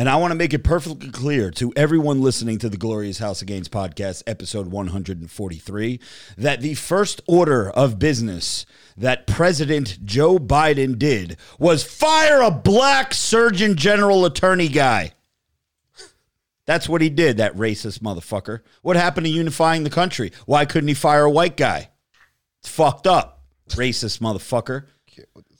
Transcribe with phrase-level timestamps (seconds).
[0.00, 3.42] And I want to make it perfectly clear to everyone listening to the Glorious House
[3.42, 6.00] of Gains podcast, episode 143,
[6.38, 8.64] that the first order of business
[8.96, 15.12] that President Joe Biden did was fire a black Surgeon General attorney guy.
[16.64, 18.60] That's what he did, that racist motherfucker.
[18.80, 20.32] What happened to unifying the country?
[20.46, 21.90] Why couldn't he fire a white guy?
[22.60, 24.86] It's fucked up, racist motherfucker.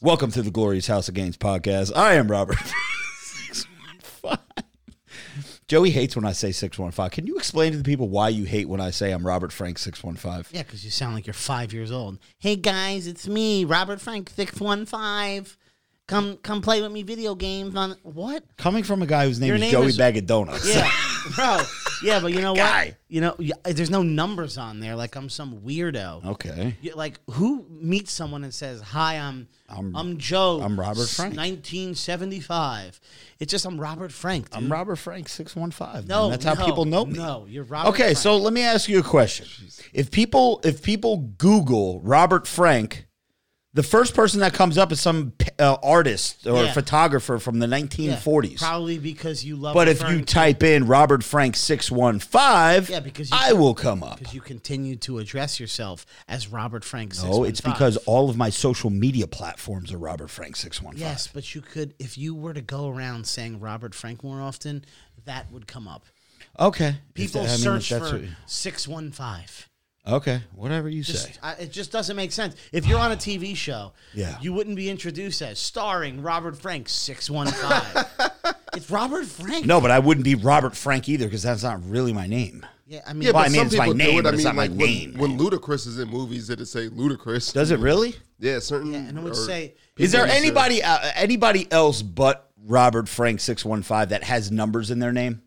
[0.00, 1.94] Welcome to the Glorious House of Gains podcast.
[1.94, 2.56] I am Robert.
[4.20, 4.38] 615.
[5.68, 7.10] Joey hates when I say 615.
[7.10, 9.78] Can you explain to the people why you hate when I say I'm Robert Frank
[9.78, 10.46] 615?
[10.56, 12.18] Yeah, because you sound like you're five years old.
[12.38, 15.56] Hey guys, it's me, Robert Frank six one five.
[16.08, 18.42] Come come play with me video games on what?
[18.56, 20.68] Coming from a guy whose name Your is name Joey is- Bag of Donuts.
[20.74, 20.90] Yeah,
[21.36, 21.60] bro.
[22.02, 22.86] Yeah, but you know Guy.
[22.86, 22.94] what?
[23.08, 24.96] You know, y- there's no numbers on there.
[24.96, 26.24] Like I'm some weirdo.
[26.24, 26.76] Okay.
[26.80, 30.60] You- Like who meets someone and says, "Hi, I'm I'm- I'm, Joe.
[30.62, 33.00] I'm Robert Frank." 1975."
[33.38, 34.50] It's just I'm Robert Frank.
[34.50, 34.62] Dude.
[34.64, 36.06] I'm Robert Frank 615.
[36.06, 36.30] No, man.
[36.30, 37.18] That's how no, people know me.
[37.18, 37.90] No, you're Robert.
[37.90, 38.18] Okay, Frank.
[38.18, 39.46] so let me ask you a question.
[39.92, 43.06] If people if people Google Robert Frank,
[43.72, 46.72] the first person that comes up is some uh, artist or Yeah.
[46.72, 47.76] photographer from the Yeah,
[48.16, 48.58] 1940s.
[48.58, 49.74] probably because you love.
[49.74, 54.18] but if you type in Robert Frank 615, Yeah, because I will come up.
[54.18, 57.14] because you continue to address yourself as Robert Frank.
[57.22, 61.00] No, it's because all of my social media platforms are Robert Frank 615.
[61.00, 64.84] Yes, but you could, if you were to go around saying Robert Frank more often,
[65.26, 66.06] that would come up.
[66.58, 66.96] Okay.
[67.14, 69.68] People that- I mean, search for six one five.
[70.08, 71.32] Okay, whatever you say.
[71.42, 72.56] I, it just doesn't make sense.
[72.72, 74.38] If you're on a TV show, Yeah.
[74.40, 78.06] you wouldn't be introduced as starring Robert Frank six one five.
[78.72, 79.66] It's Robert Frank.
[79.66, 82.64] No, but I wouldn't be Robert Frank either because that's not really my name.
[82.86, 84.22] Yeah, I mean, Yeah, Well, I but mean, some it's my people name, do it.
[84.22, 85.50] but I it's mean, not my like name, when, when.
[85.50, 87.52] Ludacris is in movies, it'd say Ludacris.
[87.52, 88.14] Does it really?
[88.38, 88.92] Yeah, certain.
[88.92, 92.48] yeah, and I would or say Is there people say- anybody uh, anybody else but
[92.64, 95.42] Robert Frank six one five that has numbers in their name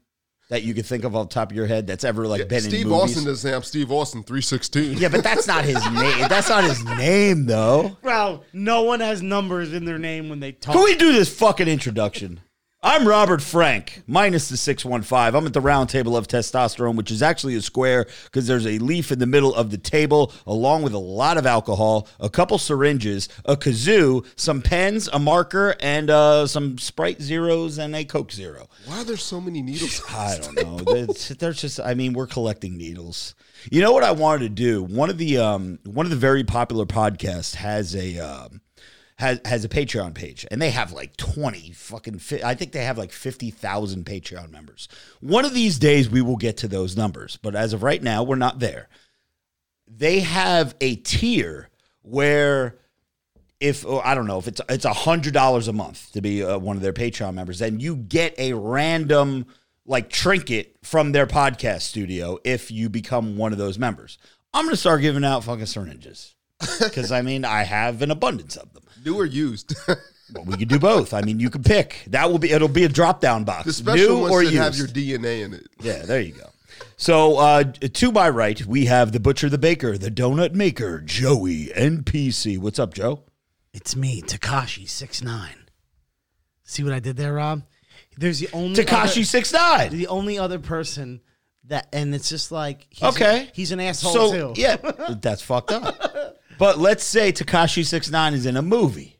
[0.53, 2.45] that you could think of off the top of your head that's ever like Yeah,
[2.45, 3.03] been Steve in movies?
[3.17, 4.99] Austin does say I'm Steve Austin three sixteen.
[4.99, 6.27] yeah, but that's not his name.
[6.29, 7.97] That's not his name though.
[8.03, 10.75] Well, no one has numbers in their name when they talk.
[10.75, 12.39] Can we do this fucking introduction?
[12.85, 15.37] I'm Robert Frank, minus the 615.
[15.37, 18.77] I'm at the round table of testosterone, which is actually a square because there's a
[18.79, 22.57] leaf in the middle of the table, along with a lot of alcohol, a couple
[22.57, 28.33] syringes, a kazoo, some pens, a marker, and uh, some Sprite Zeros and a Coke
[28.33, 28.67] Zero.
[28.85, 30.03] Why are there so many needles?
[30.09, 31.05] I don't know.
[31.39, 33.33] There's, just, I mean, we're collecting needles.
[33.71, 34.83] You know what I wanted to do?
[34.83, 38.59] One of the um, one of the very popular podcasts has a um,
[39.17, 42.19] has has a Patreon page, and they have like twenty fucking.
[42.19, 44.87] Fi- I think they have like fifty thousand Patreon members.
[45.21, 48.23] One of these days, we will get to those numbers, but as of right now,
[48.23, 48.89] we're not there.
[49.87, 51.69] They have a tier
[52.01, 52.77] where
[53.59, 56.43] if oh, I don't know if it's it's a hundred dollars a month to be
[56.43, 59.45] uh, one of their Patreon members, then you get a random
[59.85, 64.17] like trinket from their podcast studio if you become one of those members.
[64.53, 66.35] I'm gonna start giving out fucking syringes
[66.79, 68.82] because I mean I have an abundance of them.
[69.05, 69.75] New or used?
[70.31, 71.13] But we could do both.
[71.13, 72.05] I mean, you can pick.
[72.07, 73.65] That will be it'll be a drop down box.
[73.65, 74.63] the special new ones or should used.
[74.63, 75.67] have your DNA in it.
[75.79, 76.49] Yeah, there you go.
[76.97, 81.65] So uh, to my right, we have the butcher, the baker, the donut maker, Joey
[81.75, 82.57] NPC.
[82.57, 83.25] What's up, Joe?
[83.73, 85.67] It's me, Tekashi six nine.
[86.63, 87.63] See what I did there, Rob?
[88.17, 89.91] There's the only Tekashi other- six nine.
[89.91, 91.21] the only other person
[91.65, 93.51] that, and it's just like he's Okay.
[93.53, 94.61] he's an asshole So too.
[94.61, 94.77] yeah,
[95.21, 96.37] that's fucked up.
[96.63, 99.17] But let's say Tekashi Six Nine is in a movie.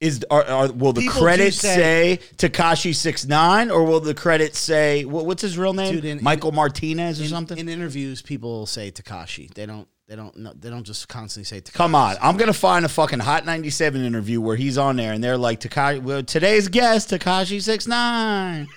[0.00, 4.00] Is are, are will the People do credits say- say Tekashi Six Nine or will
[4.00, 5.94] the credits say what, what's his real name?
[5.94, 7.56] Dude, in- Michael Martinez or in, something?
[7.56, 9.54] in interviews, people say Tekashi.
[9.54, 9.88] They don't.
[10.08, 10.36] They don't.
[10.36, 11.72] know They don't just constantly say Tekashi.
[11.72, 15.24] Come on, I'm gonna find a fucking Hot 97 interview where he's on there and
[15.24, 16.02] they're like Tekashi.
[16.02, 18.68] Well, today's guest Tekashi Six Nine.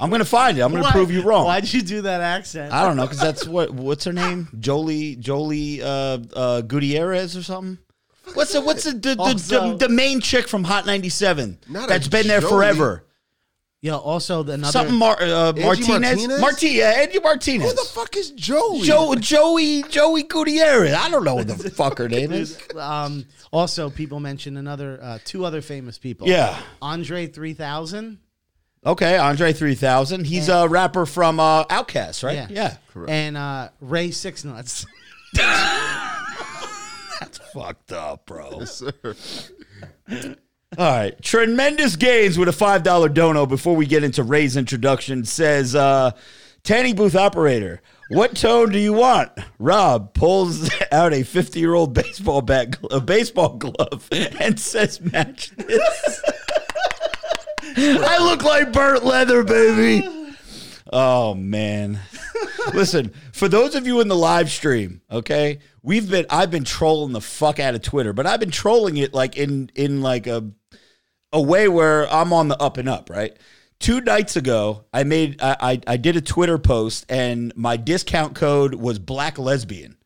[0.00, 0.62] I'm gonna find it.
[0.62, 1.44] I'm gonna Why- prove you wrong.
[1.44, 2.72] Why'd you do that accent?
[2.72, 4.48] I don't know because that's what what's her name?
[4.58, 7.78] Jolie Jolie uh, uh, Gutierrez or something.
[8.34, 11.84] What's the what's the the, the, Also- the, the main chick from Hot 97 Not
[11.84, 12.50] a that's been there Jolie.
[12.52, 13.04] forever?
[13.82, 13.96] Yeah.
[13.96, 14.72] Also, the another.
[14.72, 15.88] Something Mar- uh, Martinez.
[15.88, 16.40] Martinez?
[16.40, 17.70] Marti- yeah, Angie Martinez.
[17.70, 18.82] Who the fuck is Joey?
[18.82, 20.94] Joe, Joey Joey Gutierrez.
[20.94, 22.58] I don't know what the fuck her name is.
[22.76, 26.28] um, also, people mentioned another, uh, two other famous people.
[26.28, 26.60] Yeah.
[26.82, 28.18] Andre three thousand.
[28.84, 30.24] Okay, Andre 3000.
[30.24, 32.50] He's a rapper from uh, Outkast, right?
[32.50, 32.76] Yeah.
[32.94, 33.04] Yeah.
[33.08, 34.86] And uh, Ray Six Nuts.
[35.34, 38.64] That's fucked up, bro.
[38.64, 38.92] Sir.
[40.78, 41.20] All right.
[41.22, 46.12] Tremendous gains with a $5 dono before we get into Ray's introduction says, uh,
[46.62, 49.30] Tanny booth operator, what tone do you want?
[49.58, 55.50] Rob pulls out a 50 year old baseball bat, a baseball glove, and says, match
[55.56, 56.22] this.
[57.82, 60.08] I look like burnt leather, baby.
[60.92, 62.00] Oh, man.
[62.74, 67.12] Listen, for those of you in the live stream, okay, we've been I've been trolling
[67.12, 70.50] the fuck out of Twitter, but I've been trolling it like in in like a
[71.32, 73.36] a way where I'm on the up and up, right?
[73.78, 78.34] Two nights ago, I made I I, I did a Twitter post and my discount
[78.34, 79.96] code was black lesbian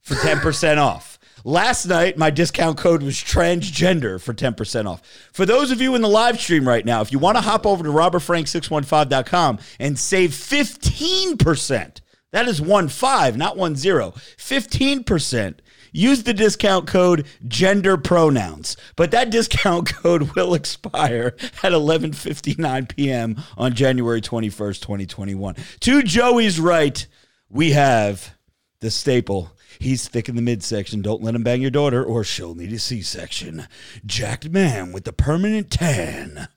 [0.00, 1.18] for 10% off.
[1.44, 5.02] Last night, my discount code was transgender for 10% off.
[5.32, 7.66] For those of you in the live stream right now, if you want to hop
[7.66, 12.00] over to robertfrank615.com and save 15%,
[12.32, 15.54] that is one five, not one zero, 15%.
[15.92, 21.34] Use the discount code gender pronouns, but that discount code will expire
[21.64, 23.42] at 11:59 p.m.
[23.56, 25.56] on January 21st, 2021.
[25.80, 27.04] To Joey's right,
[27.48, 28.36] we have
[28.80, 29.50] the staple.
[29.80, 31.00] He's thick in the midsection.
[31.00, 33.66] Don't let him bang your daughter, or she'll need a C-section.
[34.04, 36.48] Jacked man with the permanent tan.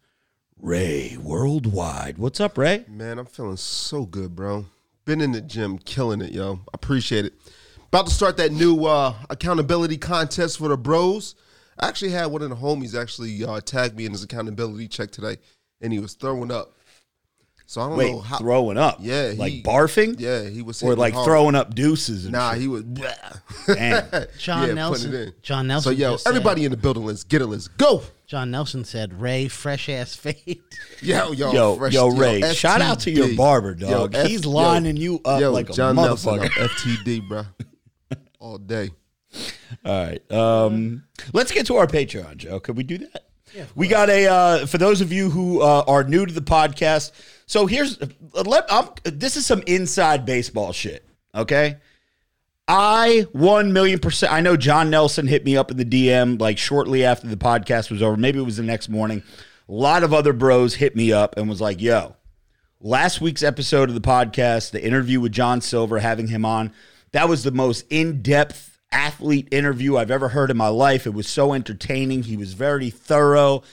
[0.59, 2.17] Ray Worldwide.
[2.17, 2.83] What's up, Ray?
[2.89, 4.65] Man, I'm feeling so good, bro.
[5.05, 6.59] Been in the gym, killing it, yo.
[6.73, 7.33] Appreciate it.
[7.87, 11.35] About to start that new uh, accountability contest for the bros.
[11.79, 15.11] I actually had one of the homies actually uh, tag me in his accountability check
[15.11, 15.37] today,
[15.79, 16.73] and he was throwing up.
[17.73, 18.37] So I don't Wait, know how.
[18.37, 18.97] throwing up?
[19.01, 20.19] Yeah, like barfing?
[20.19, 21.25] Yeah, he was or like hard.
[21.25, 22.25] throwing up deuces?
[22.25, 22.61] And Nah, shit?
[22.61, 22.83] he was.
[23.65, 24.05] Damn.
[24.37, 25.11] John yeah, Nelson.
[25.11, 25.33] It in.
[25.41, 25.91] John Nelson.
[25.91, 27.47] So yo, just said- everybody in the building, let's get it.
[27.47, 28.03] Let's go.
[28.27, 30.61] John Nelson said, "Ray, fresh ass fade."
[31.01, 34.13] Yo, yo, Yo, fresh, yo, Ray, shout out to your barber, dog.
[34.13, 36.61] F- He's lining you up yo, like a John Nelson, motherfucker.
[36.61, 37.43] I'm FTD, bro,
[38.37, 38.91] all day.
[39.83, 40.31] All right.
[40.31, 42.59] Um, let's get to our Patreon, Joe.
[42.59, 43.25] Could we do that?
[43.55, 43.65] Yeah.
[43.75, 47.11] We got a uh, for those of you who uh, are new to the podcast.
[47.45, 47.99] So here's
[48.33, 51.05] let I'm, this is some inside baseball shit.
[51.35, 51.77] Okay.
[52.67, 54.31] I one million percent.
[54.31, 57.91] I know John Nelson hit me up in the DM like shortly after the podcast
[57.91, 58.15] was over.
[58.15, 59.21] Maybe it was the next morning.
[59.67, 62.15] A lot of other bros hit me up and was like, "Yo,
[62.79, 66.71] last week's episode of the podcast, the interview with John Silver, having him on,
[67.11, 71.07] that was the most in depth athlete interview I've ever heard in my life.
[71.07, 72.23] It was so entertaining.
[72.23, 73.63] He was very thorough.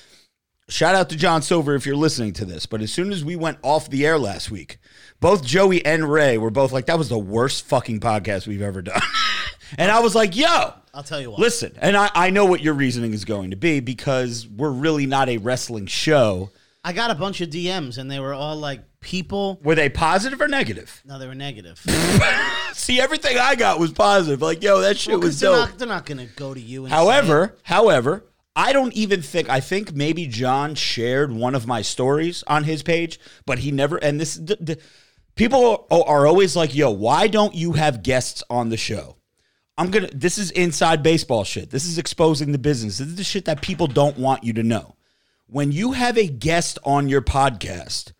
[0.70, 2.64] Shout out to John Silver if you're listening to this.
[2.67, 4.78] But as soon as we went off the air last week,
[5.20, 8.81] both Joey and Ray were both like, that was the worst fucking podcast we've ever
[8.81, 9.02] done.
[9.78, 11.40] and I was like, yo, I'll tell you what.
[11.40, 11.76] listen.
[11.81, 15.28] And I, I know what your reasoning is going to be because we're really not
[15.28, 16.50] a wrestling show.
[16.82, 20.40] I got a bunch of DMs, and they were all like, "People." Were they positive
[20.40, 21.02] or negative?
[21.05, 21.78] No, they were negative.
[22.72, 24.40] See, everything I got was positive.
[24.40, 25.69] Like, yo, that shit Well, 'cause was they're dope.
[25.69, 26.84] not, they're not going to go to you.
[26.87, 28.25] And say However, however,
[28.61, 32.83] I don't even think I think maybe John shared one of my stories on his
[32.83, 33.97] page, but he never.
[33.97, 34.79] And this, the, the,
[35.35, 39.17] people are, are always like, "Yo, why don't you have guests on the show?"
[39.79, 40.11] I'm gonna.
[40.12, 41.71] This is inside baseball shit.
[41.71, 42.99] This is exposing the business.
[42.99, 44.95] This is the shit that people don't want you to know.
[45.47, 48.13] When you have a guest on your podcast,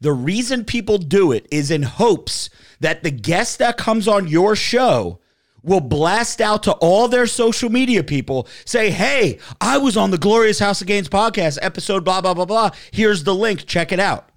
[0.00, 2.48] the reason people do it is in hopes
[2.80, 5.20] that the guest that comes on your show
[5.62, 10.18] will blast out to all their social media people, say, Hey, I was on the
[10.18, 12.70] Glorious House of Gains podcast, episode blah, blah, blah, blah.
[12.90, 13.66] Here's the link.
[13.66, 14.28] Check it out.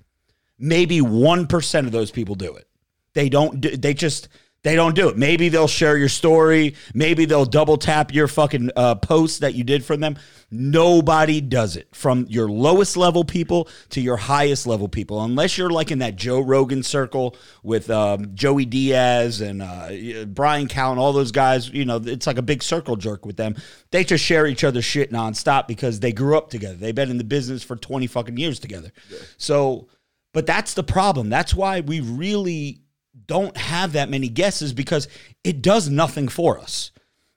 [0.57, 2.67] Maybe 1% of those people do it.
[3.13, 4.27] They don't do, they just
[4.65, 5.15] they don't do it.
[5.15, 6.73] Maybe they'll share your story.
[6.95, 10.17] Maybe they'll double tap your fucking uh, post that you did for them.
[10.49, 15.69] Nobody does it from your lowest level people to your highest level people, unless you're
[15.69, 21.13] like in that Joe Rogan circle with um, Joey Diaz and uh, Brian Callen, all
[21.13, 21.69] those guys.
[21.69, 23.55] You know, it's like a big circle jerk with them.
[23.91, 26.73] They just share each other's shit nonstop because they grew up together.
[26.73, 28.91] They've been in the business for 20 fucking years together.
[29.37, 29.89] So,
[30.33, 31.29] but that's the problem.
[31.29, 32.81] That's why we really
[33.27, 35.07] don't have that many guesses because
[35.43, 36.91] it does nothing for us,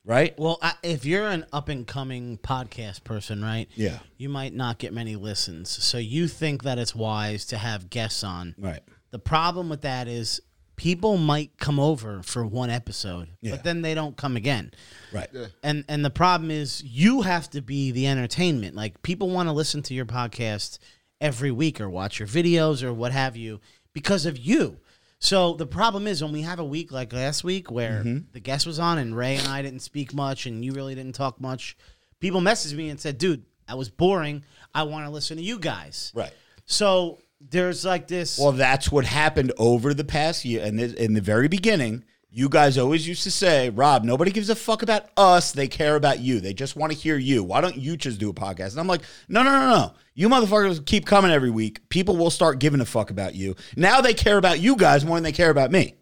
[0.05, 0.39] right?
[0.39, 3.69] Well, I, if you're an up and coming podcast person, right?
[3.75, 3.99] Yeah.
[4.17, 5.71] You might not get many listens.
[5.71, 8.55] So you think that it's wise to have guests on.
[8.59, 8.81] Right.
[9.11, 10.41] The problem with that is
[10.77, 13.53] people might come over for one episode, Yeah.
[13.53, 14.73] but then they don't come again.
[15.13, 15.29] Right.
[15.63, 18.77] And and the problem is you have to be the entertainment.
[18.77, 20.79] Like people want to listen to your podcast
[21.21, 23.61] every week or watch your videos or what have you
[23.93, 24.79] because of you.
[25.21, 28.31] So the problem is when we have a week like last week where mm-hmm.
[28.33, 31.15] the guest was on and Ray and I didn't speak much and you really didn't
[31.15, 31.77] talk much,
[32.21, 34.45] people messaged me and said, "Dude, that was boring.
[34.75, 36.33] I want to listen to you guys." Right.
[36.67, 38.39] So there's like this.
[38.39, 40.65] Well, that's what happened over the past year.
[40.65, 44.55] And in the very beginning, you guys always used to say, Rob, nobody gives a
[44.55, 45.53] fuck about us.
[45.53, 46.41] They care about you.
[46.41, 47.43] They just want to hear you.
[47.43, 48.73] Why don't you just do a podcast?
[48.73, 49.95] And I'm like, no, no, no, no.
[50.19, 51.89] You motherfuckers keep coming every week.
[51.91, 53.55] People will start giving a fuck about you.
[53.77, 55.95] Now they care about you guys more than they care about me.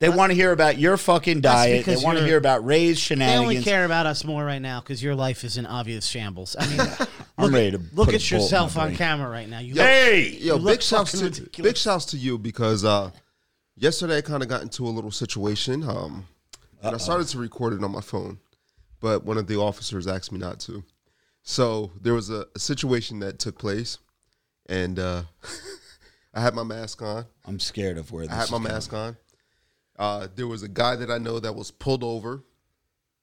[0.00, 1.72] They want to hear about your fucking diet.
[1.72, 3.28] They because want to you're- hear about Ray's shenanigans.
[3.28, 3.58] they shenanigans.
[3.58, 6.56] only care about us more right now because your life is in obvious shambles.
[6.58, 6.80] I mean,
[7.36, 8.96] I'm look, ready to look put a at bolt in yourself my on brain.
[8.96, 9.58] camera right now.
[9.58, 10.30] You Hey!
[10.40, 11.68] Yo, You look big shouts fucking to ridiculous.
[11.72, 13.10] big shouts to you because uh,
[13.76, 15.82] yesterday I kind of got into a little situation.
[15.86, 16.26] Um,
[16.82, 18.38] and I started to record it on my phone,
[19.00, 20.82] but one of the officers asked me not to.
[21.48, 23.96] So there was a, a situation that took place,
[24.66, 25.22] and uh,
[26.34, 27.24] I had my mask on.
[27.46, 28.64] I'm scared of where this I had my going.
[28.70, 29.16] mask on.
[29.98, 32.44] Uh, there was a guy that I know that was pulled over.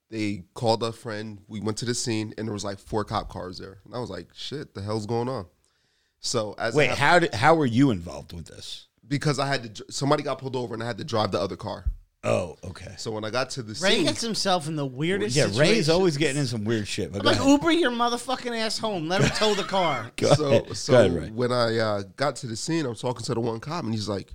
[0.09, 1.39] They called a friend.
[1.47, 3.77] We went to the scene, and there was like four cop cars there.
[3.85, 5.45] And I was like, "Shit, the hell's going on?"
[6.19, 8.87] So as Wait, have- how did how were you involved with this?
[9.07, 9.85] because I had to.
[9.91, 11.85] Somebody got pulled over, and I had to drive the other car.
[12.25, 12.93] Oh, okay.
[12.97, 15.35] So when I got to the scene Ray scene, gets himself in the weirdest.
[15.35, 15.89] Yeah, Ray's situations.
[15.89, 17.11] always getting in some weird shit.
[17.11, 17.49] But I'm go like ahead.
[17.51, 19.07] Uber your motherfucking ass home.
[19.07, 20.11] Let him tow the car.
[20.17, 20.75] Go so ahead.
[20.75, 21.29] so Go ahead, Ray.
[21.29, 23.93] when I uh, got to the scene, I was talking to the one cop, and
[23.93, 24.33] he's like,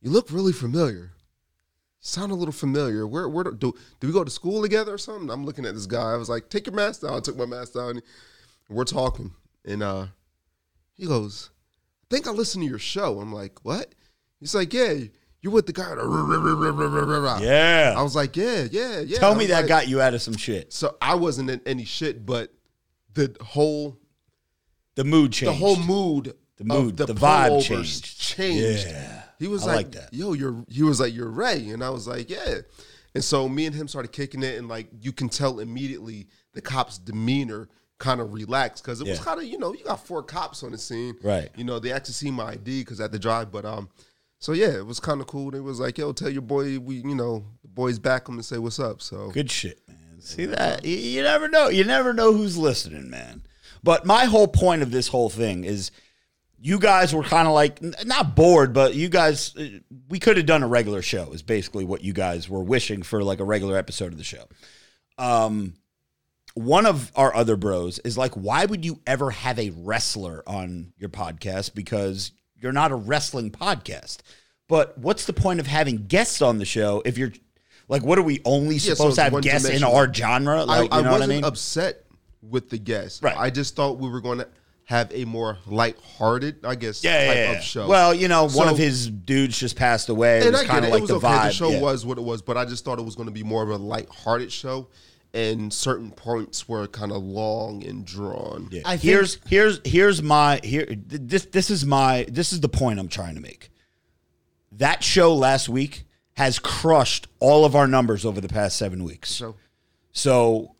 [0.00, 1.10] "You look really familiar.
[1.10, 1.10] You
[2.00, 3.06] sound a little familiar.
[3.08, 5.86] Where where do do we go to school together or something?" I'm looking at this
[5.86, 6.12] guy.
[6.12, 7.90] I was like, "Take your mask down." I took my mask down.
[7.90, 8.02] And
[8.68, 9.32] we're talking,
[9.64, 10.06] and uh,
[10.94, 11.50] he goes,
[12.04, 13.94] "I think I listened to your show." I'm like, "What?"
[14.38, 14.94] He's like, "Yeah."
[15.42, 15.90] You're with the guy.
[17.42, 17.94] Yeah.
[17.96, 19.18] I was like, yeah, yeah, yeah.
[19.18, 20.72] Tell me that like- got you out of some shit.
[20.72, 22.52] So I wasn't in any shit, but
[23.14, 23.98] the whole
[24.94, 25.52] The mood changed.
[25.54, 28.20] the whole mood, The mood, the, the vibe changed.
[28.20, 28.86] changed.
[28.86, 29.22] Yeah.
[29.38, 30.14] He was like, like that.
[30.14, 32.58] "Yo, you're." He was like, "You're Ray," and I was like, "Yeah."
[33.12, 36.60] And so me and him started kicking it, and like you can tell immediately the
[36.60, 37.68] cop's demeanor
[37.98, 40.70] kind of relaxed because it was kind of you know you got four cops on
[40.70, 41.50] the scene, Right.
[41.56, 43.88] You know they actually see my ID because at the drive, but um,
[44.42, 45.52] so yeah, it was kind of cool.
[45.52, 48.44] They was like, "Yo, tell your boy we you know the boys back him and
[48.44, 50.20] say what's up." So Good shit, man.
[50.20, 50.84] See that?
[50.84, 51.68] You, you never know.
[51.68, 53.42] You never know who's listening, man.
[53.84, 55.92] But my whole point of this whole thing is
[56.60, 60.46] you guys were kind of like not bored, but you guys uh, we could have
[60.46, 61.30] done a regular show.
[61.32, 64.48] Is basically what you guys were wishing for, like a regular episode of the show.
[65.18, 65.74] Um,
[66.54, 70.94] one of our other bros is like, why would you ever have a wrestler on
[70.98, 71.76] your podcast?
[71.76, 72.32] Because
[72.62, 74.18] you're not a wrestling podcast.
[74.68, 77.32] But what's the point of having guests on the show if you're
[77.88, 80.64] like, what are we only so supposed to have guests in our genre?
[80.64, 81.44] Like, I, you know I what I wasn't mean?
[81.44, 82.04] upset
[82.40, 83.22] with the guest.
[83.22, 83.36] Right.
[83.36, 84.48] I just thought we were going to
[84.84, 87.58] have a more light-hearted, I guess, yeah, type yeah, yeah.
[87.58, 87.86] of show.
[87.86, 90.40] Well, you know, one of his dudes just passed away.
[90.40, 91.26] It was kind of like it was the okay.
[91.26, 91.44] vibe.
[91.44, 91.80] The show yeah.
[91.80, 93.70] was what it was, but I just thought it was going to be more of
[93.70, 94.88] a light-hearted show,
[95.34, 98.68] and certain points were kind of long and drawn.
[98.70, 98.82] Yeah.
[98.84, 102.98] I think- here's here's here's my here this this is my this is the point
[103.00, 103.70] I'm trying to make.
[104.72, 109.30] That show last week has crushed all of our numbers over the past seven weeks.
[109.30, 109.56] So
[110.12, 110.76] So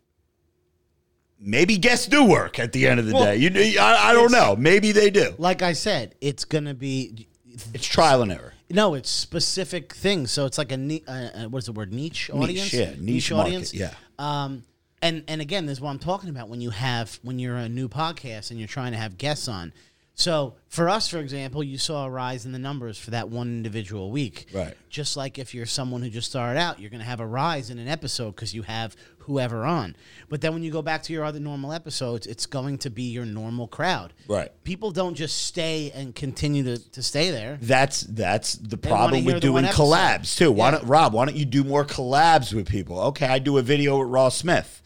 [1.39, 3.35] maybe guests do work at the end of the day.
[3.37, 4.55] You, I, I don't know.
[4.55, 5.33] Maybe they do.
[5.37, 7.27] Like I said, it's gonna be.
[7.73, 8.53] It's trial and error.
[8.71, 10.31] No, it's specific things.
[10.31, 12.73] So it's like a ni- uh, uh, what is the word niche audience?
[12.73, 13.93] yeah, niche market, yeah.
[14.23, 14.63] Um,
[15.01, 17.67] and and again, this is what I'm talking about when you have when you're a
[17.67, 19.73] new podcast and you're trying to have guests on.
[20.15, 23.47] So for us, for example, you saw a rise in the numbers for that one
[23.47, 24.45] individual week.
[24.53, 24.75] Right.
[24.89, 27.71] Just like if you're someone who just started out, you're going to have a rise
[27.71, 29.95] in an episode because you have whoever on.
[30.29, 33.03] But then when you go back to your other normal episodes, it's going to be
[33.03, 34.13] your normal crowd.
[34.27, 34.51] Right.
[34.63, 37.57] People don't just stay and continue to, to stay there.
[37.61, 40.51] That's that's the wanna problem with doing collabs too.
[40.51, 40.71] Why Yeah.
[40.79, 41.13] don't Rob?
[41.13, 42.99] Why don't you do more collabs with people?
[42.99, 44.81] Okay, I do a video with Ross Smith.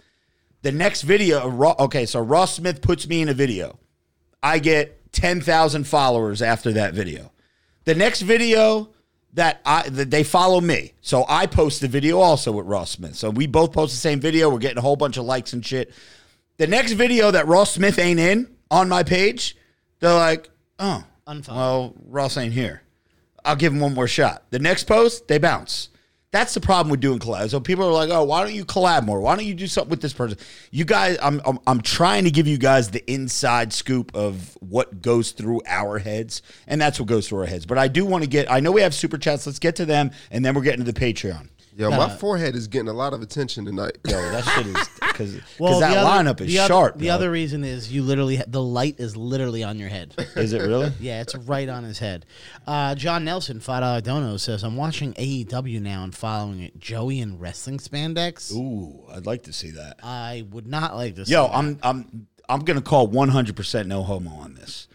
[0.63, 3.79] The next video, Raw, okay, so Ross Smith puts me in a video.
[4.41, 7.31] I get ten thousand followers after that video.
[7.85, 8.89] The next video
[9.37, 13.15] that I that they follow me, so I post the video also with Ross Smith.
[13.15, 14.49] So we both post the same video.
[14.49, 15.93] We're getting a whole bunch of likes and shit.
[16.57, 19.55] The next video that Ross Smith ain't in on my page,
[19.99, 21.55] they're like, oh, Unfollow.
[21.55, 22.81] well, Ross ain't here.
[23.45, 24.43] I'll give him one more shot.
[24.49, 25.89] The next post, they bounce.
[26.33, 27.51] That's the problem with doing collabs.
[27.51, 29.21] So people are like, "Oh, why don't you collab more?
[29.21, 30.37] Why don't you do something with this person?"
[30.71, 35.01] You guys, I'm I'm, I'm trying to give you guys the inside scoop of what
[35.01, 37.65] goes through our heads, and that's what goes through our heads.
[37.65, 38.51] But I do want to get.
[38.51, 39.45] I know we have super chats.
[39.45, 41.47] Let's get to them, and then we're getting to the Patreon.
[41.77, 43.97] Yo, my forehead is getting a lot of attention tonight.
[44.07, 46.97] Yo, that shit is because Well, that the other- lineup is the other- sharp.
[46.97, 47.13] The dog.
[47.15, 50.15] other reason is you literally the light is literally on your head.
[50.35, 50.91] is it really?
[50.99, 52.25] yeah, it's right on his head.
[52.65, 56.79] Uh, John Nelson, five dollar dono says, "I'm watching AEW now and following it.
[56.79, 58.51] Joey in wrestling spandex.
[58.53, 59.97] Ooh, I'd like to see that.
[60.01, 61.25] I would not like to.
[61.27, 61.55] see Yo, that.
[61.55, 64.87] I'm I'm I'm gonna call 100 percent no homo on this.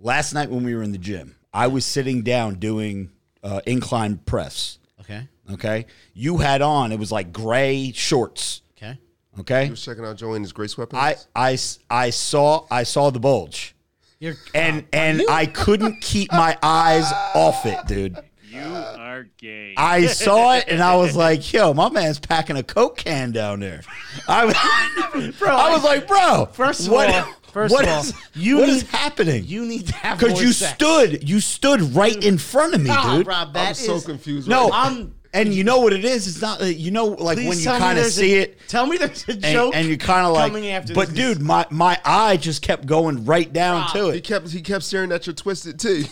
[0.00, 3.10] last night when we were in the gym, I was sitting down doing
[3.42, 4.78] uh, incline press.
[5.08, 5.28] Okay.
[5.52, 8.62] Okay, you had on it was like gray shorts.
[8.76, 8.98] Okay.
[9.38, 10.98] Okay, He was checking out Joe and his Grace weapons.
[11.34, 13.74] I saw I saw the bulge,
[14.18, 18.16] You're and and I couldn't keep my eyes off it, dude.
[18.48, 19.74] You are gay.
[19.76, 23.60] I saw it and I was like, "Yo, my man's packing a coke can down
[23.60, 23.82] there."
[24.26, 28.00] I, was- Bro, I was like, "Bro, First of what- all- first what of all,
[28.00, 29.44] is- you what is need- happening?
[29.46, 30.74] you need to have because you sex.
[30.74, 33.26] stood, you stood right in front of me, dude.
[33.26, 34.46] Rob, I'm that so is- confused.
[34.48, 36.26] No, right I'm- and you know what it is?
[36.26, 38.58] It's not, you know, like Please when you kind of see a- it.
[38.68, 39.74] Tell me there's a joke.
[39.74, 41.16] and you kind of like, coming after but this.
[41.16, 44.14] dude, my my eye just kept going right down Rob, to it.
[44.16, 46.06] He kept he kept staring at your twisted tea.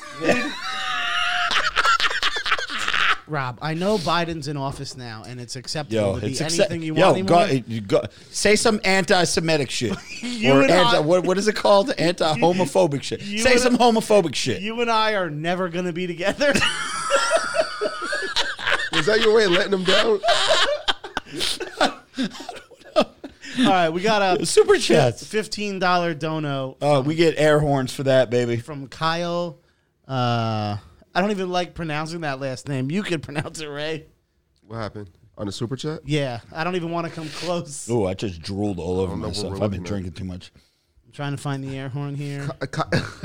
[3.27, 6.83] Rob, I know Biden's in office now, and it's acceptable Yo, to be it's anything
[6.83, 7.65] you Yo, want go, anymore.
[7.69, 11.57] you go, say some anti-Semitic shit, You or and anti, I- what, what is it
[11.57, 11.91] called?
[11.97, 13.23] Anti-homophobic shit.
[13.23, 14.61] you Say and some I- homophobic shit.
[14.61, 16.53] You and I are never going to be together.
[18.93, 20.21] Was that your way of letting him down?
[22.97, 25.25] All right, we got a Super chats.
[25.27, 28.57] fifteen dollar dono Oh, we get air horns for that, baby.
[28.57, 29.59] from Kyle.
[30.09, 30.77] Uh,
[31.15, 32.91] I don't even like pronouncing that last name.
[32.91, 34.07] You can pronounce it, Ray.
[34.67, 36.01] What happened on the super chat?
[36.05, 37.89] Yeah, I don't even want to come close.
[37.91, 39.59] Oh, I just drooled all over know what myself.
[39.59, 39.89] we're I've been looking at.
[39.89, 40.53] drinking too much.
[41.07, 42.49] I'm trying to find the air horn here.
[42.61, 43.21] A co- Is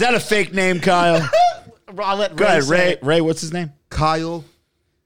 [0.00, 1.28] that a fake name, Kyle?
[1.98, 2.92] I'll let Go Ray ahead, say Ray.
[2.92, 3.02] it.
[3.02, 3.72] Ray, what's his name?
[3.90, 4.44] Kyle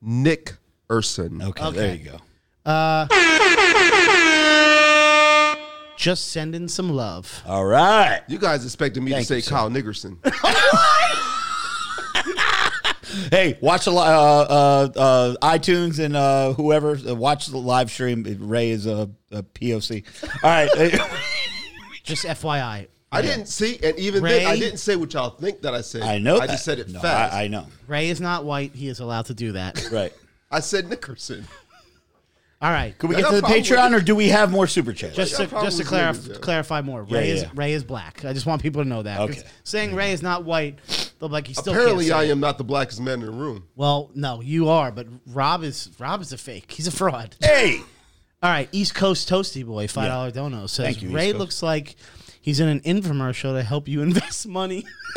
[0.00, 0.54] Nick
[0.90, 1.42] Urson.
[1.42, 2.18] Okay, there you go.
[2.64, 3.06] Uh,
[5.96, 7.42] Just sending some love.
[7.46, 8.22] All right.
[8.28, 9.50] You guys expected me Thank to say you, sir.
[9.50, 10.18] Kyle Nickerson.
[13.30, 17.90] Hey, watch the li- uh, uh, uh, iTunes and uh, whoever uh, watch the live
[17.90, 18.24] stream.
[18.40, 20.04] Ray is a, a POC.
[20.42, 20.68] All right.
[22.02, 22.88] Just FYI.
[23.12, 24.40] I didn't see, and even Ray?
[24.40, 26.02] then, I didn't say what y'all think that I said.
[26.02, 26.36] I know.
[26.36, 26.52] I that.
[26.52, 27.32] just said it No, fast.
[27.32, 27.66] I, I, I know.
[27.86, 28.74] Ray is not white.
[28.74, 29.88] He is allowed to do that.
[29.90, 30.12] Right.
[30.50, 31.46] I said Nickerson.
[32.62, 32.96] All right.
[32.96, 35.14] Could we get to the problems Patreon, or do we have more super chats?
[35.14, 36.38] Just to, just to with clarify, niggas, yeah.
[36.40, 37.50] clarify more, Yeah, Ray is yeah.
[37.54, 38.24] Ray is black.
[38.24, 39.18] I just want people to know that.
[39.18, 39.42] 'cause Okay.
[39.64, 40.78] Saying Ray is not white,
[41.18, 42.32] they'll be like he still Apparently, can't I say it.
[42.32, 43.64] am not the blackest man in the room.
[43.74, 46.72] Well, no, you are, but Rob is Rob is a fake.
[46.72, 47.36] He's a fraud.
[47.40, 47.80] hey.
[48.42, 51.38] All right, East Coast Toasty Boy, five dollar dono says Thank you, East Ray Coast.
[51.38, 51.96] looks like
[52.40, 54.84] he's in an infomercial to help you invest money.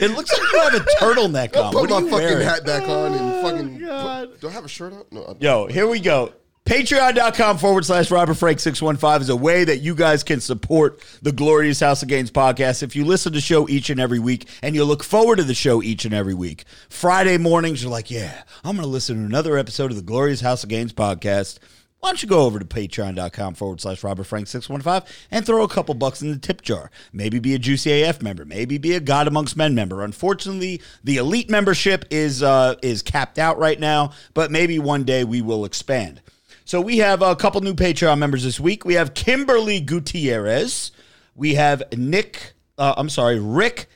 [0.00, 1.72] It looks like you have a turtleneck on.
[1.72, 2.46] Put What my fucking wearing?
[2.46, 3.78] hat back on and oh, fucking.
[3.78, 4.30] God.
[4.30, 5.04] Put, do I have a shirt on?
[5.10, 5.24] No.
[5.24, 6.32] I, Yo, here we go.
[6.66, 11.32] Patreon.com forward slash Robert Frank 615 is a way that you guys can support the
[11.32, 12.82] Glorious House of Gains podcast.
[12.82, 15.44] If you listen to the show each and every week and you look forward to
[15.44, 19.16] the show each and every week, Friday mornings, you're like, yeah, I'm going to listen
[19.16, 21.58] to another episode of the Glorious House of Gains podcast.
[22.00, 25.68] Why don't you go over to patreon.com forward slash Robert Frank 615 and throw a
[25.68, 26.92] couple bucks in the tip jar?
[27.12, 28.44] Maybe be a Juicy AF member.
[28.44, 30.04] Maybe be a God Amongst Men member.
[30.04, 35.24] Unfortunately, the elite membership is uh, is capped out right now, but maybe one day
[35.24, 36.20] we will expand.
[36.64, 38.84] So we have a couple new Patreon members this week.
[38.84, 40.92] We have Kimberly Gutierrez.
[41.34, 42.52] We have Nick.
[42.76, 43.88] Uh, I'm sorry, Rick.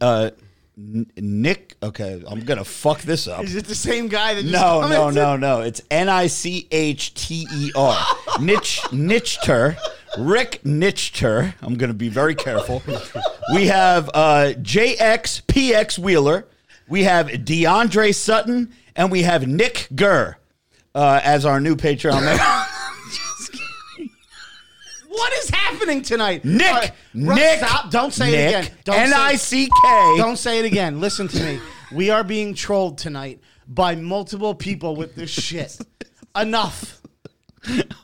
[0.00, 0.30] Uh,
[0.76, 1.76] N- Nick.
[1.82, 3.44] Okay, I'm gonna fuck this up.
[3.44, 5.60] Is it the same guy that just No, no, no, no.
[5.60, 7.94] It's N I C H T E R.
[8.38, 9.76] Nitch Nichter.
[10.18, 11.54] Rick Nichter.
[11.62, 12.82] I'm to be very careful.
[13.54, 16.46] We have uh, JX PX Wheeler.
[16.88, 18.72] We have DeAndre Sutton.
[18.96, 20.36] And we have Nick Gurr
[20.94, 22.63] uh, as our new Patreon member.
[25.14, 26.44] What is happening tonight?
[26.44, 26.70] Nick.
[26.72, 27.58] Right, Nick.
[27.58, 27.90] Stop.
[27.90, 28.72] Don't say Nick, it again.
[28.84, 30.14] Don't say- N I C K.
[30.18, 31.00] Don't say it again.
[31.00, 31.60] Listen to me.
[31.92, 35.78] We are being trolled tonight by multiple people with this shit.
[36.36, 37.00] Enough.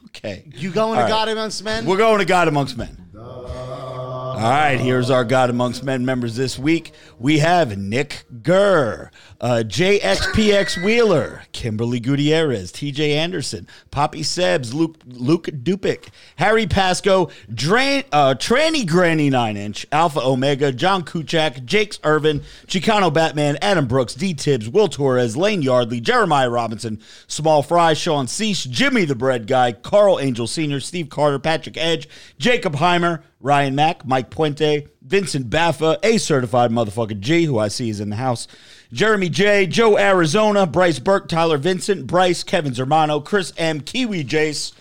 [0.06, 0.44] Okay.
[0.54, 1.08] You going All to right.
[1.08, 1.84] God Amongst Men?
[1.86, 2.96] We're going to God Amongst Men.
[3.16, 6.92] All right, here's our God Amongst Men members this week.
[7.18, 9.10] We have Nick Gurr,
[9.40, 18.04] uh, JXPX Wheeler, Kimberly Gutierrez, TJ Anderson, Poppy Sebs, Luke, Luke Dupic, Harry Pasco, Drain,
[18.12, 24.14] uh, Tranny Granny 9 Inch, Alpha Omega, John Kuchak, Jakes Irvin, Chicano Batman, Adam Brooks,
[24.14, 29.46] D Tibbs, Will Torres, Lane Yardley, Jeremiah Robinson, Small Fry, Sean Cease, Jimmy the Bread
[29.46, 35.48] Guy, Carl Angel Sr., Steve Carter, Patrick Edge, Jacob Heimer, Ryan Mack, Mike Puente, Vincent
[35.48, 38.46] Baffa, a certified motherfucker G, who I see is in the house,
[38.92, 44.72] Jeremy J, Joe Arizona, Bryce Burke, Tyler Vincent, Bryce, Kevin Zermano, Chris M, Kiwi Jace.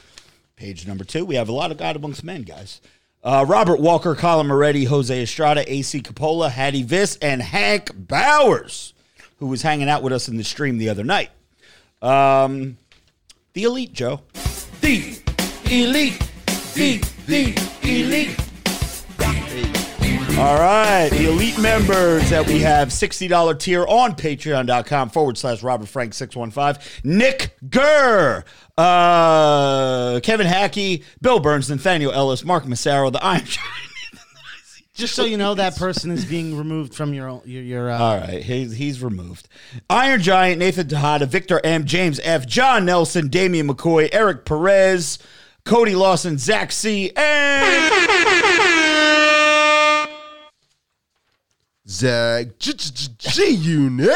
[0.55, 2.81] Page number two, we have a lot of God amongst men, guys.
[3.23, 8.93] Uh, Robert Walker, Colin Moretti, Jose Estrada, AC Capola, Hattie Viss, and Hank Bowers,
[9.37, 11.29] who was hanging out with us in the stream the other night.
[12.01, 12.77] Um,
[13.53, 14.21] the Elite, Joe.
[14.81, 15.19] The
[15.69, 16.31] Elite.
[16.73, 18.48] The, The elite.
[20.39, 25.89] All right, the elite members that we have $60 tier on patreon.com forward slash Robert
[25.89, 26.81] Frank 615.
[27.03, 28.45] Nick Gurr,
[28.77, 33.67] uh, Kevin Hackey, Bill Burns, Nathaniel Ellis, Mark Massaro, the Iron Giant.
[34.93, 38.17] Just so you know, that person is being removed from your your, your uh, All
[38.17, 39.49] right, he's, he's removed.
[39.89, 45.19] Iron Giant, Nathan Tejada, Victor M, James F, John Nelson, Damian McCoy, Eric Perez,
[45.65, 48.88] Cody Lawson, Zach C, and
[51.89, 54.15] Zach G- G- G- G Unit.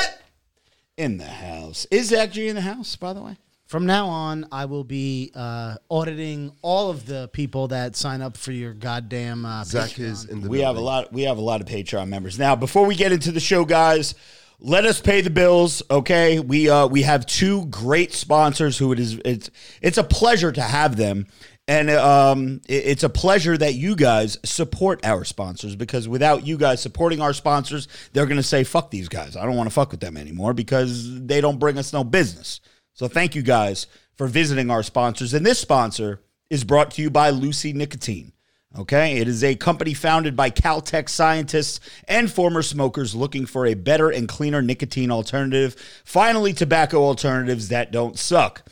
[0.97, 1.87] in the house.
[1.89, 3.35] Is Zach G in the house, by the way?
[3.65, 8.37] From now on, I will be uh, auditing all of the people that sign up
[8.37, 9.45] for your goddamn.
[9.45, 9.99] Uh, Zach Patreon.
[10.03, 10.85] is in the We have a building.
[10.85, 11.13] lot.
[11.13, 12.55] We have a lot of Patreon members now.
[12.55, 14.13] Before we get into the show, guys,
[14.59, 15.81] let us pay the bills.
[15.89, 19.19] Okay, we uh we have two great sponsors who it is.
[19.25, 19.49] It's
[19.81, 21.25] it's a pleasure to have them,
[21.67, 26.57] and um it- it's a pleasure that you guys support our sponsors because without you
[26.57, 29.35] guys supporting our sponsors, they're gonna say fuck these guys.
[29.35, 32.59] I don't want to fuck with them anymore because they don't bring us no business.
[32.93, 37.09] So thank you guys for visiting our sponsors, and this sponsor is brought to you
[37.09, 38.31] by Lucy Nicotine.
[38.77, 43.75] Okay, it is a company founded by Caltech scientists and former smokers looking for a
[43.75, 45.75] better and cleaner nicotine alternative.
[46.03, 48.63] Finally, tobacco alternatives that don't suck.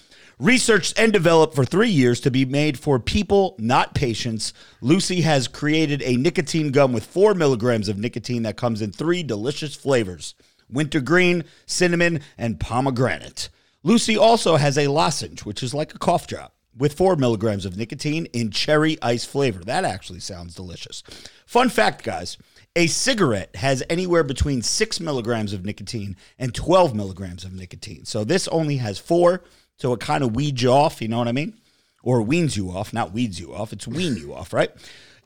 [0.42, 5.48] Researched and developed for three years to be made for people, not patients, Lucy has
[5.48, 10.34] created a nicotine gum with four milligrams of nicotine that comes in three delicious flavors
[10.68, 13.50] wintergreen, cinnamon, and pomegranate.
[13.84, 17.78] Lucy also has a lozenge, which is like a cough drop with four milligrams of
[17.78, 19.64] nicotine in cherry ice flavor.
[19.64, 21.04] That actually sounds delicious.
[21.46, 22.40] Fun fact, guys
[22.76, 28.06] a cigarette has anywhere between six milligrams of nicotine and 12 milligrams of nicotine.
[28.06, 29.44] So this only has four,
[29.82, 31.56] so it kind of weeds you off, you know what I mean?
[32.04, 34.70] Or weans you off, not weeds you off, it's wean you off, right?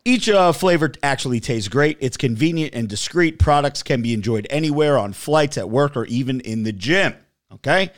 [0.05, 1.97] Each uh, flavor actually tastes great.
[1.99, 3.37] It's convenient and discreet.
[3.37, 7.15] Products can be enjoyed anywhere on flights, at work, or even in the gym.
[7.51, 7.91] Okay?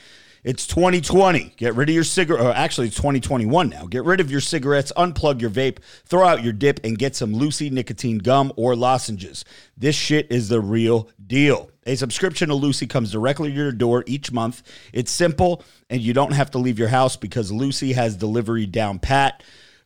[0.43, 1.53] It's 2020.
[1.57, 2.45] Get rid of your cigarette.
[2.45, 3.85] Uh, actually, it's 2021 now.
[3.85, 7.33] Get rid of your cigarettes, unplug your vape, throw out your dip, and get some
[7.33, 9.43] Lucy nicotine gum or lozenges.
[9.75, 11.71] This shit is the real deal.
[11.85, 14.61] A subscription to Lucy comes directly to your door each month.
[14.93, 18.99] It's simple, and you don't have to leave your house because Lucy has delivery down
[18.99, 19.43] pat.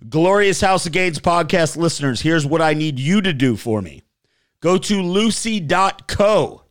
[0.09, 4.01] Glorious House of Gains podcast listeners, here's what I need you to do for me
[4.61, 6.63] go to lucy.co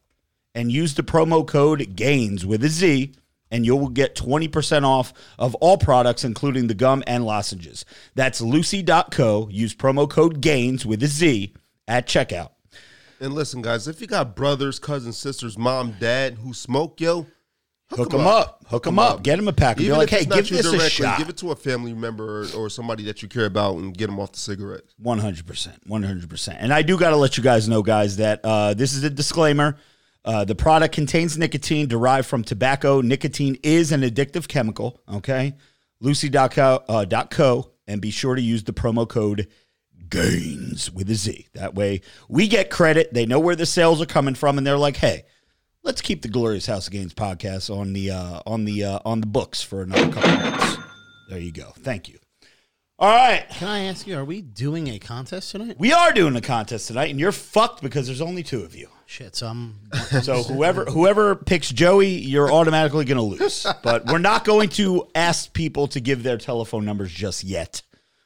[0.55, 3.13] and use the promo code GAINS with a Z,
[3.51, 7.85] and you will get 20% off of all products, including the gum and lozenges.
[8.15, 9.49] That's lucy.co.
[9.51, 11.55] Use promo code GAINS with a Z
[11.89, 12.51] at checkout.
[13.21, 17.27] And listen, guys, if you got brothers, cousins, sisters, mom, dad who smoke, yo,
[17.91, 18.65] Hook them up.
[18.69, 19.23] Hook them up.
[19.23, 19.79] Get them a pack.
[19.79, 21.19] And be like, hey, give this a shot.
[21.19, 24.07] give it to a family member or, or somebody that you care about and get
[24.07, 24.83] them off the cigarette.
[24.99, 26.59] One hundred percent, one hundred percent.
[26.61, 29.11] And I do got to let you guys know, guys, that uh, this is a
[29.11, 29.77] disclaimer.
[30.25, 33.01] Uh, the product contains nicotine derived from tobacco.
[33.01, 35.01] Nicotine is an addictive chemical.
[35.11, 35.55] Okay,
[36.01, 39.49] Lucy.co, uh, co, and be sure to use the promo code
[40.09, 41.47] GAINS with a Z.
[41.55, 43.15] That way, we get credit.
[43.15, 45.25] They know where the sales are coming from, and they're like, hey.
[45.83, 49.23] Let's keep the Glorious House of Gains podcast on the uh, on the uh, on
[49.23, 50.77] the books for another couple months.
[51.31, 51.73] There you go.
[51.79, 52.20] Thank you.
[53.01, 53.49] All right.
[53.49, 55.77] Can I ask you, are we doing a contest tonight?
[55.79, 58.89] We are doing a contest tonight, and you're fucked because there's only two of you.
[59.07, 59.77] Shit, so I'm.
[60.23, 63.67] So whoever whoever picks Joey, you're automatically going to lose.
[63.83, 67.81] But we're not going to ask people to give their telephone numbers just yet.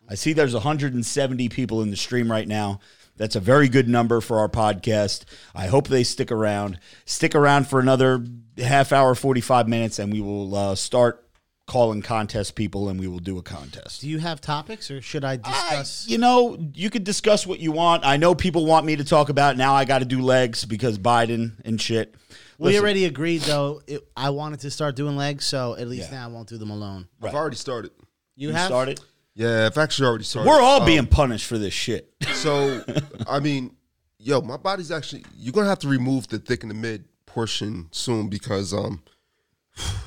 [0.09, 2.81] I see there's 170 people in the stream right now.
[3.17, 5.25] That's a very good number for our podcast.
[5.55, 6.81] I hope they stick around.
[7.05, 8.25] Stick around for another
[8.59, 11.24] half hour, 45 minutes, and we will uh, start
[11.67, 14.03] calling contest people, and we will do a contest.
[14.03, 16.07] Do you have topics, or should I I- discuss?
[16.09, 18.05] you know, you could discuss what you want.
[18.05, 19.75] I know people want me to talk about now.
[19.75, 22.15] I got to do legs because Biden and shit.
[22.59, 23.81] we Listen, already agreed, though.
[23.87, 26.19] It, I wanted to start doing legs, so at least Yeah.
[26.19, 27.09] now I won't do them alone.
[27.21, 27.31] Right.
[27.31, 27.93] I've already started.
[28.37, 29.01] You, you have started.
[29.35, 30.49] Yeah, I've actually already started.
[30.49, 32.13] We're all Um, being punished for this shit.
[32.35, 32.85] So,
[33.29, 33.75] I mean,
[34.19, 35.25] yo, my body's actually.
[35.37, 39.03] You're gonna have to remove the thick and the mid portion soon because um,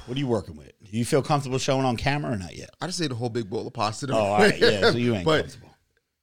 [0.06, 0.72] What are you working with?
[0.92, 2.70] You feel comfortable showing on camera or not yet?
[2.82, 4.08] I just ate a whole big bowl of pasta.
[4.12, 4.58] Oh, all right.
[4.60, 5.76] Yeah, so you ain't But comfortable.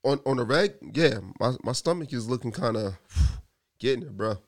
[0.05, 2.95] on on the reg, yeah, my my stomach is looking kind of
[3.79, 4.39] getting it, bro.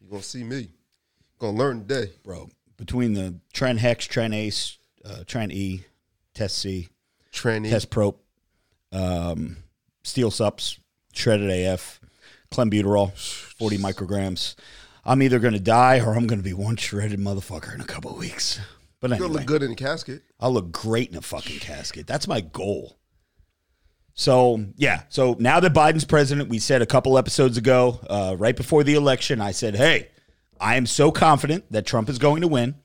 [0.00, 0.68] You gonna see me?
[1.38, 2.12] Gonna learn today.
[2.24, 5.84] Bro, between the Tren Hex, Tren Ace, uh, Tren E,
[6.34, 6.88] Test C,
[7.32, 7.68] Tranny.
[7.70, 8.14] Test Pro,
[8.92, 9.56] um,
[10.04, 10.78] Steel Sups,
[11.12, 12.00] Shredded AF,
[12.52, 13.12] Clenbuterol,
[13.58, 14.54] 40 micrograms.
[15.04, 17.84] I'm either going to die or I'm going to be one shredded motherfucker in a
[17.84, 18.60] couple of weeks.
[19.02, 20.22] But You're look good in the casket.
[20.38, 22.06] I'll look great in a fucking casket.
[22.06, 23.00] That's my goal.
[24.14, 28.56] So yeah, so now that Biden's president, we said a couple episodes ago, uh, right
[28.56, 30.08] before the election, I said, "Hey,
[30.60, 32.76] I am so confident that Trump is going to win."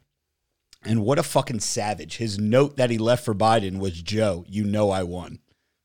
[0.83, 2.17] And what a fucking savage!
[2.17, 5.37] His note that he left for Biden was, "Joe, you know I won."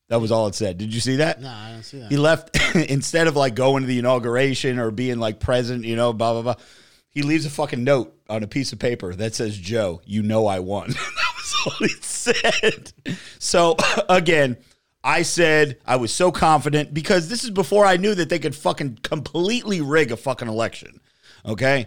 [0.09, 0.79] That was all it said.
[0.79, 1.43] Did you see that?
[1.43, 2.11] No, I don't see that.
[2.11, 6.15] He left instead of like going to the inauguration or being like present, you know,
[6.15, 6.65] blah blah blah.
[7.13, 10.47] He leaves a fucking note on a piece of paper that says, "Joe, you know
[10.47, 12.93] I won." that was all he said.
[13.39, 13.77] So
[14.09, 14.57] again,
[15.05, 18.57] I said I was so confident because this is before I knew that they could
[18.57, 21.01] fucking completely rig a fucking election.
[21.45, 21.87] Okay.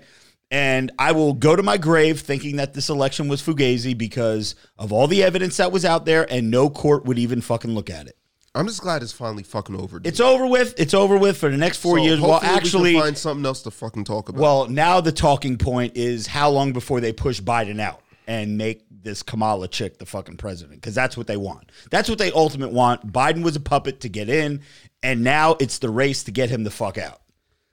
[0.52, 4.94] And I will go to my grave thinking that this election was fugazi because of
[4.94, 8.08] all the evidence that was out there, and no court would even fucking look at
[8.08, 8.16] it.
[8.56, 10.00] I'm just glad it's finally fucking over.
[10.00, 10.08] dude.
[10.08, 10.74] It's over with.
[10.80, 12.20] It's over with for the next four So years.
[12.22, 14.42] Well, hopefully we actually, can find something else to fucking talk about.
[14.42, 18.86] well, now the talking point is how long before they push Biden out and make
[18.90, 21.72] this Kamala chick the fucking president because that's what they want.
[21.92, 23.12] That's what they ultimate want.
[23.12, 24.62] Biden was a puppet to get in,
[25.04, 27.22] and now it's the race to get him the fuck out.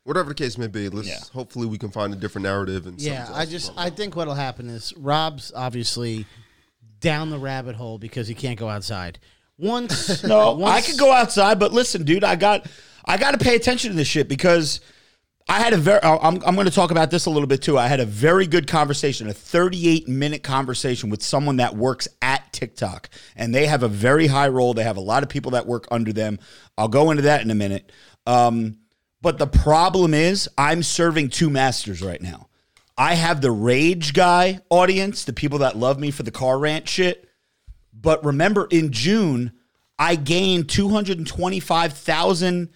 [0.04, 1.20] whatever the case may be, let's Yeah.
[1.32, 3.88] hopefully we can find a different narrative and Yeah, something I to just talk I
[3.88, 6.26] think what'll happen is Rob's obviously
[6.98, 9.20] down the rabbit hole because he can't go outside.
[9.62, 12.66] Once No, once, I could go outside, but listen, dude, I got
[13.04, 14.80] I got to pay attention to this shit because
[15.48, 16.00] I had a very.
[16.02, 17.78] I'm I'm going to talk about this a little bit too.
[17.78, 22.52] I had a very good conversation, a 38 minute conversation with someone that works at
[22.52, 24.74] TikTok, and they have a very high role.
[24.74, 26.38] They have a lot of people that work under them.
[26.76, 27.90] I'll go into that in a minute.
[28.26, 28.78] Um,
[29.20, 32.48] but the problem is, I'm serving two masters right now.
[32.98, 36.88] I have the rage guy audience, the people that love me for the car rant
[36.88, 37.28] shit.
[38.02, 39.52] But remember, in June,
[39.98, 42.68] I gained 225,000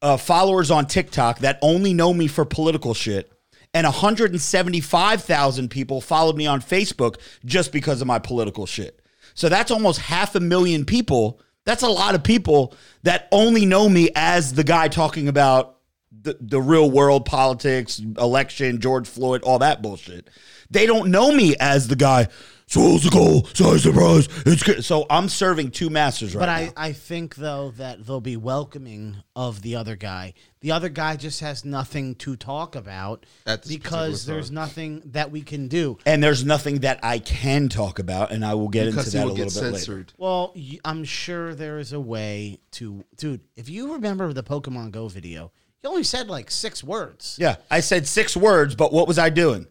[0.00, 3.32] uh, followers on TikTok that only know me for political shit.
[3.74, 9.00] And 175,000 people followed me on Facebook just because of my political shit.
[9.34, 11.40] So that's almost half a million people.
[11.64, 15.76] That's a lot of people that only know me as the guy talking about
[16.10, 20.28] the, the real world politics, election, George Floyd, all that bullshit.
[20.70, 22.28] They don't know me as the guy.
[22.68, 23.46] So it's a goal.
[23.54, 24.28] So surprise.
[24.46, 24.84] It's good.
[24.84, 26.72] So I'm serving two masters right But now.
[26.82, 30.34] I, I think though that they'll be welcoming of the other guy.
[30.60, 34.54] The other guy just has nothing to talk about At this because particular there's time.
[34.54, 35.96] nothing that we can do.
[36.04, 39.18] and there's nothing that I can talk about, and I will get because into he
[39.18, 39.76] that a will little get bit later.
[39.78, 40.12] censored.
[40.18, 43.40] Well, y- I'm sure there is a way to, dude.
[43.56, 45.52] If you remember the Pokemon Go video,
[45.82, 47.36] you only said like six words.
[47.40, 49.68] Yeah, I said six words, but what was I doing?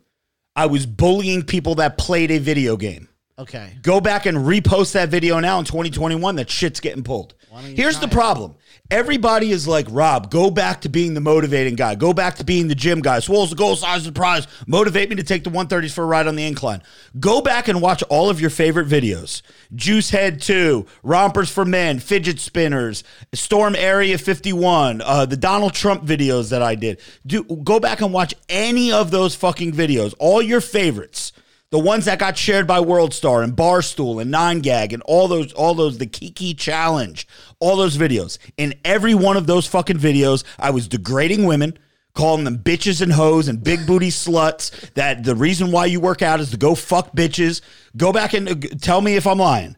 [0.57, 3.07] I was bullying people that played a video game.
[3.37, 3.77] Okay.
[3.83, 6.37] Go back and repost that video now in 2021.
[6.37, 7.35] That shit's getting pulled.
[7.75, 8.55] Here's the problem.
[8.89, 11.95] Everybody is like, Rob, go back to being the motivating guy.
[11.95, 13.19] Go back to being the gym guy.
[13.19, 14.47] Swolls the goal size the prize.
[14.65, 16.81] Motivate me to take the 130s for a ride on the incline.
[17.19, 19.41] Go back and watch all of your favorite videos.
[19.75, 26.05] Juice Head 2, Rompers for Men, Fidget Spinners, Storm Area 51, uh, the Donald Trump
[26.05, 27.01] videos that I did.
[27.25, 30.13] Do, go back and watch any of those fucking videos.
[30.17, 31.26] All your favorites.
[31.69, 35.51] The ones that got shared by WorldStar and Barstool and Nine Gag and all those,
[35.51, 37.27] all those, the Kiki Challenge,
[37.59, 38.37] all those videos.
[38.55, 41.77] In every one of those fucking videos, I was degrading women,
[42.13, 44.93] calling them bitches and hoes and big booty sluts.
[44.93, 47.59] That the reason why you work out is to go fuck bitches.
[47.97, 49.75] Go back and uh, tell me if I'm lying.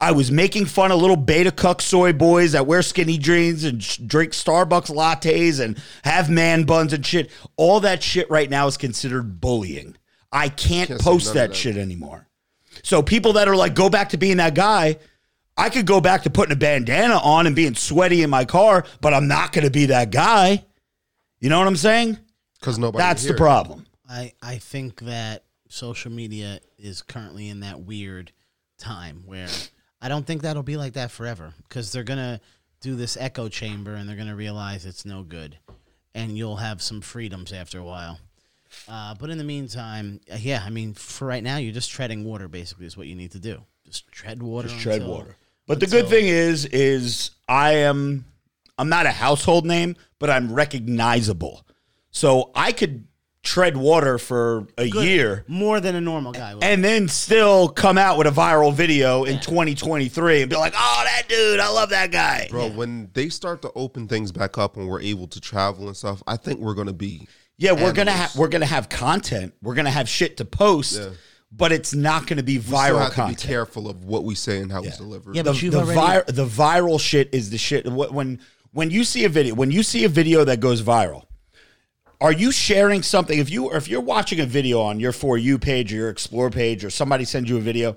[0.00, 3.80] I was making fun of little beta cuck soy boys that wear skinny jeans and
[3.80, 7.30] sh- drink Starbucks lattes and have man buns and shit.
[7.56, 9.96] All that shit right now is considered bullying.
[10.32, 11.56] I can't, Can't post that that.
[11.56, 12.26] shit anymore.
[12.82, 14.98] So people that are like, go back to being that guy,
[15.56, 18.84] I could go back to putting a bandana on and being sweaty in my car,
[19.00, 20.64] but I'm not going to be that guy.
[21.40, 22.18] You know what I'm saying?
[22.60, 23.02] Because nobody.
[23.02, 23.86] That's the problem.
[24.08, 28.32] I I think that social media is currently in that weird
[28.78, 29.48] time where
[30.00, 32.40] I don't think that'll be like that forever because they're gonna
[32.80, 35.58] do this echo chamber and they're gonna realize it's no good,
[36.14, 38.18] and you'll have some freedoms after a while.
[38.88, 42.24] Uh, but in the meantime, uh, yeah, I mean, for right now, you're just treading
[42.24, 42.48] water.
[42.48, 43.62] Basically, is what you need to do.
[43.84, 44.68] Just tread water.
[44.68, 45.36] Just tread until- water.
[45.66, 48.24] But the good thing is, is I am
[48.78, 51.66] I'm not a household name, but I'm recognizable.
[52.10, 53.06] So I could
[53.42, 55.04] tread water for a Good.
[55.04, 56.54] year more than a normal guy.
[56.54, 56.64] would.
[56.64, 61.02] and then still come out with a viral video in 2023 and be like, "Oh,
[61.04, 64.76] that dude, I love that guy." Bro, when they start to open things back up
[64.76, 67.28] and we're able to travel and stuff, I think we're gonna be.
[67.58, 68.30] Yeah, we're gonna Animals.
[68.32, 69.52] have we're gonna have content.
[69.62, 71.08] We're gonna have shit to post, Yeah.
[71.50, 73.38] but it's not gonna be We still viral have content.
[73.40, 75.32] to be careful of what we say and how we deliver.
[75.34, 77.86] Yeah, the, but you've the, already- vir- the viral shit is the shit.
[77.90, 78.38] When
[78.72, 81.24] when you see a video, when you see a video that goes viral,
[82.20, 83.36] are you sharing something?
[83.38, 86.50] If you if you're watching a video on your for you page or your explore
[86.50, 87.96] page, or somebody sends you a video,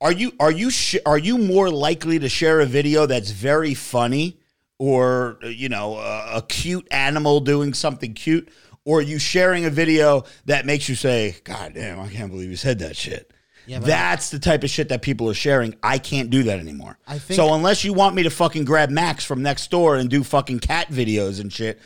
[0.00, 3.74] Are you are you sh- are you more likely to share a video that's very
[3.74, 4.40] funny
[4.80, 8.48] or you know a, a cute animal doing something cute,
[8.88, 12.48] or are you sharing a video that makes you say, "God damn, I can't believe
[12.50, 13.30] you said that shit."
[13.66, 15.74] Yeah, That's the type of shit that people are sharing.
[15.82, 16.98] I can't do that anymore.
[17.06, 20.08] I think- so unless you want me to fucking grab Max from next door and
[20.08, 21.78] do fucking cat videos and shit,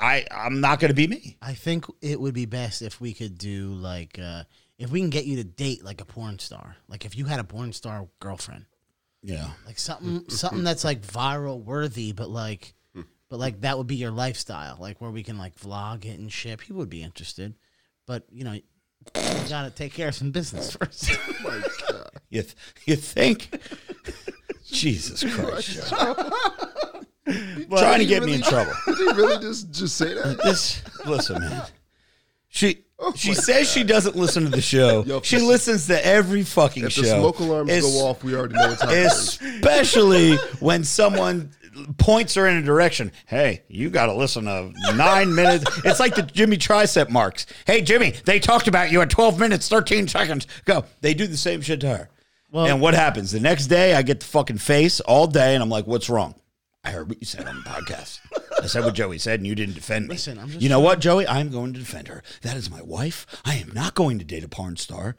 [0.00, 1.36] I I'm not gonna be me.
[1.40, 4.42] I think it would be best if we could do like uh
[4.78, 6.76] if we can get you to date like a porn star.
[6.88, 8.64] Like if you had a porn star girlfriend.
[9.22, 9.50] Yeah.
[9.64, 12.74] Like something something that's like viral worthy, but like
[13.32, 14.76] but like that would be your lifestyle.
[14.78, 16.58] Like where we can like vlog it and shit.
[16.58, 17.54] People would be interested.
[18.06, 18.62] But you know, you
[19.48, 21.10] gotta take care of some business first.
[21.42, 23.48] Oh you th- you think?
[24.66, 25.88] Jesus Christ!
[25.88, 26.30] Joe.
[27.78, 28.74] Trying to get me in trouble.
[28.84, 30.38] Did he really just just say that?
[30.44, 31.62] This listen, man.
[32.50, 35.04] She oh she says she doesn't listen to the show.
[35.04, 37.00] Yo, she the- listens to every fucking If show.
[37.00, 39.06] the smoke alarms Es- go off, we already know what's happening.
[39.06, 41.50] Especially when someone
[41.98, 43.12] points her in a direction.
[43.26, 45.64] Hey, you got to listen to nine minutes.
[45.84, 47.46] It's like the Jimmy tricep marks.
[47.66, 50.46] Hey, Jimmy, they talked about you at 12 minutes, 13 seconds.
[50.64, 50.84] Go.
[51.00, 52.08] They do the same shit to her.
[52.50, 53.30] Well- and what happens?
[53.32, 56.34] The next day, I get the fucking face all day, and I'm like, what's wrong?
[56.84, 58.18] I heard what you said on the podcast.
[58.60, 60.14] I said what Joey said, and you didn't defend me.
[60.14, 61.26] Listen, I'm just you know what, Joey?
[61.28, 62.24] I'm going to defend her.
[62.42, 63.24] That is my wife.
[63.44, 65.16] I am not going to date a porn star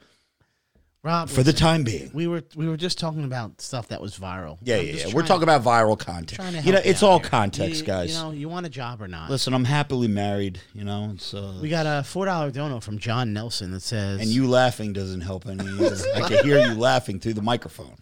[1.04, 2.10] Rob, for the time being.
[2.14, 4.56] we were we were just talking about stuff that was viral.
[4.62, 5.14] Yeah, I'm yeah, yeah.
[5.14, 6.64] We're talking about viral to content.
[6.64, 7.28] You know, you it's all here.
[7.28, 8.16] context, You- guys.
[8.16, 9.28] You know, you want a job or not?
[9.28, 10.60] Listen, I'm happily married.
[10.72, 14.22] You know, it's uh, We got a four dollar dono from John Nelson that says,
[14.22, 15.62] and you laughing doesn't help any.
[16.14, 17.96] I can hear you laughing through the microphone.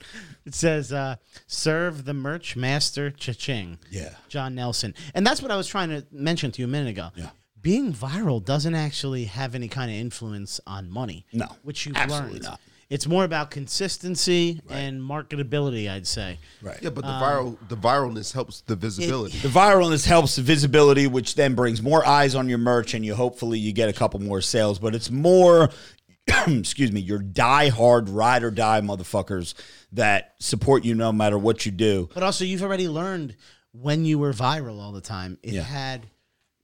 [0.46, 1.16] It says, uh,
[1.48, 4.10] "Serve the merch master, cha-ching." Yeah.
[4.28, 7.08] John Nelson, and that's what I was trying to mention to you a minute ago.
[7.16, 7.30] Yeah.
[7.60, 11.26] being viral doesn't actually have any kind of influence on money.
[11.32, 12.42] No, which absolutely learned.
[12.44, 12.60] not.
[12.92, 16.38] It's more about consistency and marketability, I'd say.
[16.60, 16.76] Right.
[16.82, 19.38] Yeah, but the um, viral the viralness helps the visibility.
[19.38, 23.14] The viralness helps the visibility, which then brings more eyes on your merch, and you
[23.14, 24.78] hopefully you get a couple more sales.
[24.78, 25.70] But it's more,
[26.46, 29.54] excuse me, your die-hard ride or die motherfuckers
[29.92, 32.10] that support you no matter what you do.
[32.12, 33.36] But also, you've already learned
[33.72, 35.62] when you were viral all the time, it Yeah.
[35.62, 36.06] had,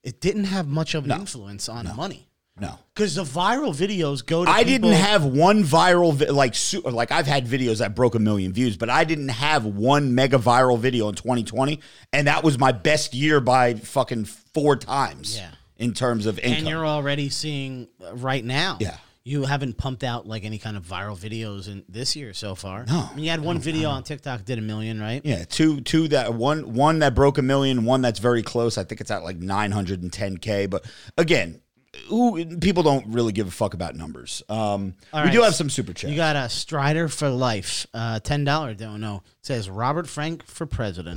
[0.03, 1.17] it didn't have much of an No.
[1.17, 2.28] influence on money.
[2.61, 2.79] No.
[2.95, 6.81] Because the viral videos go to I people- didn't have one viral vi- like su-
[6.81, 10.39] like I've had videos that broke a million views, but I didn't have one mega
[10.39, 11.81] viral video in 2020,
[12.13, 15.37] and that was my best year by fucking four times.
[15.37, 15.51] Yeah.
[15.77, 16.59] in terms of income.
[16.59, 18.79] and you're already seeing uh, right now.
[18.81, 18.97] Yeah.
[19.23, 22.85] You haven't pumped out like any kind of viral videos in this year so far.
[22.87, 23.09] No.
[23.13, 25.21] I mean, you had one video on TikTok did a million, right?
[25.25, 28.77] yeah, two two that one one that broke a million, one that's very close.
[28.79, 30.69] I think it's at like 910k.
[30.71, 30.85] But
[31.17, 31.61] again,
[32.09, 34.43] who people don't really give a fuck about numbers.
[34.49, 35.33] Um, All we right.
[35.33, 36.11] do have some super chats.
[36.11, 38.75] You got a Strider for life, uh, ten dollar.
[38.75, 39.23] Don't know.
[39.41, 41.17] It says Robert Frank for president.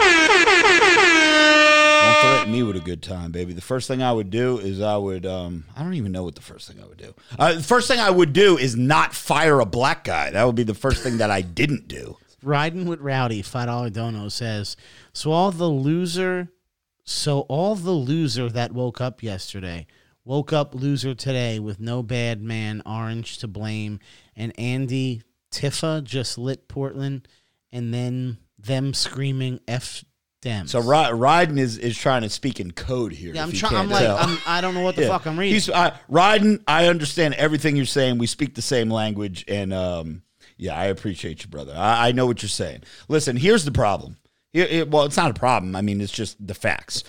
[2.01, 3.53] Don't threaten me with a good time, baby.
[3.53, 6.35] The first thing I would do is I would, um, I don't even know what
[6.35, 7.13] the first thing I would do.
[7.37, 10.31] Uh, the first thing I would do is not fire a black guy.
[10.31, 12.17] That would be the first thing that I didn't do.
[12.43, 14.75] Riding with Rowdy, five dollar dono says,
[15.13, 16.49] so all the loser,
[17.03, 19.85] so all the loser that woke up yesterday
[20.23, 23.99] woke up loser today with no bad man orange to blame,
[24.35, 27.27] and Andy Tifa just lit Portland,
[27.71, 30.03] and then them screaming f
[30.41, 30.67] them.
[30.67, 33.33] So Ry- Ryden is, is trying to speak in code here.
[33.33, 33.75] yeah, I'm trying.
[33.75, 34.17] I'm like, tell.
[34.17, 35.07] I'm, I don't know what the Yeah.
[35.09, 35.53] fuck I'm reading.
[35.53, 36.63] He's uh, Ryden.
[36.67, 38.17] I understand everything you're saying.
[38.17, 40.23] We speak the same language, and um,
[40.57, 41.73] yeah, I appreciate you, brother.
[41.75, 42.81] I, I know what you're saying.
[43.07, 44.17] Listen, here's the problem.
[44.53, 45.75] Here- it- well, it's not a problem.
[45.75, 47.03] I mean, it's just the facts.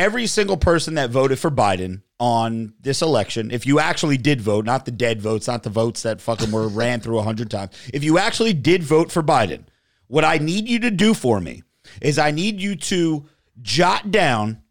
[0.00, 4.64] Every single person that voted for Biden on this election, if you actually did vote,
[4.64, 7.74] not the dead votes, not the votes that fucking were ran through a hundred times,
[7.92, 9.64] if you actually did vote for Biden,
[10.06, 11.64] what I need you to do for me
[12.00, 13.28] is I need you to
[13.60, 14.62] jot down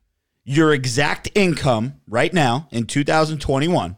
[0.45, 3.97] your exact income right now in 2021,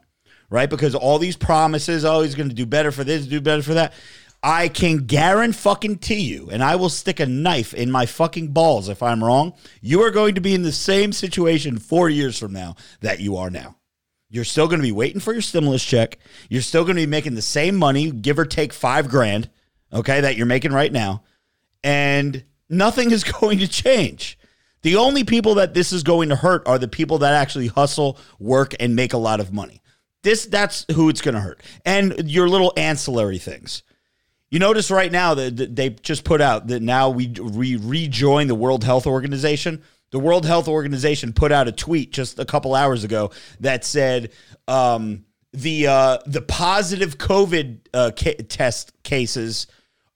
[0.49, 0.69] right?
[0.69, 3.75] Because all these promises, oh, he's going to do better for this, do better for
[3.75, 3.93] that.
[4.43, 9.03] I can guarantee you, and I will stick a knife in my fucking balls if
[9.03, 9.53] I'm wrong.
[9.81, 13.37] You are going to be in the same situation four years from now that you
[13.37, 13.75] are now.
[14.29, 16.17] You're still going to be waiting for your stimulus check.
[16.49, 19.49] You're still going to be making the same money, give or take five grand,
[19.93, 21.23] okay, that you're making right now.
[21.83, 24.39] And nothing is going to change.
[24.81, 28.17] The only people that this is going to hurt are the people that actually hustle,
[28.39, 29.81] work, and make a lot of money.
[30.23, 31.61] This that's who it's going to hurt.
[31.85, 33.83] And your little ancillary things.
[34.51, 38.55] You notice right now that they just put out that now we we rejoin the
[38.55, 39.81] World Health Organization.
[40.11, 43.31] The World Health Organization put out a tweet just a couple hours ago
[43.61, 44.33] that said
[44.67, 45.23] um,
[45.53, 49.67] the uh, the positive COVID uh, ca- test cases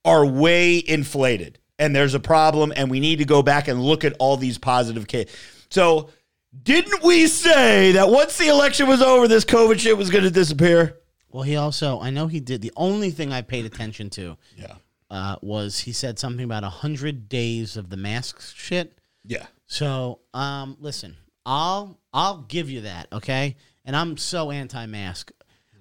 [0.04, 4.04] are way inflated and there's a problem and we need to go back and look
[4.04, 5.36] at all these positive cases.
[5.70, 6.10] So,
[6.64, 10.32] didn't we say that once the election was over, this COVID shit was going to
[10.32, 11.00] disappear?
[11.36, 12.62] Well, he also, I know he did.
[12.62, 14.76] The only thing I paid attention to Yeah.
[15.10, 18.98] uh, was he said something about a 100 days of the mask shit.
[19.26, 19.48] Yeah.
[19.68, 23.58] So, um, listen, I'll I'll give you that, okay?
[23.84, 25.30] And I'm so anti-mask.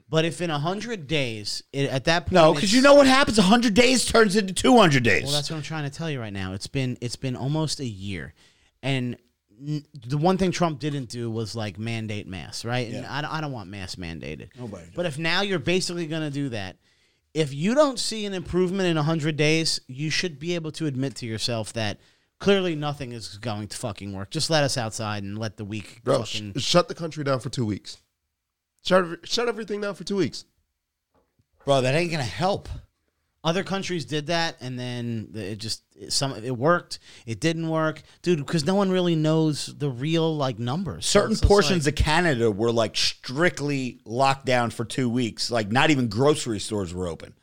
[0.09, 3.07] But if in a 100 days, it, at that point No, because you know what
[3.07, 3.39] happens?
[3.39, 5.23] 100 days turns into 200 days.
[5.23, 6.53] Well, that's what I'm trying to tell you right now.
[6.53, 8.35] It's been it's been almost a year,
[8.83, 9.17] and
[9.61, 12.89] the one thing Trump didn't do was like mandate masks, right?
[12.93, 14.49] And I, don't- I don't want masks mandated.
[14.59, 16.77] Nobody But if now you're basically going to do that,
[17.33, 21.17] if you don't see an improvement in 100 days, you should be able to admit
[21.17, 21.99] to yourself that
[22.39, 24.31] clearly nothing is going to fucking work.
[24.31, 27.49] Just let us outside and let the week Bro, sh- shut the country down for
[27.49, 27.99] two weeks.
[28.85, 30.45] Shut, shut everything down for two weeks.
[31.65, 32.69] Bro, that ain't going to help.
[33.43, 38.39] Other countries did that, and then it just some it worked, it didn't work, dude.
[38.39, 41.07] Because no one really knows the real like numbers.
[41.07, 45.51] Certain just portions like- of Canada were like strictly locked down for two weeks.
[45.51, 47.35] Like not even grocery stores were open.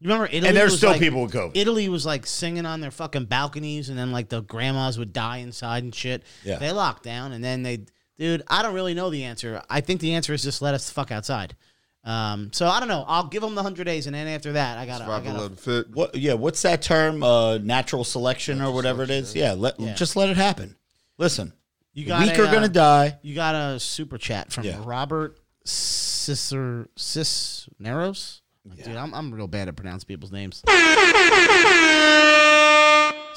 [0.00, 0.48] You remember Italy?
[0.48, 1.52] And there's still like- people with COVID.
[1.54, 5.38] Italy was like singing on their fucking balconies, and then like the grandmas would die
[5.38, 6.24] inside and shit.
[6.44, 6.58] Yeah.
[6.58, 7.84] They locked down, and then they,
[8.18, 8.42] dude.
[8.48, 9.62] I don't really know the answer.
[9.70, 11.56] I think the answer is just let us fuck outside.
[12.04, 13.04] Um, so I don't know.
[13.06, 15.56] I'll give them the hundred days, and then after that, I gotta, I Survival gotta
[15.56, 15.90] fit.
[15.94, 16.14] What?
[16.16, 17.22] Yeah, what's that term?
[17.22, 19.34] Uh, natural selection or whatever it is.
[19.36, 19.94] Yeah, let Yeah.
[19.94, 20.74] just let it happen.
[21.18, 21.52] Listen,
[21.92, 23.18] You got weak a, are gonna uh, die.
[23.22, 24.80] You got a super chat from Yeah.
[24.84, 28.40] Robert Cicer Cisneros.
[28.76, 30.62] Dude, I'm, I'm real bad at pronouncing people's names.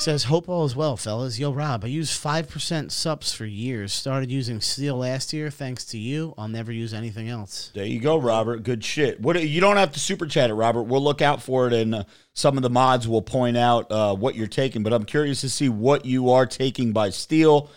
[0.06, 1.40] Says, hope all is well, fellas.
[1.40, 3.92] Yo, Rob, I used 5% subs for years.
[3.92, 5.50] Started using Steel last year.
[5.50, 7.72] Thanks to you, I'll never use anything else.
[7.74, 8.62] There you go, Robert.
[8.62, 9.20] Good shit.
[9.20, 10.84] What you don't have to super chat it, Robert.
[10.84, 12.04] We'll look out for it, and uh,
[12.34, 14.84] some of the mods will point out uh, what you're taking.
[14.84, 17.72] But I'm curious to see what you are taking by steel,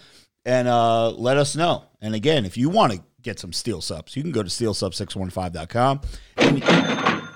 [0.45, 1.85] and uh, let us know.
[2.03, 6.03] And again, if you want to get some steel subs, you can go to steelsub615.com.
[6.37, 7.28] And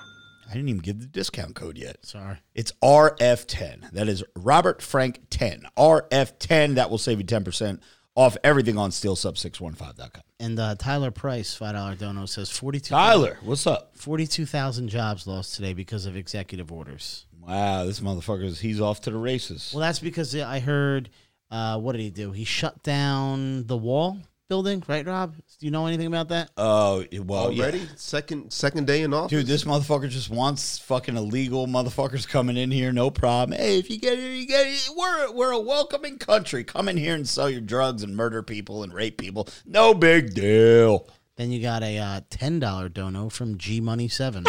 [0.53, 2.05] I didn't even give the discount code yet.
[2.05, 2.37] Sorry.
[2.53, 3.89] It's RF10.
[3.89, 5.63] That is Robert Frank 10.
[5.75, 6.75] RF10.
[6.75, 7.79] That will save you 10%
[8.13, 10.21] off everything on steelsub615.com.
[10.39, 13.97] And uh, Tyler Price, $5 dono, says 42 Tyler, what's up?
[13.97, 17.25] 42,000 jobs lost today because of executive orders.
[17.41, 19.71] Wow, this motherfucker's he's off to the races.
[19.73, 21.09] Well, that's because I heard,
[21.49, 22.31] uh, what did he do?
[22.31, 24.19] He shut down the wall
[24.53, 25.35] building, right, Rob?
[25.35, 26.51] Do you know anything about that?
[26.57, 27.63] Oh, well, yeah.
[27.63, 27.87] Already?
[27.95, 29.31] Second second day in office?
[29.31, 33.57] Dude, this motherfucker just wants fucking illegal motherfuckers coming in here, no problem.
[33.57, 34.89] Hey, if you get it, you get it.
[34.95, 36.63] We're we're a welcoming country.
[36.63, 39.47] Come in here and sell your drugs and murder people and rape people.
[39.65, 41.07] No big deal.
[41.35, 44.43] Then you got a uh, $10 dono from G Money 7.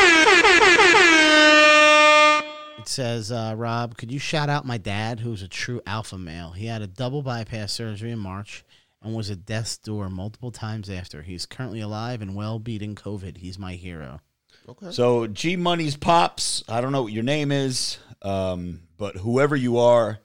[2.79, 6.51] It says, uh, Rob, could you shout out my dad, who's a true alpha male?
[6.51, 8.67] He had a double bypass surgery in March
[9.05, 11.23] and was at death's door multiple times after.
[11.23, 13.37] He's currently alive and well beating COVID.
[13.37, 14.21] He's my hero.
[14.69, 14.91] Okay.
[14.91, 16.65] So G Money's pops.
[16.69, 20.19] I don't know what your name is, um, but whoever you are,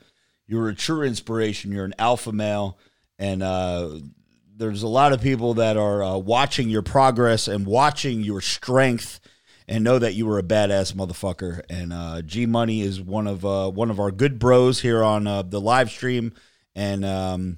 [0.48, 1.74] you're a true inspiration.
[1.74, 2.80] You're an alpha male,
[3.20, 4.00] and uh,
[4.56, 9.20] there's a lot of people that are uh, watching your progress and watching your strength,
[9.68, 11.62] and know that you were a badass motherfucker.
[11.70, 15.28] And uh, G Money is one of uh, one of our good bros here on
[15.28, 16.34] uh, the live stream,
[16.76, 17.58] and um,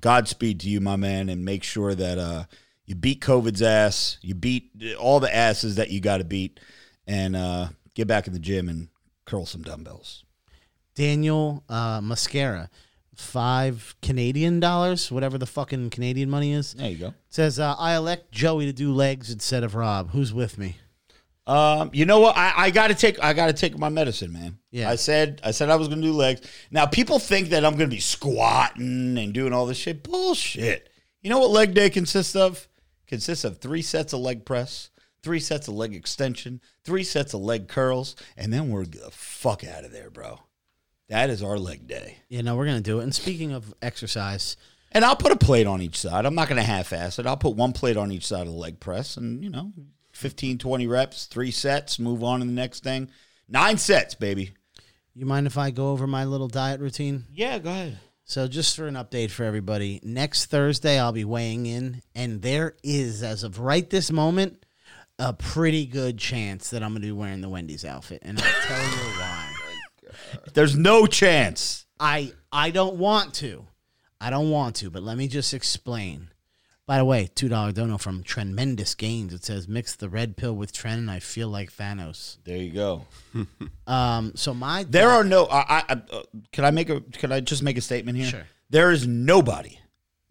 [0.00, 2.44] Godspeed to you, my man, and make sure that uh,
[2.86, 6.60] you beat COVID's ass, you beat all the asses that you got to beat,
[7.06, 8.88] and uh, get back in the gym and
[9.24, 10.24] curl some dumbbells.
[10.94, 12.68] Daniel uh, Mascara,
[13.14, 16.74] five Canadian dollars, whatever the fucking Canadian money is.
[16.74, 17.14] There you go.
[17.28, 20.10] Says, uh, I elect Joey to do legs instead of Rob.
[20.10, 20.76] Who's with me?
[21.46, 22.36] Um, you know what?
[22.36, 24.58] I, I got to take I got to take my medicine, man.
[24.70, 24.88] Yeah.
[24.88, 26.40] I said I said I was going to do legs.
[26.70, 30.04] Now people think that I'm going to be squatting and doing all this shit.
[30.04, 30.88] Bullshit.
[31.20, 32.68] You know what leg day consists of?
[33.06, 34.90] Consists of three sets of leg press,
[35.22, 39.64] three sets of leg extension, three sets of leg curls, and then we're the fuck
[39.64, 40.40] out of there, bro.
[41.08, 42.18] That is our leg day.
[42.28, 43.02] Yeah, no, we're gonna do it.
[43.02, 44.56] And speaking of exercise,
[44.92, 46.26] And I'll put a plate on each side.
[46.26, 47.26] I'm not going to half-ass it.
[47.26, 49.72] I'll put one plate on each side of the leg press and, you know,
[50.22, 53.10] 15, 20 reps, three sets, move on to the next thing.
[53.48, 54.52] Nine sets, baby.
[55.14, 57.24] you mind if I go over my little diet routine?
[57.32, 57.98] Yeah, go ahead.
[58.24, 62.76] So, just for an update for everybody, next Thursday I'll be weighing in, and there
[62.84, 64.64] is, as of right this moment,
[65.18, 68.80] a pretty good chance that I'm gonna be wearing the Wendy's outfit, and I'll tell
[68.80, 69.52] you why.
[70.54, 71.84] There's no chance.
[71.98, 73.66] I I don't want to.
[74.20, 76.28] I don't want to, but let me just explain.
[76.86, 79.32] By the way, two dollar dono from Tremendous Gains.
[79.32, 82.38] It says mix the red pill with Tren, and I feel like Thanos.
[82.44, 83.06] There you go.
[83.86, 85.46] Um, so my There are no.
[85.46, 86.22] I, I, uh,
[86.52, 87.00] can I make a?
[87.00, 88.26] Can I just make a statement here?
[88.28, 88.42] Sure.
[88.70, 89.78] There is nobody,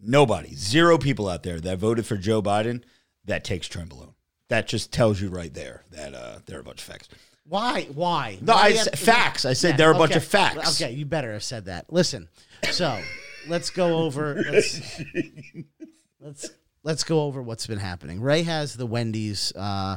[0.00, 2.82] nobody, zero people out there that voted for Joe Biden
[3.26, 4.14] that takes Trenbolone.
[4.48, 7.08] That just tells you right there that uh, there are a bunch of facts.
[7.46, 9.44] why why No, Why I said have- facts.
[9.44, 10.80] I said Yeah, there are a bunch of facts.
[10.82, 11.92] Okay, you better have said that.
[11.92, 12.28] Listen,
[12.70, 13.00] so
[13.48, 14.42] let's go over.
[14.50, 14.80] Let's
[16.22, 16.50] let's,
[16.82, 18.20] let's go over what's been happening.
[18.20, 19.96] Ray has the Wendy's uh,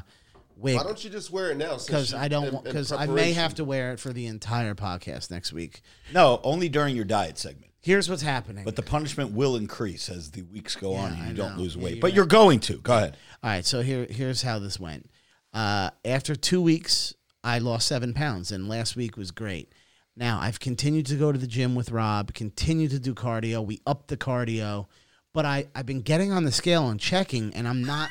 [0.57, 1.77] wig Why don't you just wear it now?
[1.77, 5.53] because I don't because I may have to wear it for the entire podcast next
[5.53, 5.81] week.
[6.13, 7.71] No, only during your diet segment.
[7.81, 8.63] Here's what's happening.
[8.65, 11.61] But the punishment will increase as the weeks go on and I you don't know.
[11.61, 11.91] lose Yeah, weight.
[11.95, 12.15] you're but right.
[12.15, 12.77] you're going to.
[12.77, 13.17] Go ahead.
[13.43, 15.09] All right, so here here's how this went.
[15.53, 17.13] Uh, after two weeks,
[17.43, 19.71] I lost seven pounds, and last week was great.
[20.17, 23.63] Now I've continued to go to the gym with Rob, continue to do cardio.
[23.63, 24.87] We upped the cardio,
[25.35, 28.09] but I I've been getting on the scale and checking, and I'm not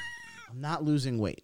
[0.48, 1.42] I'm not losing weight.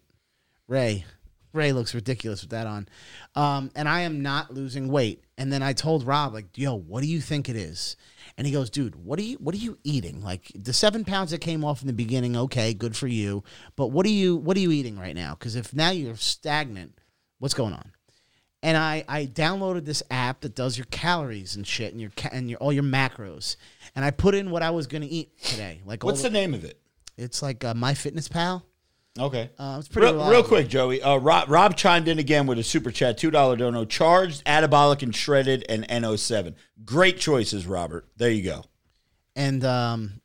[0.67, 1.03] Ray,
[1.51, 2.87] Ray looks ridiculous with that on,
[3.35, 5.25] um, and I am not losing weight.
[5.37, 7.97] And then I told Rob like, "Yo, what do you think it is?"
[8.37, 10.21] And he goes, "Dude, what are you what are you eating?
[10.21, 13.43] Like the seven pounds that came off in the beginning, okay, good for you.
[13.75, 15.33] But what are you what are you eating right now?
[15.33, 16.99] Because if now you're stagnant,
[17.39, 17.91] what's going on?"
[18.63, 22.29] And I, I downloaded this app that does your calories and shit and your ca-
[22.31, 23.55] and your all your macros.
[23.95, 25.81] And I put in what I was gonna eat today.
[25.85, 26.79] Like What's the name of it?
[27.17, 28.63] it's like uh, My Fitness Pal.
[29.19, 29.49] Okay.
[29.59, 31.01] Uh, it's pretty real, real quick, Joey.
[31.01, 33.83] Uh, Rob, Rob chimed in again with a super chat, two dollar dono.
[33.83, 36.55] Charged, anabolic, and shredded, and NO7.
[36.85, 38.07] Great choices, Robert.
[38.15, 38.63] There you go.
[39.35, 40.21] And um,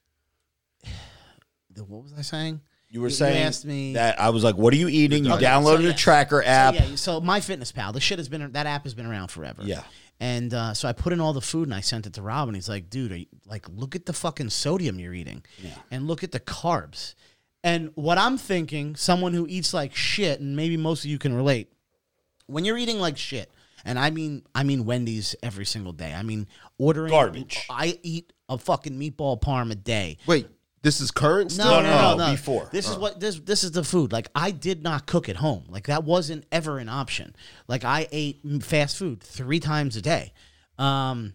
[1.71, 2.61] the, what was I saying?
[2.97, 5.87] You were saying asked me- that I was like, "What are you eating?" You downloaded
[5.87, 6.77] a tracker app.
[6.77, 9.29] So, yeah, so My Fitness Pal, the shit has been that app has been around
[9.29, 9.61] forever.
[9.63, 9.83] Yeah.
[10.19, 12.49] And uh, so I put in all the food and I sent it to Rob,
[12.49, 15.43] and he's like, "Dude, are you, like, look at the fucking sodium you're eating,
[15.91, 17.15] and look at the carbs."
[17.63, 21.35] And what I'm thinking, someone who eats like shit, and maybe most of you can
[21.35, 21.71] relate,
[22.47, 23.53] when you're eating like shit,
[23.85, 26.15] and I mean, I mean Wendy's every single day.
[26.15, 26.47] I mean,
[26.79, 27.67] ordering Garbage.
[27.69, 30.19] I eat a fucking meatball parm a day.
[30.27, 30.49] Wait,
[30.87, 31.67] this is current still?
[31.67, 32.31] No, no, no, no, no.
[32.31, 32.69] before.
[32.71, 34.13] This is what this this is the food.
[34.13, 35.65] Like I did not cook at home.
[35.69, 37.35] Like that wasn't ever an option.
[37.67, 40.33] Like I ate fast food three times a day.
[40.79, 41.35] Um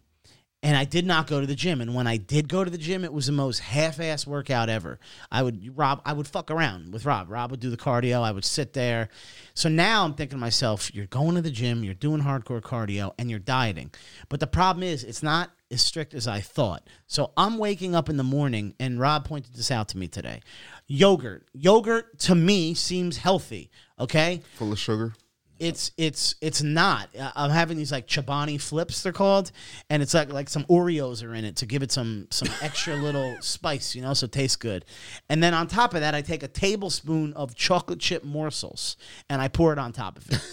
[0.63, 1.81] and I did not go to the gym.
[1.81, 4.99] And when I did go to the gym, it was the most half-ass workout ever.
[5.31, 7.29] I would Rob, I would fuck around with Rob.
[7.29, 8.21] Rob would do the cardio.
[8.21, 9.09] I would sit there.
[9.53, 13.13] So now I'm thinking to myself, you're going to the gym, you're doing hardcore cardio,
[13.17, 13.91] and you're dieting.
[14.29, 16.87] But the problem is, it's not as strict as I thought.
[17.07, 20.41] So I'm waking up in the morning, and Rob pointed this out to me today.
[20.87, 23.71] Yogurt, yogurt to me seems healthy.
[23.99, 25.13] Okay, Full of sugar.
[25.61, 27.09] It's it's it's not.
[27.35, 29.51] I'm having these like Chobani flips they're called,
[29.91, 32.95] and it's like like some Oreos are in it to give it some some extra
[32.95, 34.85] little spice, you know, so it tastes good.
[35.29, 38.97] And then on top of that, I take a tablespoon of chocolate chip morsels
[39.29, 40.41] and I pour it on top of it.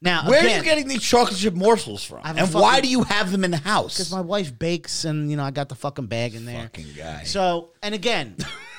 [0.00, 2.20] Now, Where are you getting these chocolate chip morsels from?
[2.22, 3.96] I have a And why do you have them in the house?
[3.96, 6.62] Because my wife bakes, and you know I got the fucking bag in there.
[6.62, 7.24] Fucking guy.
[7.24, 8.36] So, and again,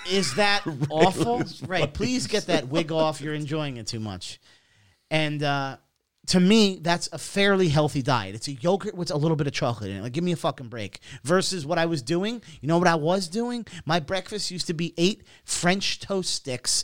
[0.10, 1.44] is that awful?
[1.68, 1.94] Right.
[1.94, 3.20] Please get that wig off.
[3.20, 4.40] You're enjoying it too much.
[5.12, 5.78] And uh,
[6.28, 8.36] to me, that's a fairly healthy diet.
[8.36, 10.02] It's a yogurt with a little bit of chocolate in it.
[10.04, 11.00] Like, give me a fucking break.
[11.24, 12.42] Versus what I was doing.
[12.62, 13.66] You know what I was doing?
[13.86, 16.84] My breakfast used to be eight French toast sticks,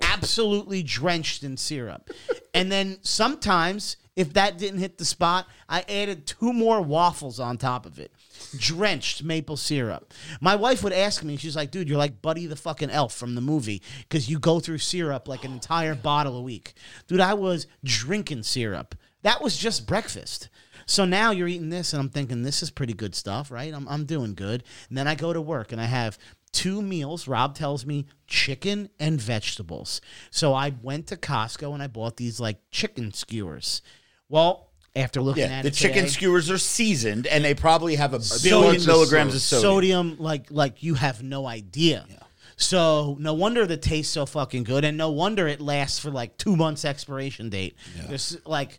[0.00, 2.10] absolutely drenched in syrup.
[2.54, 7.58] and then sometimes, if that didn't hit the spot, I added two more waffles on
[7.58, 8.12] top of it,
[8.56, 10.12] drenched maple syrup.
[10.40, 13.34] My wife would ask me, she's like, dude, you're like Buddy the fucking elf from
[13.34, 16.74] the movie because you go through syrup like an entire bottle a week.
[17.06, 18.94] Dude, I was drinking syrup.
[19.22, 20.48] That was just breakfast.
[20.86, 23.72] So now you're eating this, and I'm thinking this is pretty good stuff, right?
[23.72, 24.64] I'm, I'm doing good.
[24.88, 26.18] And then I go to work and I have
[26.52, 27.26] two meals.
[27.26, 30.00] Rob tells me chicken and vegetables.
[30.30, 33.82] So I went to Costco and I bought these like chicken skewers.
[34.28, 37.96] Well, after looking yeah, at the it chicken today, skewers are seasoned, and they probably
[37.96, 39.62] have a billion milligrams of sodium.
[40.10, 40.16] sodium.
[40.18, 42.06] like like you have no idea.
[42.56, 46.36] So no wonder the taste so fucking good, and no wonder it lasts for like
[46.36, 47.76] two months expiration date.
[48.08, 48.78] There's like,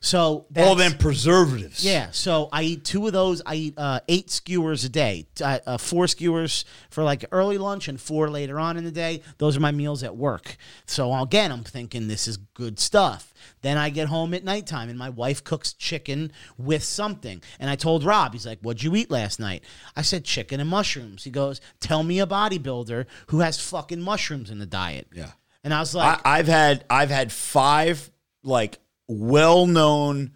[0.00, 1.84] so All them preservatives.
[1.84, 3.42] yeah, so I eat two of those.
[3.44, 5.26] I eat uh, eight skewers a day.
[5.42, 9.22] Uh, uh, four skewers for like early lunch and four later on in the day.
[9.38, 10.56] Those are my meals at work.
[10.86, 13.32] So again, I'm thinking this is good stuff.
[13.62, 17.42] Then I get home at nighttime and my wife cooks chicken with something.
[17.58, 19.64] And I told Rob, he's like, What'd you eat last night?
[19.96, 21.24] I said chicken and mushrooms.
[21.24, 25.08] He goes, Tell me a bodybuilder who has fucking mushrooms in the diet.
[25.12, 25.30] Yeah.
[25.64, 28.10] And I was like, I, I've had I've had five
[28.44, 28.78] like
[29.08, 30.32] well known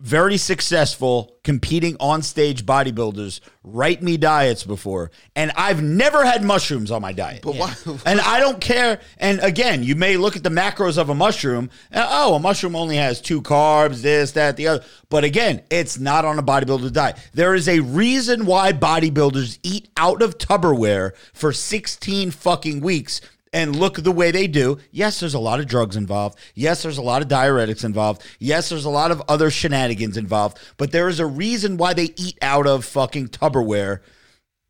[0.00, 6.90] very successful competing on stage bodybuilders write me diets before, and I've never had mushrooms
[6.90, 7.42] on my diet.
[7.42, 7.74] But why?
[8.06, 9.00] And I don't care.
[9.18, 11.70] And again, you may look at the macros of a mushroom.
[11.90, 14.84] And, oh, a mushroom only has two carbs, this, that, the other.
[15.10, 17.16] But again, it's not on a bodybuilder diet.
[17.34, 23.20] There is a reason why bodybuilders eat out of Tupperware for 16 fucking weeks
[23.52, 24.78] and look the way they do.
[24.90, 26.38] Yes, there's a lot of drugs involved.
[26.54, 28.22] Yes, there's a lot of diuretics involved.
[28.38, 30.58] Yes, there's a lot of other shenanigans involved.
[30.76, 34.00] But there is a reason why they eat out of fucking Tupperware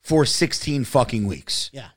[0.03, 1.70] for 16 fucking weeks.
[1.72, 1.89] Yeah.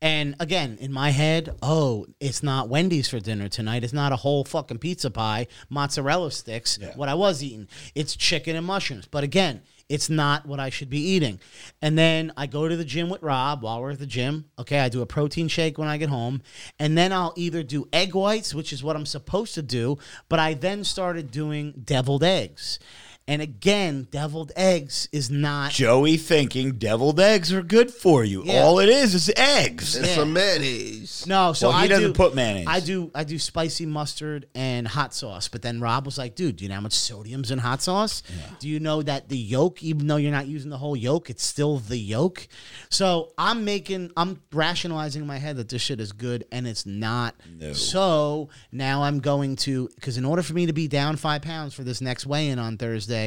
[0.00, 3.82] And again, in my head, oh, it's not Wendy's for dinner tonight.
[3.82, 7.66] It's not a whole fucking pizza pie, mozzarella sticks, what I was eating.
[7.96, 9.08] It's chicken and mushrooms.
[9.10, 11.40] But again, it's not what I should be eating.
[11.80, 14.46] And then I go to the gym with Rob while we're at the gym.
[14.58, 16.42] Okay, I do a protein shake when I get home.
[16.78, 20.38] And then I'll either do egg whites, which is what I'm supposed to do, but
[20.38, 22.78] I then started doing deviled eggs.
[23.28, 28.42] And again, deviled eggs is not Joey thinking deviled eggs are good for you.
[28.42, 28.62] Yeah.
[28.62, 29.96] All it is is eggs.
[29.96, 31.26] And some mayonnaise.
[31.26, 32.64] No, so Well, he I doesn't do, put mayonnaise.
[32.66, 35.46] I do I do spicy mustard and hot sauce.
[35.48, 38.22] But then Rob was like, dude, do you know how much sodium's in hot sauce?
[38.60, 41.44] Do you know that the yolk, even though you're not using the whole yolk, it's
[41.44, 42.48] still the yolk?
[42.88, 46.86] So I'm making I'm rationalizing in my head that this shit is good and it's
[46.86, 47.34] not.
[47.74, 51.74] So now I'm going to because in order for me to be down five pounds
[51.74, 53.17] for this next weigh-in on Thursday,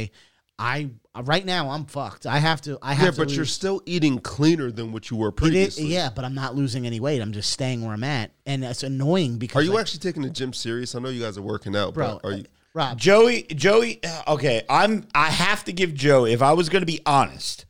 [0.60, 0.90] I
[1.24, 2.26] right now I'm fucked.
[2.28, 5.18] I have to I have Yeah, to but you're still eating cleaner than what you
[5.18, 5.86] were it is, previously.
[5.86, 7.20] yeah, but I'm not losing any weight.
[7.22, 10.22] I'm just staying where I'm at, and it's annoying because Are you like, actually taking
[10.22, 10.94] the gym serious?
[10.94, 12.20] I know you guys are working out, bro?
[12.22, 12.46] but are you?
[12.74, 16.82] Rob, Joey, Joey, uh, okay, I'm I have to give Joey, if I was going
[16.84, 17.66] to be honest,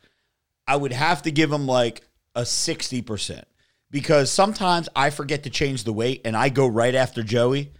[0.67, 2.01] I would have to give him like
[2.35, 3.43] a 60%
[3.89, 7.71] because sometimes I forget to change the weight and I go right after Joey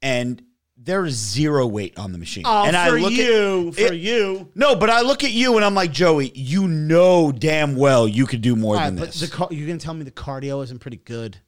[0.00, 0.40] and
[0.82, 2.44] there is zero weight on the machine.
[2.46, 4.48] oh, and for I look at you, at, for it- you.
[4.54, 8.26] No, but I look at you and I'm like, Joey, you know damn well you
[8.26, 9.20] could do more All right, than but this.
[9.30, 11.38] the you're gonna tell me the cardio isn't pretty good.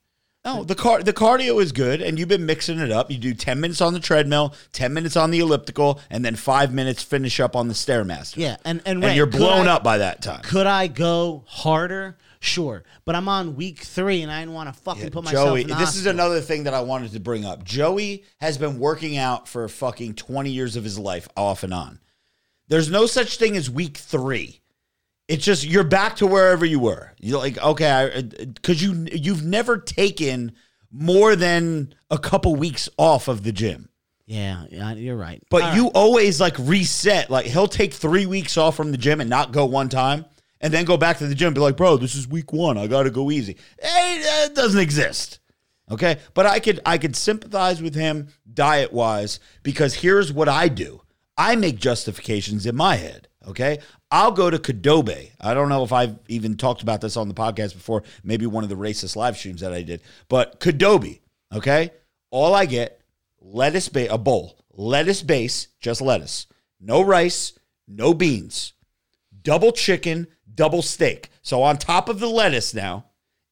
[0.45, 3.13] No, the car the cardio is good, and you've been mixing it up.
[3.13, 6.73] You do ten minutes on the treadmill, ten minutes on the elliptical, and then five
[6.75, 8.39] minutes finish up on the stairmaster.
[8.39, 10.43] Yeah, and and, and Ray, you're blown I- up by that time.
[10.43, 12.17] Could I go harder?
[12.45, 15.51] Sure, but I'm on week three, and I didn't want to fucking put myself.
[15.51, 16.11] Joey, in the this is hospital.
[16.11, 17.63] another thing that I wanted to bring up.
[17.63, 22.01] Joey has been working out for fucking twenty years of his life, off and on.
[22.67, 24.61] There's no such thing as week three.
[25.29, 27.13] It's just you're back to wherever you were.
[27.21, 30.51] You're like, okay, because uh, you you've never taken
[30.91, 33.89] more than a couple weeks off of the gym.
[34.27, 35.41] Yeah, yeah, you're right.
[35.49, 37.31] But All you always like reset.
[37.31, 40.25] Like he'll take three weeks off from the gym and not go one time,
[40.63, 41.49] and then go back to the gym.
[41.49, 42.79] And be like, bro, this is week one.
[42.79, 43.57] I got to go easy.
[43.81, 45.41] Hey, that doesn't exist.
[45.91, 50.69] Okay, but I could I could sympathize with him diet wise because here's what I
[50.69, 51.03] do.
[51.37, 53.29] I make justifications in my head.
[53.47, 53.79] Okay,
[54.11, 55.33] I'll go to Qdoba.
[55.41, 58.05] I don't know if I've even talked about this on the podcast before.
[58.23, 61.21] Maybe one of the racist live streams that I did, but Qdoba.
[61.53, 61.91] Okay,
[62.31, 63.03] all I get
[63.41, 66.47] lettuce ba- a bowl lettuce base just lettuce
[66.81, 67.53] no rice
[67.87, 68.73] no beans
[69.43, 73.07] double chicken double steak so on top of the lettuce now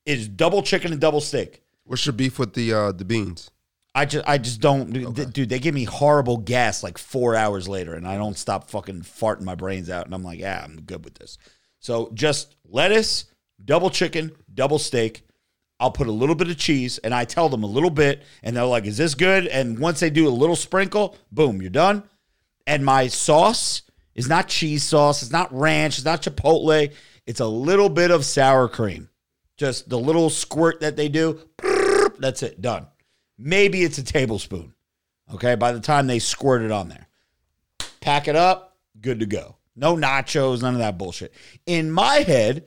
[0.07, 3.51] is double chicken and double steak What's your beef with the uh, the beans?
[3.94, 7.68] i just i just don't dude, dude they give me horrible gas like four hours
[7.68, 10.80] later and i don't stop fucking farting my brains out and i'm like yeah i'm
[10.82, 11.38] good with this
[11.80, 13.24] so just lettuce
[13.64, 15.24] double chicken double steak
[15.80, 18.55] I'll put a little bit of cheese and I tell them a little bit and
[18.55, 19.46] they're like, is this good?
[19.46, 22.03] And once they do a little sprinkle, boom, you're done.
[22.66, 23.82] And my sauce
[24.14, 25.22] is not cheese sauce.
[25.22, 25.98] It's not ranch.
[25.98, 26.92] It's not chipotle.
[27.26, 29.08] It's a little bit of sour cream.
[29.56, 31.40] Just the little squirt that they do.
[32.18, 32.61] That's it.
[32.61, 32.86] Done.
[33.38, 34.74] Maybe it's a tablespoon.
[35.32, 35.54] Okay.
[35.54, 37.08] By the time they squirt it on there,
[38.00, 39.56] pack it up, good to go.
[39.76, 41.32] No nachos, none of that bullshit.
[41.66, 42.66] In my head,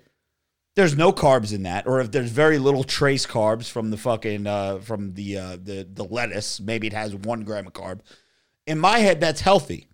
[0.76, 4.48] there's no carbs in that, or if there's very little trace carbs from the fucking
[4.48, 8.00] uh, from the uh, the the lettuce, maybe it has one gram of carb.
[8.66, 9.88] In my head, that's healthy.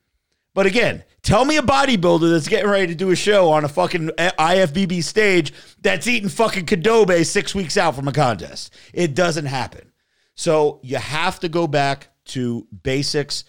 [0.59, 3.69] But again, tell me a bodybuilder that's getting ready to do a show on a
[3.69, 8.75] fucking eh, IFBB stage that's eating fucking Qdoba six weeks out from a contest.
[8.93, 9.93] It doesn't happen.
[10.35, 13.45] So you have to go back to basics: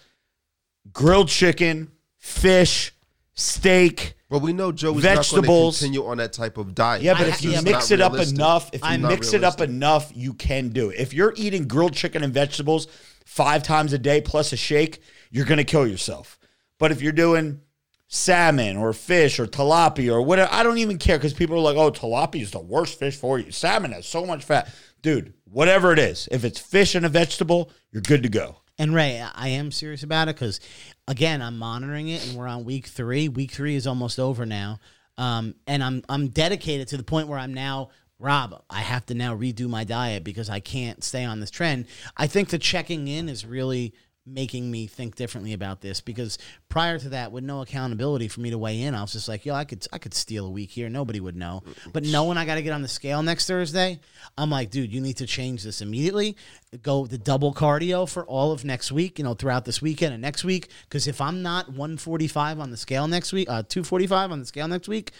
[0.93, 2.93] grilled chicken, fish,
[3.33, 4.13] steak.
[4.29, 5.33] Well, we know Joey's Vegetables.
[5.33, 7.01] not going to continue on that type of diet.
[7.01, 10.13] Yeah, but if you yeah, mix it up enough, if you mix it up enough,
[10.15, 10.97] you can do it.
[10.97, 12.87] If you're eating grilled chicken and vegetables
[13.25, 16.37] five times a day plus a shake, you're going to kill yourself.
[16.81, 17.61] But if you're doing
[18.07, 21.77] salmon or fish or tilapia or whatever, I don't even care because people are like,
[21.77, 23.51] oh, tilapia is the worst fish for you.
[23.51, 24.67] Salmon has so much fat.
[25.03, 28.55] Dude, whatever it is, if it's fish and a vegetable, you're good to go.
[28.79, 30.59] And Ray, I am serious about it because,
[31.07, 33.29] again, I'm monitoring it, and we're on week three.
[33.29, 34.79] Week three is almost over now,
[35.19, 38.59] um, and I'm I'm dedicated to the point where I'm now Rob.
[38.71, 41.85] I have to now redo my diet because I can't stay on this trend.
[42.17, 43.93] I think the checking in is really
[44.25, 46.37] making me think differently about this because
[46.69, 49.45] prior to that with no accountability for me to weigh in I was just like
[49.45, 50.89] yo I could I could steal a week here.
[50.89, 51.63] Nobody would know.
[51.91, 53.99] But knowing I got to get on the scale next Thursday
[54.37, 56.37] I'm like dude you need to change this immediately.
[56.83, 60.21] Go the double cardio for all of next week you know throughout this weekend and
[60.21, 60.69] next week.
[60.83, 64.67] Because if I'm not 145 on the scale next week uh 245 on the scale
[64.67, 65.11] next week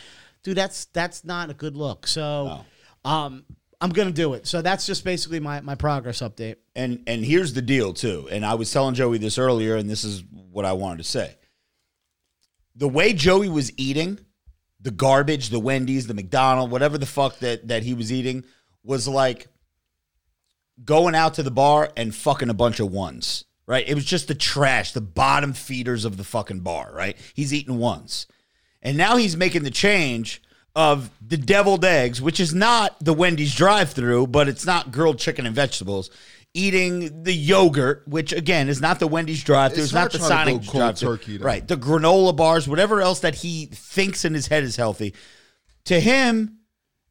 [0.43, 2.05] dude that's that's not a good look.
[2.05, 2.65] So
[3.03, 3.45] um
[3.81, 7.53] I'm gonna do it so that's just basically my my progress update And and here's
[7.53, 8.27] the deal too.
[8.31, 11.35] And I was telling Joey this earlier, and this is what I wanted to say.
[12.75, 14.19] The way Joey was eating,
[14.79, 18.45] the garbage, the Wendy's, the McDonald, whatever the fuck that that he was eating,
[18.83, 19.47] was like
[20.83, 23.45] going out to the bar and fucking a bunch of ones.
[23.67, 23.87] Right?
[23.87, 27.15] It was just the trash, the bottom feeders of the fucking bar, right?
[27.33, 28.27] He's eating ones.
[28.81, 30.41] And now he's making the change
[30.75, 35.19] of the deviled eggs, which is not the Wendy's drive through, but it's not grilled
[35.19, 36.09] chicken and vegetables.
[36.53, 40.11] Eating the yogurt, which again is not the Wendy's drive through, It's it's, not hard
[40.11, 41.45] the trying to Sonic drive turkey, though.
[41.45, 41.65] Right.
[41.65, 45.13] The granola bars, whatever else that he thinks in his head is healthy.
[45.85, 46.57] To him,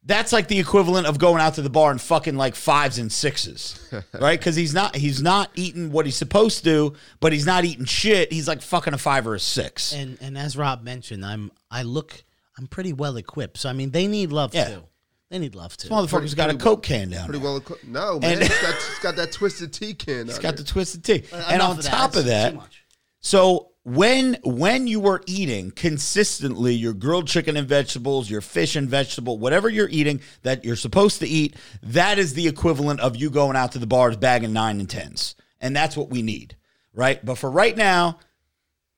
[0.03, 3.11] that's like the equivalent of going out to the bar and fucking like fives and
[3.11, 3.79] sixes,
[4.19, 4.39] right?
[4.39, 8.31] Because he's not he's not eating what he's supposed to, but he's not eating shit.
[8.31, 9.93] He's like fucking a five or a six.
[9.93, 12.23] and and as Rob mentioned, I'm I look
[12.61, 13.57] I'm pretty well equipped.
[13.57, 14.69] So I mean, they need love Yeah.
[14.69, 14.83] too.
[15.29, 15.89] They need love too.
[15.89, 17.25] Motherfucker's got a coke can down.
[17.25, 17.47] Pretty there.
[17.51, 17.57] well.
[17.57, 18.33] equi- No, man.
[18.33, 20.29] And- it's, got, it's got that twisted tea can.
[20.29, 21.23] It's got the twisted T.
[21.31, 22.83] Uh, and Enough on of top That's of that, too much.
[23.21, 28.87] so when when you are eating consistently your grilled chicken and vegetables, your fish and
[28.89, 33.29] vegetable, whatever you're eating that you're supposed to eat, that is the equivalent of you
[33.31, 35.33] going out to the bars bagging nine and tens.
[35.59, 36.57] And that's what we need.
[36.93, 37.23] Right?
[37.25, 38.19] But for right now,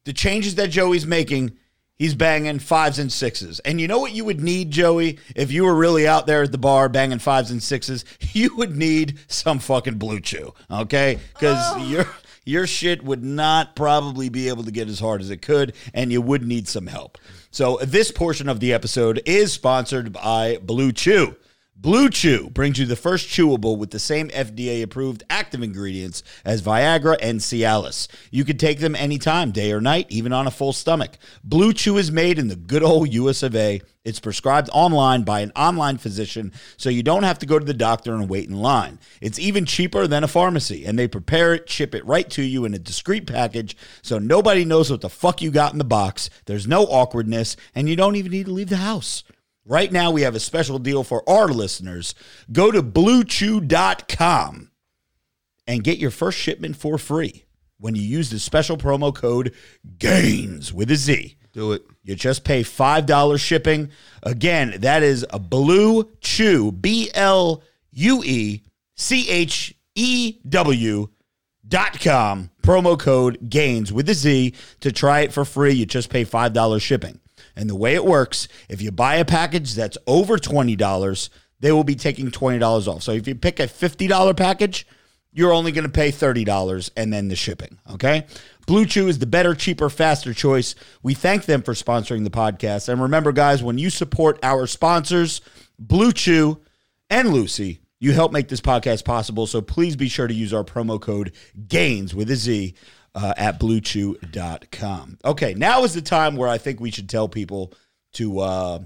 [0.06, 1.58] the changes that Joey's making,
[1.98, 3.60] he's banging fives and sixes.
[3.62, 6.52] And you know what you would need, Joey, if you were really out there at
[6.52, 8.06] the bar banging fives and sixes?
[8.34, 11.20] You would need some fucking blue chew, okay?
[11.34, 11.88] Because oh.
[11.88, 12.08] your
[12.46, 16.12] your shit would not probably be able to get as hard as it could, and
[16.12, 17.20] you would need some help.
[17.52, 21.36] So this portion of the episode is sponsored by Blue Chew.
[21.84, 26.62] Blue Chew brings you the first chewable with the same FDA approved active ingredients as
[26.62, 28.08] Viagra and Cialis.
[28.32, 31.18] You can take them anytime, day or night, even on a full stomach.
[31.44, 33.82] Blue Chew is made in the good old US of A.
[34.06, 37.74] It's prescribed online by an online physician, so you don't have to go to the
[37.74, 38.98] doctor and wait in line.
[39.20, 42.64] It's even cheaper than a pharmacy, and they prepare it, ship it right to you
[42.64, 46.30] in a discreet package so nobody knows what the fuck you got in the box.
[46.46, 49.26] There's no awkwardness, and you don't even need to leave the house.
[49.66, 52.16] Right now, we have a special deal for our listeners.
[52.52, 54.72] Go to bluechew.com
[55.68, 57.46] and get your first shipment for free
[57.80, 59.54] when you use the special promo code
[59.98, 61.38] GAINS with a Z.
[61.54, 61.84] Do it.
[62.04, 63.90] You just pay $5 shipping.
[64.24, 68.64] Again, that is a Blue Chew, B L U E
[68.98, 71.08] C H E W
[71.66, 75.74] dot com, promo code GAINS with a Z to try it for free.
[75.74, 77.20] You just pay $5 shipping.
[77.56, 81.30] And the way it works, if you buy a package that's over $20,
[81.60, 83.04] they will be taking $20 off.
[83.04, 84.88] So if you pick a $50 package,
[85.32, 87.80] you're only going to pay $30 and then the shipping.
[87.92, 88.26] Okay.
[88.66, 90.76] Blue Chew is the better, cheaper, faster choice.
[91.02, 92.88] We thank them for sponsoring the podcast.
[92.88, 95.42] And remember, guys, when you support our sponsors,
[95.78, 96.60] Blue Chew
[97.10, 99.48] and Lucy, you help make this podcast possible.
[99.48, 101.34] So please be sure to use our promo code
[101.68, 102.76] GAINS with a Z
[103.16, 105.18] uh, at bluechew.com.
[105.26, 105.54] Okay.
[105.54, 107.74] Now is the time where I think we should tell people
[108.14, 108.80] to uh,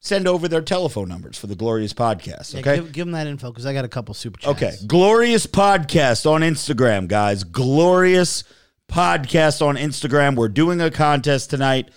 [0.00, 2.54] send over their telephone numbers for the Glorious Podcast.
[2.54, 2.76] Yeah, Okay.
[2.76, 4.56] give, give them that info because I got a couple super chats.
[4.56, 4.72] Okay.
[4.86, 7.44] Glorious Podcast on Instagram, guys.
[7.44, 8.44] Glorious
[8.90, 10.36] Podcast on Instagram.
[10.36, 11.90] We're doing a contest tonight.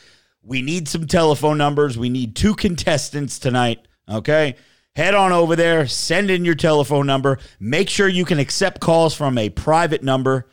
[0.43, 1.97] We need some telephone numbers.
[1.97, 3.79] We need two contestants tonight.
[4.07, 4.55] Okay.
[4.95, 7.37] Head on over there, send in your telephone number.
[7.59, 10.47] Make sure you can accept calls from a private number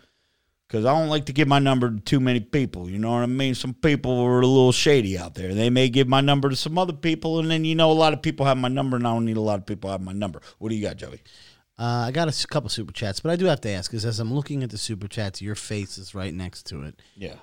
[0.73, 2.89] because I don't like to give my number to too many people.
[2.89, 3.55] You know what I mean?
[3.55, 5.53] Some people are a little shady out there.
[5.53, 8.15] They may give my number to some other people, and then you know a lot
[8.15, 10.13] of people have my number, and I don't need a lot of people have my
[10.13, 10.41] number.
[10.59, 11.21] What do you got, Joey?
[11.79, 14.19] Uh, I got a couple super chats, but I do have to ask because as
[14.19, 16.99] I'm looking at the super chats, your face is right next to it.
[17.17, 17.35] Yeah.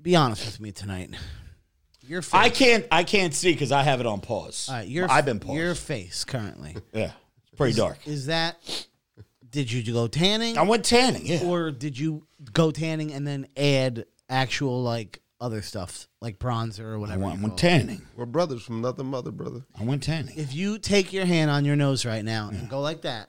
[0.00, 1.10] Be honest with me tonight.
[2.00, 2.40] Your face.
[2.40, 2.86] I can't.
[2.90, 4.68] I can't see because I have it on pause.
[4.70, 5.58] All right, your I've been paused.
[5.58, 7.12] Your face currently yeah,
[7.42, 7.98] it's pretty dark.
[8.06, 8.56] is that.
[9.54, 11.24] Did you go tanning, I went tanning.
[11.26, 11.44] Yeah.
[11.44, 16.94] or did you go tanning and then add actual like other stuff like bronzer or
[16.94, 17.20] I whatever?
[17.20, 17.70] went, you went call it?
[17.78, 18.02] tanning.
[18.16, 19.62] We're brothers from another mother, brother.
[19.78, 20.34] I went tanning.
[20.36, 23.28] If you take your hand on your nose right now and go like that,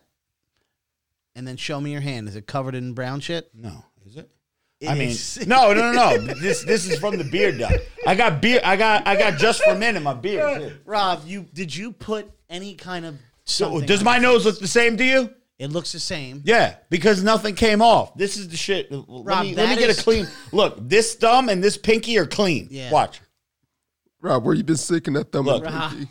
[1.36, 3.50] and then show me your hand, is it covered in brown shit?
[3.54, 4.32] No, Is it?
[4.80, 6.34] It I mean, is- no, no, no, no.
[6.34, 7.80] This this is from the beard dye.
[8.08, 8.64] I got beard.
[8.64, 10.60] I got I got just for men in my beard.
[10.62, 10.78] too.
[10.86, 13.16] Rob, you did you put any kind of
[13.46, 14.54] So something does on my your nose face?
[14.54, 15.30] look the same to you?
[15.58, 16.42] It looks the same.
[16.44, 18.16] Yeah, because nothing came off.
[18.18, 18.92] This is the shit.
[18.92, 20.78] let Rob, me, let me that get is- a clean look.
[20.80, 22.68] This thumb and this pinky are clean.
[22.70, 22.92] Yeah.
[22.92, 23.22] Watch.
[24.22, 25.46] Rob, where you been sicking that thumb?
[25.46, 25.66] Look.
[25.66, 25.92] and Rob.
[25.92, 26.10] pinky?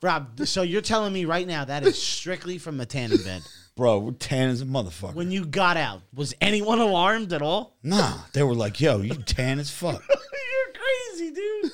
[0.00, 3.42] Rob, so you're telling me right now that is strictly from the tanning bed.
[3.76, 5.14] Bro, we're tan as a motherfucker.
[5.14, 7.76] When you got out, was anyone alarmed at all?
[7.82, 10.02] nah, they were like, yo, you tan as fuck.
[10.10, 10.74] You're
[11.18, 11.72] crazy, dude.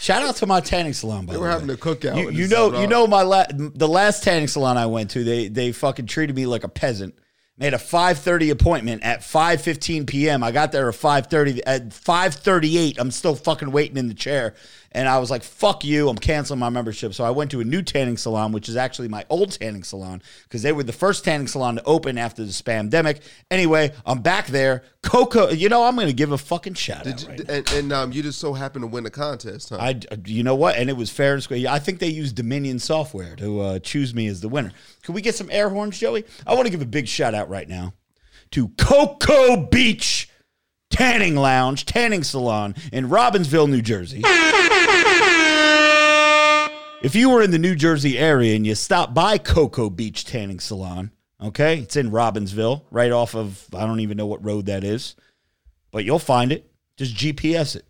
[0.00, 1.52] Shout out to my tanning salon, by They the were way.
[1.52, 2.16] having a cookout.
[2.16, 5.48] You, you know, you know my la- the last tanning salon I went to, they
[5.48, 7.14] they fucking treated me like a peasant.
[7.60, 10.44] Made a 5:30 appointment at 5:15 p.m.
[10.44, 12.96] I got there at 5:30 at 5:38.
[12.98, 14.54] I'm still fucking waiting in the chair.
[14.92, 17.12] And I was like, fuck you, I'm canceling my membership.
[17.12, 20.22] So I went to a new tanning salon, which is actually my old tanning salon,
[20.44, 23.20] because they were the first tanning salon to open after the spamdemic.
[23.50, 24.84] Anyway, I'm back there.
[25.02, 27.22] Coco, you know, I'm gonna give a fucking shout Did out.
[27.22, 29.78] you, right and and um, you just so happened to win the contest, huh?
[29.80, 30.76] I, you know what?
[30.76, 31.66] And it was fair and square.
[31.68, 34.72] I think they used Dominion software to uh, choose me as the winner.
[35.02, 36.24] Can we get some air horns, Joey?
[36.46, 37.94] I want to give a big shout out right now
[38.52, 40.30] to Cocoa Beach
[40.90, 44.22] Tanning Lounge, Tanning Salon in Robbinsville, New Jersey.
[47.00, 50.58] If you were in the New Jersey area and you stopped by Cocoa Beach Tanning
[50.58, 54.82] Salon, okay, it's in Robbinsville, right off of, I don't even know what road that
[54.82, 55.14] is,
[55.92, 56.68] but you'll find it.
[56.96, 57.84] Just GPS it.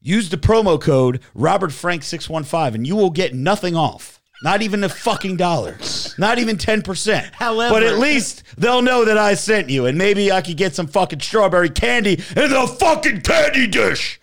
[0.00, 4.20] Use the promo code Robert Frank 615 and you will get nothing off.
[4.42, 5.76] Not even a fucking dollar.
[6.16, 7.34] Not even 10%.
[7.34, 10.74] However- but at least they'll know that I sent you and maybe I could get
[10.76, 14.19] some fucking strawberry candy in the fucking candy dish.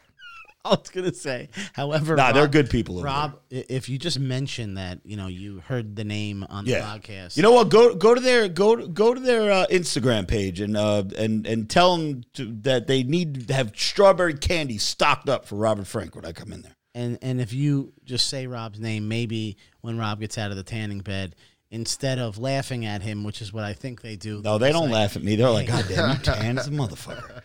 [0.72, 1.50] I was gonna say.
[1.74, 5.60] However, Nah, they're good people Rob, i if you just mention that, you know, you
[5.68, 6.82] heard the name on the Yeah.
[6.82, 7.38] podcast.
[7.38, 7.70] You know what?
[7.70, 11.70] Go go to their go go to their uh, Instagram page and uh, and and
[11.70, 16.16] tell them to, that they need to have strawberry candy stocked up for Robert Frank
[16.16, 16.76] when I come in there.
[16.96, 20.64] and and if you just say Rob's name, maybe when Rob gets out of the
[20.64, 21.36] tanning bed,
[21.70, 24.42] instead of laughing at him, which is what I think they do.
[24.42, 25.36] No, they don't just laugh at me.
[25.36, 27.42] They're like, God damn, you tan as a motherfucker.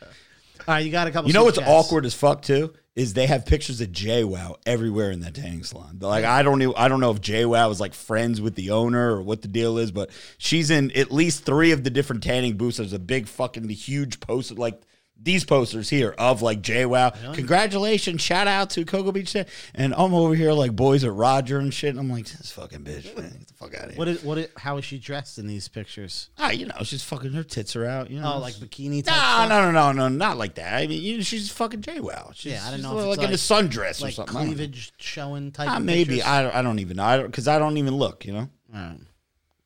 [0.66, 1.28] All right, you got a couple.
[1.28, 1.70] You know what's chats.
[1.70, 5.98] awkward as fuck too is they have pictures of JWoww everywhere in that tanning salon.
[6.00, 9.14] Like I don't know, I don't know if JWoww is like friends with the owner
[9.14, 12.56] or what the deal is, but she's in at least three of the different tanning
[12.56, 12.76] booths.
[12.76, 14.82] There's a big fucking huge poster like
[15.24, 17.34] these posters here of like JWoww.
[17.34, 19.36] Congratulations, shout out to Cocoa Beach,
[19.74, 21.90] and I'm over here like boys at Roger and shit.
[21.90, 23.98] And I'm like, this fucking bitch, man, get the fuck out of here.
[23.98, 24.38] What is what?
[24.38, 26.30] Is, how is she dressed in these pictures?
[26.38, 28.10] ah, you know, she's fucking her tits are out.
[28.10, 29.48] You know, Oh, like bikini type.
[29.48, 30.74] No, no, no, no, no, not like that.
[30.74, 32.32] I mean, you know, she's fucking JWoww.
[32.34, 34.36] She's, Yeah, I don't she's know if like, it's in a like- sundress or something.
[34.36, 34.54] I don't know.
[34.56, 35.68] cleavage showing type.
[35.70, 36.26] Ah, maybe pictures?
[36.28, 37.04] I don't, I don't even know.
[37.04, 38.24] I don't because I don't even look.
[38.24, 38.98] You know, All right.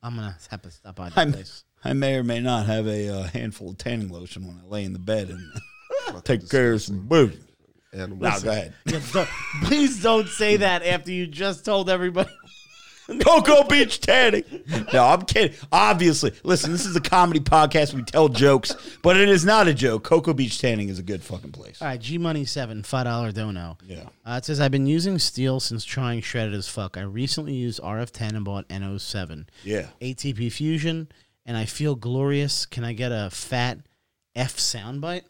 [0.02, 1.64] I'm gonna have to stop by the I'm, place.
[1.86, 4.84] I may or may not have a uh, handful of tanning lotion when I lay
[4.84, 7.38] in the bed and take care of some booty.
[7.92, 8.74] and Now go ahead.
[8.86, 9.28] Yeah, don't-
[9.64, 12.30] please don't say that after you just told everybody.
[13.20, 14.42] Cocoa Beach tanning.
[14.92, 15.56] No, I'm kidding.
[15.70, 16.72] Obviously, listen.
[16.72, 17.94] This is a comedy podcast.
[17.94, 20.02] We tell jokes, but it is not a joke.
[20.02, 21.80] Cocoa Beach tanning is a good fucking place.
[21.80, 23.78] All right, G Money Seven, five dollar dono.
[23.86, 24.08] Yeah.
[24.24, 26.96] Uh, it says I've been using steel since trying shredded as fuck.
[26.96, 29.46] I recently used RF10 and bought NO7.
[29.62, 29.86] Yeah.
[30.00, 31.06] ATP Fusion,
[31.46, 32.66] and I feel glorious.
[32.66, 33.78] Can I get a fat
[34.34, 35.22] F soundbite?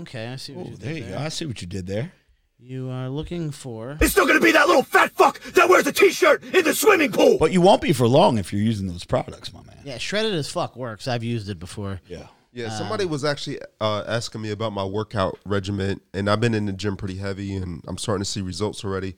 [0.00, 1.10] Okay, I see what Oh, you there did you go.
[1.12, 1.18] there.
[1.20, 2.12] I see what you did there.
[2.58, 3.96] You are looking for.
[4.02, 7.10] It's still gonna be that little fat fuck that wears a t-shirt in the swimming
[7.10, 7.38] pool.
[7.38, 9.78] But you won't be for long if you're using those products, my man.
[9.82, 11.08] Yeah, shredded as fuck works.
[11.08, 12.00] I've used it before.
[12.06, 12.26] Yeah.
[12.52, 16.66] Yeah, somebody was actually uh, asking me about my workout regimen, and I've been in
[16.66, 19.14] the gym pretty heavy, and I'm starting to see results already.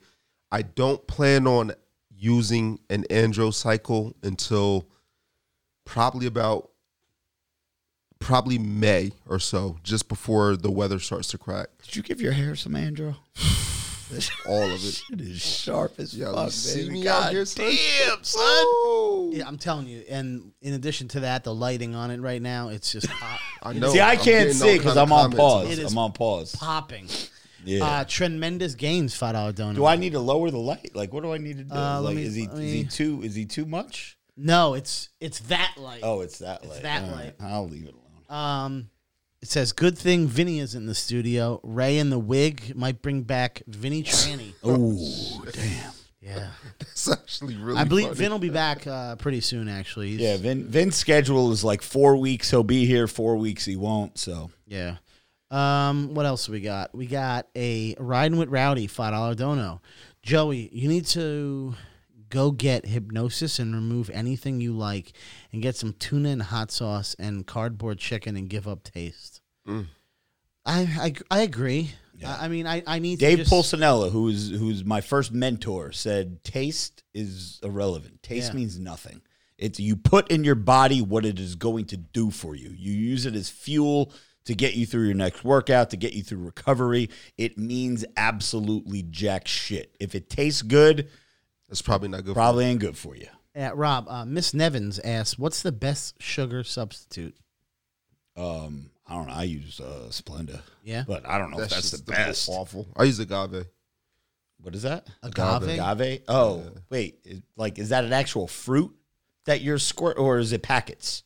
[0.51, 1.73] I don't plan on
[2.15, 4.87] using an andro cycle until
[5.85, 6.69] probably about
[8.19, 11.67] probably May or so, just before the weather starts to crack.
[11.83, 13.15] Did you give your hair some Andro?
[14.47, 15.01] All of it.
[15.11, 16.93] It is sharp as Yeah, fuck, you see baby.
[17.01, 17.65] me out God here, son?
[17.65, 19.31] damn, son.
[19.31, 20.03] Yeah, I'm telling you.
[20.07, 23.73] And in addition to that, the lighting on it right now, it's just hot, I
[23.73, 23.89] know.
[23.91, 25.71] See, I I'm can't getting see because kind of I'm on comments pause.
[25.71, 26.55] It is I'm on pause.
[26.55, 27.07] popping.
[27.65, 27.83] Yeah.
[27.85, 29.75] Uh, tremendous gains, five dollar donut.
[29.75, 30.91] do I need to lower the light?
[30.93, 31.73] Like, what do I need to do?
[31.73, 34.17] Uh, let like, me- is he let is he me- too is he too much?
[34.35, 36.01] No, it's it's that light.
[36.03, 36.81] Oh, it's that light.
[36.83, 37.35] that All light.
[37.39, 38.39] I'll leave it alone.
[38.41, 38.89] Um,
[39.41, 41.59] it says good thing Vinny is in the studio.
[41.63, 44.53] Ray in the wig might bring back Vinny Tranny.
[44.63, 45.91] Oh, damn.
[46.21, 46.47] yeah,
[46.79, 48.17] That's actually really I believe funny.
[48.17, 49.67] Vin will be back uh, pretty soon.
[49.67, 52.49] Actually, He's- Yeah, Vin, Vin's schedule is like four weeks.
[52.49, 53.07] He'll be here.
[53.07, 54.17] Four weeks he won't.
[54.17, 54.95] So Yeah.
[55.51, 56.95] Um, what else we got?
[56.95, 59.81] We got a riding with Rowdy five dollar dono.
[60.23, 61.75] Joey, you need to
[62.33, 65.13] go get hypnosis and remove anything you like,
[65.51, 69.39] and get some tuna and hot sauce and cardboard chicken and give up taste.
[69.67, 69.85] Mm.
[70.65, 71.91] I, I I agree.
[72.25, 76.43] I, I mean, I, I need Dave just, Pulcinella, who's who's my first mentor, said
[76.43, 78.23] taste is irrelevant.
[78.23, 78.55] Taste Yeah.
[78.55, 79.21] means nothing.
[79.57, 82.69] It's you put in your body what it is going to do for you.
[82.71, 84.11] You use it as fuel
[84.45, 87.09] to get you through your next workout, to get you through recovery.
[87.37, 89.95] It means absolutely jack shit.
[89.99, 91.09] If it tastes good,
[91.69, 92.33] That's probably not good.
[92.35, 93.27] probably ain't good for you.
[93.55, 97.35] Yeah, Rob, uh, Miss Nevins asks, "What's the best sugar substitute?"
[98.35, 99.33] Um, I don't know.
[99.33, 100.61] I use uh, Splenda.
[100.83, 101.03] Yeah.
[101.07, 101.63] but I don't know for.
[101.65, 102.49] if that's the just best.
[102.49, 102.87] Awful.
[102.95, 103.65] I use agave.
[104.61, 105.07] What is that?
[105.21, 105.69] Agave?
[105.79, 106.21] Agave.
[106.27, 107.19] Oh, wait.
[107.25, 108.91] Is- Like, is that an actual fruit
[109.45, 111.23] that you're squirt, or is it packets?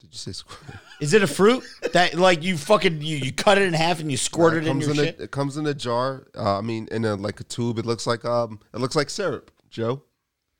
[0.00, 0.58] Did you say squirt?
[1.00, 1.62] Is it a fruit
[1.92, 4.64] that like you fucking you, you cut it in half and you squirt it, in
[4.66, 5.20] comes your in shit?
[5.20, 6.26] A, it comes in a jar.
[6.36, 7.78] Uh, I mean, in a like a tube.
[7.78, 10.02] It looks like um, it looks like syrup, Joe.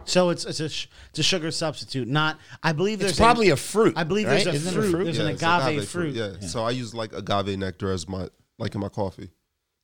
[0.04, 2.08] So it's it's a sh- it's a sugar substitute.
[2.08, 3.94] Not I believe there's it's probably a, fruit.
[3.96, 4.42] I believe right?
[4.42, 5.04] there's a Isn't it fruit.
[5.04, 6.14] There's an it's agave, fruit.
[6.14, 6.40] Yeah.
[6.40, 9.30] So I use like agave nectar as my like in my coffee.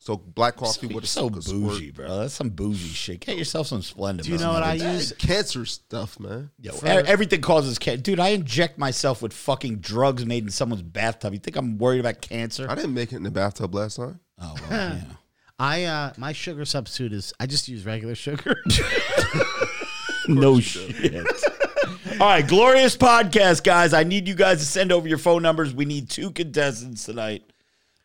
[0.01, 1.45] So black coffee You're with a so squirt.
[1.47, 2.19] bougie, bro.
[2.21, 3.19] That's some bougie shit.
[3.21, 4.23] Get yourself some Splenda.
[4.23, 5.13] Do you know what I use?
[5.19, 6.51] cancer stuff, man.
[6.61, 8.01] Yo, e- everything causes cancer.
[8.03, 11.33] Dude, I inject myself with fucking drugs made in someone's bathtub.
[11.33, 12.67] You think I'm worried about cancer?
[12.71, 14.21] I didn't make it in the bathtub last time.
[14.41, 15.01] Oh, well, yeah.
[15.59, 18.57] I uh my sugar substitute is I just use regular sugar.
[20.29, 21.15] no shit.
[22.21, 23.93] All right, glorious podcast, guys.
[23.93, 25.75] I need you guys to send over your phone numbers.
[25.75, 27.45] We need two contestants tonight.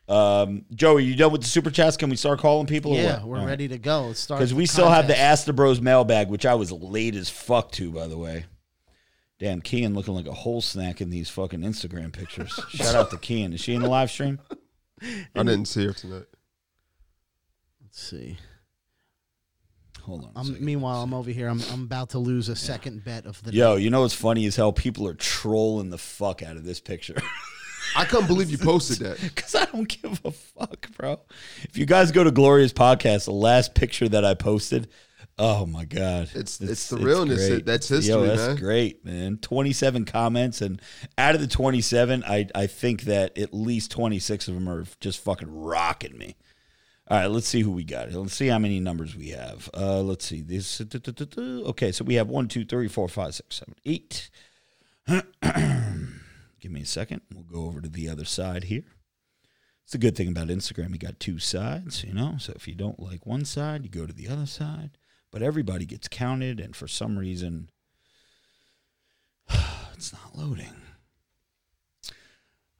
[0.07, 1.97] Um, Joey, you done with the super chats?
[1.97, 2.93] Can we start calling people?
[2.95, 4.07] yeah, we're ready to go.
[4.07, 5.31] Let's start Because we still have the contest.
[5.31, 8.45] Ask the Bros mailbag, which I was late as fuck to, by the way.
[9.39, 12.51] Damn, Kean looking like a whole snack in these fucking Instagram pictures.
[12.69, 13.53] Shout out to Kean.
[13.53, 14.39] Is she in the live stream?
[15.01, 16.25] I didn't see her tonight.
[17.93, 18.37] Let's see.
[20.01, 20.31] Hold on.
[20.35, 21.47] a I'm, meanwhile, I'm over here.
[21.47, 24.45] I'm I'm about to lose a second bet of the Yo, you know what's funny
[24.45, 27.15] is how people are trolling the fuck out of this picture.
[27.95, 29.19] I couldn't believe you posted that.
[29.21, 31.21] Because I don't give a fuck, bro.
[31.63, 34.89] If you guys go to Glorious Podcast, the last picture that I posted,
[35.37, 37.47] oh my god, It's- it's the realness.
[37.47, 37.65] great.
[37.65, 38.55] That's Yo, history, that's man.
[38.57, 39.37] great, man.
[39.37, 40.81] Twenty-seven comments, and
[41.17, 45.23] out of the twenty-seven, I I think that at least twenty-six of them are just
[45.23, 46.35] fucking rocking me.
[47.13, 48.11] All right, let's see who we got.
[48.11, 49.69] Let's see how many numbers we have.
[49.71, 50.41] Uh, let's see.
[50.41, 51.91] This okay.
[51.91, 54.31] So we have one, two, three, four, five, six, seven, eight.
[55.07, 57.21] Give me a second.
[57.31, 58.85] We'll go over to the other side here.
[59.83, 60.89] It's the good thing about Instagram.
[60.89, 62.37] You got two sides, you know.
[62.39, 64.97] So if you don't like one side, you go to the other side.
[65.31, 67.69] But everybody gets counted, and for some reason,
[69.93, 70.82] it's not loading.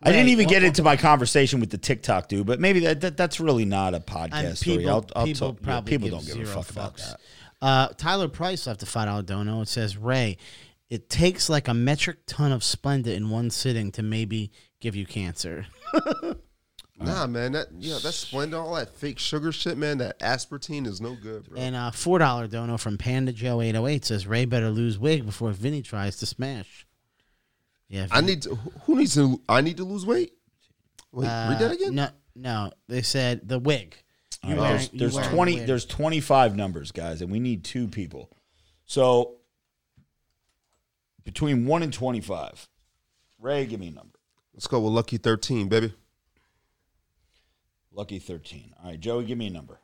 [0.03, 3.17] I didn't even get into my conversation with the TikTok dude, but maybe that, that
[3.17, 4.77] that's really not a And podcast story.
[4.77, 6.95] people, I'll, I'll people tell- yeah, probably people give don't give a zero fuck about
[6.97, 7.09] fucks.
[7.11, 7.19] that.
[7.61, 9.61] Uh, Tyler Price left a five dollar dono.
[9.61, 10.37] It says Ray,
[10.89, 14.51] it takes like a metric ton of Splenda in one sitting to maybe
[14.81, 15.65] give you cancer.
[16.99, 17.53] Nah, man.
[17.53, 19.97] That yeah, that Splenda, all that fake sugar shit, man.
[19.97, 21.59] That aspartame is no good, bro.
[21.59, 24.99] And uh, four dollar dono from Panda Joe eight oh eight says Ray better lose
[24.99, 26.85] wig before Vinny tries to smash.
[27.93, 28.55] Yeah, I need to.
[28.55, 29.39] Who needs to?
[29.47, 30.33] I need to lose weight.
[31.11, 31.93] Wait, uh, read that again.
[31.93, 33.95] No, no, they said the wig.
[34.43, 35.67] You All right, wearing- there's you there's wearing twenty wig.
[35.67, 38.31] there's twenty five numbers, guys, and we need two people.
[38.85, 39.35] So
[41.23, 42.67] between one and twenty five,
[43.39, 44.17] Ray, give me a number.
[44.55, 45.93] Let's go with lucky thirteen, baby.
[47.91, 48.73] Lucky thirteen.
[48.83, 49.79] All right, Joey, give me a number.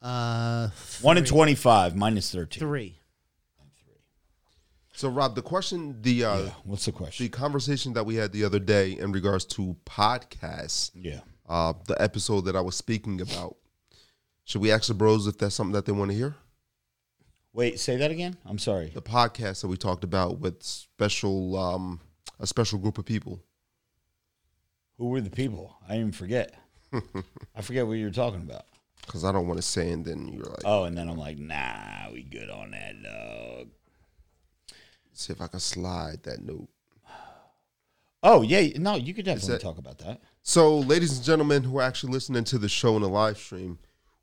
[0.00, 0.68] uh
[1.02, 2.60] One and twenty five minus thirteen.
[2.60, 2.99] three.
[5.00, 6.50] So, Rob, the question, the uh, Yeah.
[6.64, 7.24] What's the question?
[7.24, 11.20] the conversation that we had the other day in regards to podcasts, Yeah.
[11.48, 13.56] uh, the episode that I was speaking about.
[14.44, 16.34] Should we ask the bros if that's something that they want to hear?
[17.54, 18.36] Wait, say that again.
[18.44, 18.90] I'm sorry.
[18.90, 22.00] The podcast that we talked about with special, um,
[22.38, 23.42] a special group of people.
[24.98, 25.78] Who were the people?
[25.88, 26.54] I even forget.
[27.56, 28.66] I forget what you were talking about.
[29.06, 31.38] Because I don't want to say, and then you're like, Oh, and then I'm like,
[31.38, 33.68] nah, we good on that, dog.
[35.20, 36.68] See if I can slide that note.
[38.22, 40.20] Oh yeah, no, you could definitely that- talk about that.
[40.42, 43.78] So, ladies and gentlemen who are actually listening to the show in the live stream,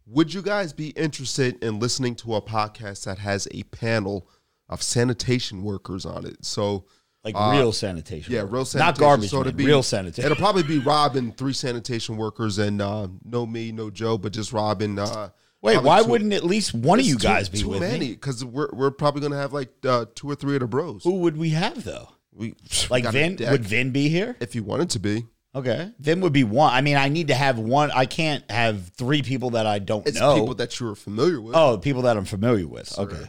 [0.05, 4.27] would you guys be interested in listening to a podcast that has a panel
[4.69, 6.43] of sanitation workers on it?
[6.45, 6.85] So,
[7.23, 8.33] Like Uh, real sanitation.
[8.33, 8.79] yeah, real sanitation.
[8.79, 9.29] Not garbage.
[9.31, 10.23] So man, be real sanitation.
[10.31, 14.31] It'll probably be Rob and three sanitation workers, and uh, no me, no Joe, but
[14.33, 14.99] just Rob and.
[14.99, 15.29] Uh,
[15.67, 17.99] Wait, why two- wouldn't at least one of you too- guys be too with many?
[17.99, 18.11] me?
[18.13, 21.03] Because we're we're probably gonna have like uh, two or three of the bros.
[21.03, 22.09] Who would we have though?
[22.33, 22.53] We
[22.89, 23.37] Like Vin?
[23.49, 24.35] Would Vin be here?
[24.39, 25.25] if you wanted to be.
[25.55, 26.71] Okay, Vin would be one.
[26.71, 27.89] I mean, I need to have one.
[27.91, 30.35] I can't have three people that I don't It's know.
[30.35, 31.55] people that you're familiar with.
[31.55, 32.95] oh, people that I'm familiar with.
[32.99, 33.25] Okay.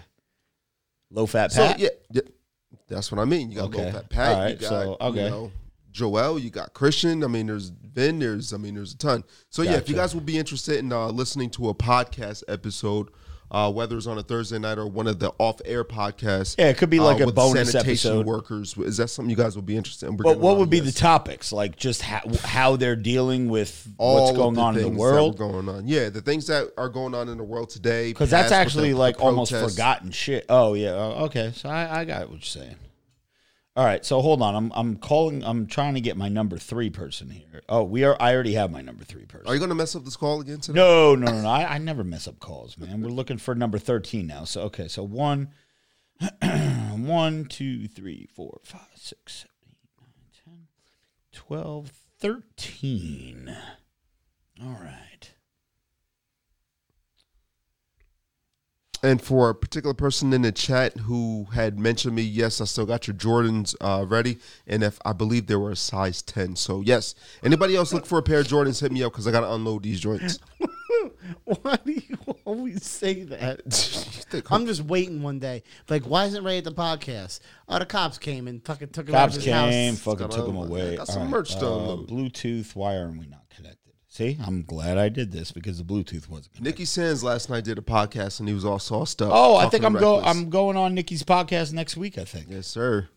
[1.11, 2.21] Low fat So yeah, yeah,
[2.87, 3.51] that's what I mean.
[3.51, 3.85] You got Okay.
[3.87, 4.35] low fat Pat.
[4.35, 5.25] All right, got so, okay.
[5.25, 5.53] you know,
[5.93, 6.39] Joel.
[6.39, 7.25] You got Christian.
[7.25, 8.19] I mean, there's Vin.
[8.19, 9.25] There's I mean, there's a ton.
[9.51, 13.09] So yeah, if you guys will be interested in uh, listening to a podcast episode,
[13.51, 16.77] uh, whether it's on a Thursday night or one of the off-air podcasts, Yeah, it
[16.77, 18.27] could be like uh, a bonus sanitation episode.
[18.27, 18.77] workers.
[18.77, 20.17] Is that something you guys will be interested in?
[20.17, 21.53] We're But what would be the topics?
[21.53, 25.35] Like just how, how they're dealing with all what's going on in the world?
[25.35, 25.89] that going on.
[25.89, 28.11] Yeah, the things that are going on in the world today.
[28.11, 30.45] Because that's actually like the almost forgotten shit.
[30.49, 30.91] Oh yeah.
[30.91, 31.53] Oh, okay.
[31.55, 32.77] So I, I got what you're saying.
[33.79, 34.05] All right.
[34.05, 34.57] So hold on.
[34.57, 35.45] I'm I'm calling.
[35.45, 37.63] I'm trying to get my number three person here.
[37.69, 38.17] Oh, we are.
[38.21, 39.47] I already have my number three person.
[39.47, 40.81] Are you going to mess up this call again today?
[40.81, 41.49] No, no, no, no.
[41.49, 43.01] I, I never mess up calls, man.
[43.03, 44.43] We're looking for number 13 now.
[44.43, 44.89] So, okay.
[44.89, 45.51] So, one,
[46.43, 50.01] one, two, three, four, five, six, seven, eight,
[50.45, 50.67] nine,
[51.33, 53.57] 10, 12, 13.
[54.61, 55.31] All right.
[59.03, 62.85] And for a particular person in the chat who had mentioned me, yes, I still
[62.87, 66.57] got your Jordans uh, ready, and if I believe they were a size ten.
[66.57, 69.31] So yes, anybody else look for a pair of Jordans, hit me up because I
[69.31, 70.41] got to unload these joints.
[71.45, 74.43] Why do you always say that?
[74.51, 75.63] I'm just waiting one day.
[75.89, 77.41] Like, why isn't Ray at the podcast?
[77.69, 80.01] Oh, the cops came and fucking took him out of Cops his came, house.
[80.03, 80.97] fucking took a- them away.
[80.97, 82.09] got some All merch to uh, unload.
[82.09, 82.75] Bluetooth.
[82.75, 83.48] Why aren't we not connected?
[84.19, 86.65] See, I'm glad I did this because the Bluetooth wasn't connected.
[86.65, 89.31] Nicky Sands last night did a podcast and he was all sauced up.
[89.33, 90.17] Oh, I think I'm go.
[90.17, 90.37] reckless.
[90.37, 92.19] I'm going on Nikki's podcast next week.
[92.19, 92.47] I think.
[92.51, 93.09] Yes, sir.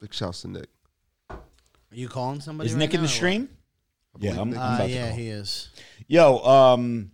[0.00, 0.66] Big shouts to Nick.
[1.30, 1.38] Are
[1.92, 2.66] you calling somebody?
[2.68, 3.14] Is right Nick in now the or what?
[3.14, 3.48] stream?
[4.18, 5.16] Yeah, I'm, I'm Uh, about to yeah, call.
[5.18, 5.68] he is.
[6.08, 7.12] Yo, um,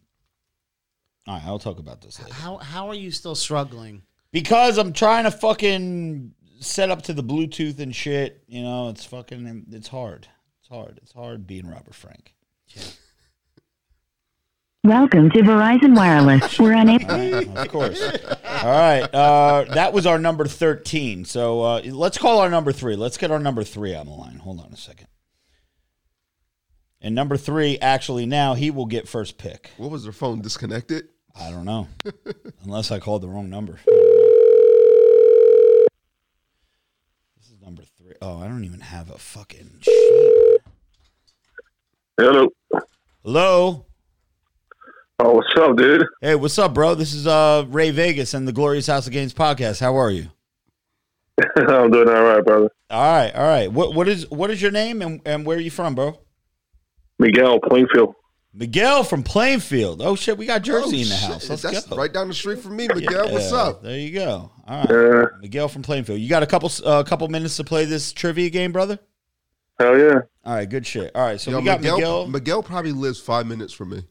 [1.26, 2.32] all right, I'll talk about this later.
[2.32, 4.00] How how are you still struggling?
[4.30, 8.42] Because I'm trying to fucking set up to the Bluetooth and shit.
[8.46, 10.26] You know, it's fucking, it's hard.
[10.60, 11.00] It's hard.
[11.02, 12.34] It's hard being Robert Frank.
[14.84, 16.58] Welcome to Verizon Wireless.
[16.58, 17.56] We're on unable.
[17.56, 18.02] of course.
[18.02, 19.02] All right.
[19.02, 21.24] Uh, that was our number 13.
[21.24, 22.96] So uh, let's call our number three.
[22.96, 24.38] Let's get our number three on the line.
[24.38, 25.06] Hold on a second.
[27.00, 29.70] And number three, actually, now he will get first pick.
[29.76, 31.08] What was their phone disconnected?
[31.34, 31.88] I don't know.
[32.64, 33.78] Unless I called the wrong number.
[37.36, 38.14] This is number three.
[38.20, 40.58] Oh, I don't even have a fucking sheet.
[42.18, 42.48] Hello.
[43.24, 43.86] Hello.
[45.18, 46.04] Oh, what's up, dude?
[46.20, 46.94] Hey, what's up, bro?
[46.94, 49.80] This is uh, Ray Vegas and the Glorious House of Gains podcast.
[49.80, 50.28] How are you?
[51.56, 52.70] I'm doing all right, brother.
[52.90, 53.72] All right, all right.
[53.72, 56.18] What what is what is your name and, and where are you from, bro?
[57.18, 58.14] Miguel Plainfield.
[58.52, 60.02] Miguel from Plainfield.
[60.02, 61.30] Oh shit, we got Jersey Oh, in the shit.
[61.30, 61.48] house.
[61.48, 61.96] Let's That's go.
[61.96, 63.32] right down the street from me, Miguel.
[63.32, 63.82] What's up?
[63.82, 64.50] There you go.
[64.66, 66.20] All right, Uh, Miguel from Plainfield.
[66.20, 68.98] You got a couple a uh, couple minutes to play this trivia game, brother.
[69.82, 70.20] Hell yeah.
[70.44, 71.10] All right, good shit.
[71.14, 72.26] All right, so Yo, we got Miguel, Miguel.
[72.28, 74.02] Miguel probably lives five minutes from me.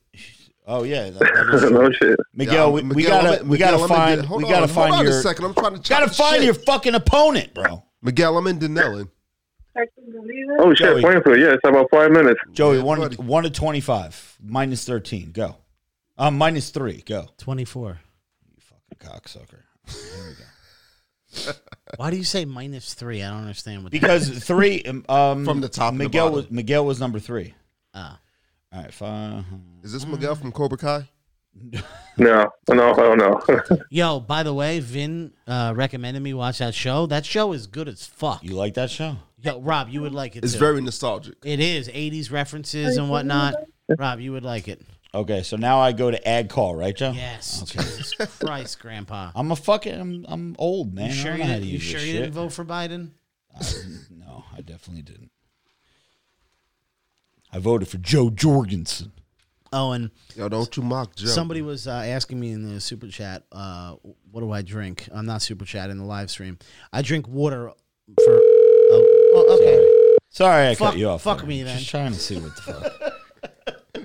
[0.67, 2.19] Oh yeah, that, that is no shit.
[2.33, 4.89] Miguel, Yeah, we, we gotta I'm- we Miguel, gotta find Den- hold we gotta hold
[4.89, 5.45] find on your a second.
[5.45, 6.43] I'm trying to gotta find shit.
[6.45, 7.83] your fucking opponent, bro.
[8.01, 8.37] Miguel.
[8.37, 9.09] I'm in Dunellen.
[10.59, 11.01] Oh shit, Joey.
[11.01, 11.39] Plainfield.
[11.39, 12.39] Yeah, it's about five minutes.
[12.51, 13.15] Joey, Yeah, one buddy.
[13.17, 15.31] one to twenty five, minus thirteen.
[15.31, 15.55] Go.
[16.17, 17.01] Um, minus three.
[17.05, 17.27] Go.
[17.37, 17.99] Twenty four.
[18.53, 19.61] You fucking cocksucker.
[19.87, 20.43] There we go.
[21.97, 23.21] Why do you say minus three?
[23.23, 23.91] I don't understand what.
[23.91, 26.35] Because three um, From the top and the Miguel bottom.
[26.35, 27.53] was Miguel was number three.
[27.93, 28.19] Ah.
[28.73, 29.45] All right, fine.
[29.83, 31.09] Is this Miguel from Cobra Kai?
[32.17, 33.41] No, no, I don't know.
[33.89, 37.07] Yo, by the way, Vin uh, recommended me watch that show.
[37.07, 38.43] That show is good as fuck.
[38.43, 39.15] You like that show?
[39.39, 40.43] Yo, Rob, you would like it.
[40.43, 40.59] It's too.
[40.59, 41.35] very nostalgic.
[41.43, 43.55] It is '80s references and whatnot.
[43.97, 44.81] Rob, you would like it.
[45.13, 47.11] Okay, so now I go to add call, right, Joe?
[47.11, 47.63] Yes.
[47.63, 47.79] Okay.
[47.83, 49.31] Jesus Christ, Grandpa.
[49.35, 51.07] I'm a fucking I'm, I'm old man.
[51.07, 53.09] You sure I you don't know how didn't, you sure you didn't vote for Biden?
[53.53, 53.63] Uh,
[54.09, 55.31] no, I definitely didn't.
[57.51, 59.11] I voted for Jo Jorgensen.
[59.73, 61.27] Oh, and Yo, don't you mock Joe.
[61.27, 63.95] somebody was uh, asking me in the super chat, uh,
[64.31, 65.07] what do I drink?
[65.13, 66.57] I'm not super chat in the live stream.
[66.93, 67.69] I drink water
[68.23, 68.39] for.
[68.93, 70.17] Oh, oh, okay.
[70.29, 71.21] Sorry, I Fuck- cut you off.
[71.21, 71.47] fuck there.
[71.47, 71.77] me, then.
[71.77, 73.13] Just trying to see what the fuck.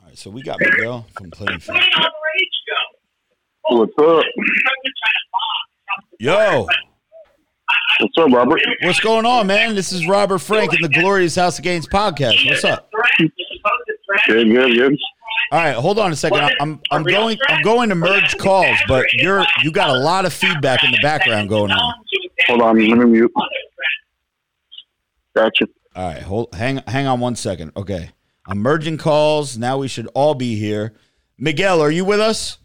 [0.00, 1.78] All right, so we got Miguel from Plainfield.
[3.68, 4.24] what's up?
[6.18, 6.66] Yo,
[8.00, 8.58] What's up, Robert?
[8.84, 9.74] what's going on, man?
[9.74, 12.42] This is Robert Frank in the Glorious House of Gains podcast.
[12.48, 12.90] What's up?
[14.26, 14.96] Good, good, good.
[15.52, 16.38] All right, hold on a second.
[16.38, 20.24] I'm I'm, I'm going I'm going to merge calls, but you're you got a lot
[20.24, 21.94] of feedback in the background going on.
[22.46, 23.32] Hold on, let me mute.
[25.36, 25.68] Gotcha.
[25.94, 27.72] All right, hold hang hang on one second.
[27.76, 28.13] Okay.
[28.46, 29.56] I'm merging calls.
[29.56, 30.94] Now we should all be here.
[31.38, 32.58] Miguel, are you with us?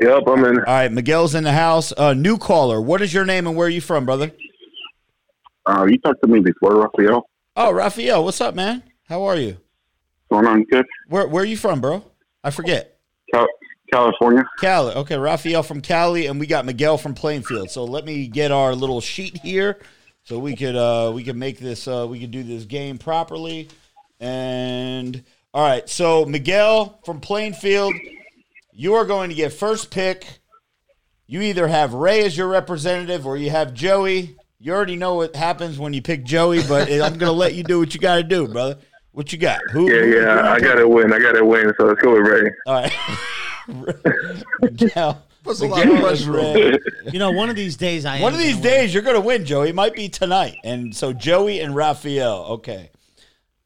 [0.00, 0.58] Yep, I'm in.
[0.58, 1.92] All right, Miguel's in the house.
[1.96, 2.80] Uh, new caller.
[2.80, 4.32] What is your name and where are you from, brother?
[5.66, 7.28] Uh, you talked to me before, Raphael.
[7.56, 8.24] Oh, Raphael.
[8.24, 8.82] What's up, man?
[9.08, 9.58] How are you?
[10.30, 10.86] Going on good?
[11.08, 12.04] Where Where are you from, bro?
[12.42, 12.98] I forget.
[13.34, 13.46] Cal-
[13.92, 14.44] California.
[14.58, 14.94] Cali.
[14.94, 17.70] Okay, Raphael from Cali, and we got Miguel from Plainfield.
[17.70, 19.78] So let me get our little sheet here,
[20.22, 23.68] so we could uh, we could make this uh, we could do this game properly.
[24.20, 27.94] And all right, so Miguel from Plainfield,
[28.72, 30.26] you are going to get first pick.
[31.26, 34.36] You either have Ray as your representative or you have Joey.
[34.58, 37.62] You already know what happens when you pick Joey, but I'm going to let you
[37.64, 38.76] do what you got to do, brother.
[39.12, 39.60] What you got?
[39.72, 39.90] Who?
[39.90, 41.12] Yeah, who- yeah, I got to win.
[41.12, 41.72] I got to win.
[41.78, 42.50] So let's go with Ray.
[42.66, 42.92] All right.
[44.60, 45.22] Miguel.
[45.42, 46.78] Puts a lot of Miguel pressure on Ray.
[47.12, 48.72] You know, one of these days I One am of these gonna win.
[48.74, 49.70] days you're gonna win, Joey.
[49.70, 50.56] It might be tonight.
[50.64, 52.44] And so Joey and Raphael.
[52.50, 52.90] Okay.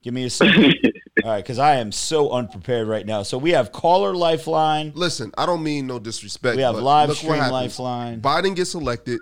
[0.04, 0.74] Give me a second.
[1.24, 3.22] All right, because I am so unprepared right now.
[3.22, 4.92] So we have caller lifeline.
[4.94, 6.56] Listen, I don't mean no disrespect.
[6.56, 8.20] We have but live look stream lifeline.
[8.20, 9.20] Biden gets elected,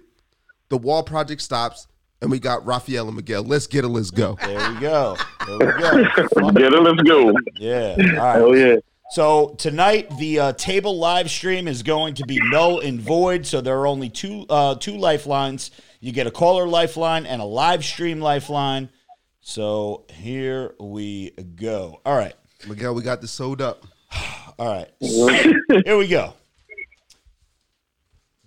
[0.71, 1.87] the Wall Project stops,
[2.21, 3.45] and we got Raphael and Miguel.
[3.45, 3.89] Let's get it.
[3.89, 4.37] Let's go.
[4.43, 5.17] There we go.
[5.47, 6.51] There we go.
[6.51, 6.83] Get it.
[6.83, 7.33] Let's go.
[7.59, 7.95] yeah.
[7.99, 8.35] All right.
[8.35, 8.77] Hell yeah.
[9.13, 13.47] So tonight the uh, table live stream is going to be null and void.
[13.47, 15.71] So there are only two uh, two lifelines.
[16.01, 18.89] You get a caller lifeline and a live stream lifeline.
[19.43, 22.01] So here we go.
[22.07, 22.35] All right.
[22.69, 23.85] Miguel, we got this sewed up.
[24.59, 24.89] All right.
[25.01, 26.35] here we go.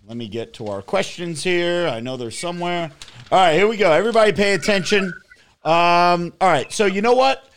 [0.08, 1.88] Let me get to our questions here.
[1.88, 2.92] I know they're somewhere.
[3.32, 3.92] All right, here we go.
[3.92, 5.06] Everybody pay attention.
[5.64, 7.50] Um, all right, so you know what?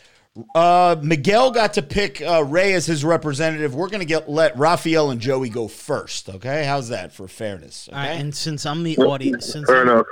[0.55, 3.75] Uh, Miguel got to pick uh, Ray as his representative.
[3.75, 6.27] We're going to get let Raphael and Joey go first.
[6.27, 7.87] Okay, how's that for fairness?
[7.87, 10.07] Okay, All right, and since I'm the audience, since Fair enough.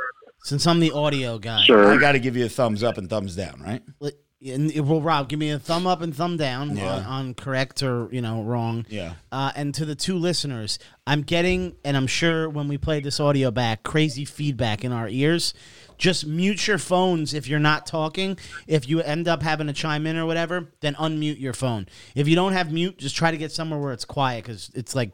[0.47, 1.93] Since I'm the audio guy, Sure.
[1.93, 3.81] I got to give you a thumbs up and thumbs down, right?
[3.99, 6.97] let- and, well, Rob, give me a thumb up and thumb down Yeah.
[6.97, 8.85] on, on correct or you know wrong.
[8.87, 9.13] Yeah.
[9.31, 13.19] Uh, and to the two listeners, I'm getting, and I'm sure when we play this
[13.19, 15.55] audio back, crazy feedback in our ears.
[15.97, 18.37] Just mute your phones if you're not talking.
[18.67, 21.87] If you end up having to chime in or whatever, then unmute your phone.
[22.13, 24.93] If you don't have mute, just try to get somewhere where it's quiet because it's
[24.93, 25.13] like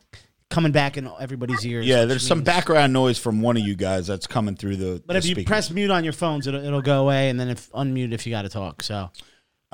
[0.54, 1.86] coming back in everybody's ears.
[1.86, 5.04] Yeah, there's some means- background noise from one of you guys that's coming through the.
[5.06, 5.50] But the if you speakers.
[5.50, 8.32] press mute on your phones, it'll, it'll go away, and then if unmute if you
[8.32, 8.82] got to talk.
[8.84, 9.12] So all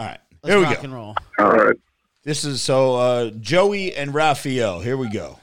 [0.05, 0.83] right, let's here we rock go.
[0.83, 1.15] and roll.
[1.37, 1.75] All right.
[2.23, 4.79] This is so uh, Joey and Raphael.
[4.81, 5.39] Here we go.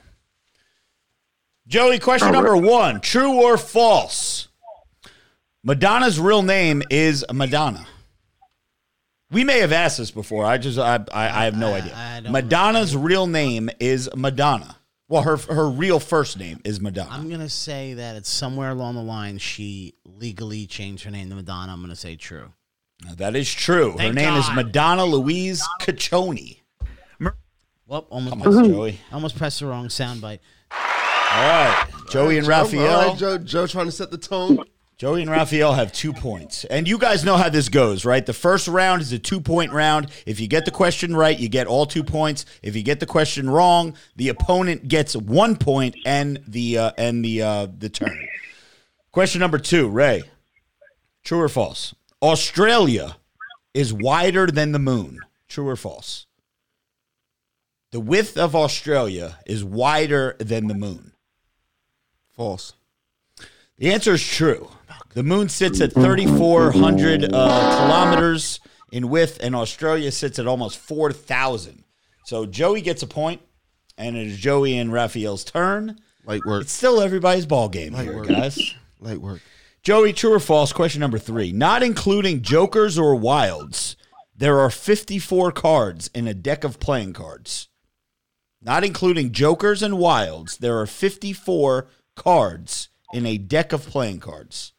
[1.66, 4.48] Joey, question number one: True or false?
[5.62, 7.86] Madonna's real name is Madonna.
[9.32, 10.44] We may have asked this before.
[10.44, 11.92] I just I I, I have no idea.
[11.96, 14.76] I don't Madonna's real name is Madonna.
[15.08, 17.10] Well, her her real first name is Madonna.
[17.12, 21.36] I'm gonna say that it's somewhere along the line she legally changed her name to
[21.36, 21.72] Madonna.
[21.72, 22.52] I'm gonna say true.
[23.04, 23.92] Now, that is true.
[23.92, 26.58] her Thank name is Madonna Louise Ciccone.
[27.88, 28.98] Well, almost Come pressed, on, Joey.
[29.12, 30.40] almost pressed the wrong soundbite.
[30.72, 30.78] All
[31.42, 32.96] right, Joey and Joe, Raphael.
[32.96, 34.58] All right, Joe, Joe trying to set the tone.
[34.98, 36.64] Joey and Raphael have two points.
[36.64, 38.24] And you guys know how this goes, right?
[38.24, 40.10] The first round is a two point round.
[40.24, 42.46] If you get the question right, you get all two points.
[42.62, 47.22] If you get the question wrong, the opponent gets one point and the uh, and
[47.22, 48.26] the uh, the turn.
[49.12, 50.22] Question number two, Ray.
[51.24, 51.94] True or false?
[52.22, 53.16] Australia
[53.74, 55.20] is wider than the moon.
[55.46, 56.26] True or false?
[57.90, 61.12] The width of Australia is wider than the moon.
[62.34, 62.72] False.
[63.76, 64.70] The answer is true.
[65.16, 68.60] The moon sits at 3,400 uh, kilometers
[68.92, 71.84] in width, and Australia sits at almost 4,000.
[72.26, 73.40] So Joey gets a point,
[73.96, 75.98] and it is Joey and Raphael's turn.
[76.26, 76.64] Light work.
[76.64, 78.28] It's still everybody's ball game Light here, work.
[78.28, 78.74] guys.
[79.00, 79.40] Light work.
[79.82, 80.74] Joey, true or false?
[80.74, 81.50] Question number three.
[81.50, 83.96] Not including jokers or wilds,
[84.36, 87.70] there are 54 cards in a deck of playing cards.
[88.60, 91.86] Not including jokers and wilds, there are 54
[92.16, 94.74] cards in a deck of playing cards.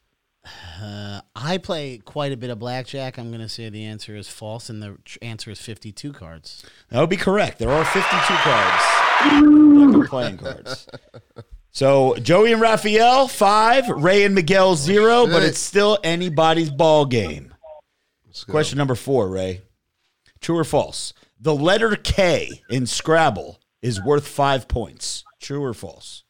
[0.81, 3.17] Uh, I play quite a bit of blackjack.
[3.17, 6.63] I'm gonna say the answer is false, and the answer is 52 cards.
[6.89, 7.59] That would be correct.
[7.59, 8.83] There are 52 cards.
[9.23, 10.87] Deck of playing cards.
[11.71, 13.87] So Joey and Raphael, five.
[13.87, 15.27] Ray and Miguel, zero.
[15.27, 17.53] But it's still anybody's ball game.
[18.49, 19.61] Question number four, Ray.
[20.41, 21.13] True or false?
[21.39, 25.23] The letter K in Scrabble is worth five points.
[25.39, 26.23] True or false?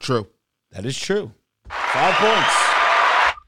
[0.00, 0.28] True.
[0.72, 1.32] That is true.
[1.68, 2.73] Five points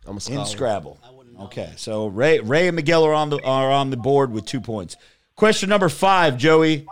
[0.06, 0.44] I'm a in scholar.
[0.46, 0.98] Scrabble.
[1.40, 4.60] Okay, so Ray, Ray and Miguel are on the are on the board with two
[4.60, 4.96] points.
[5.36, 6.86] Question number five, Joey.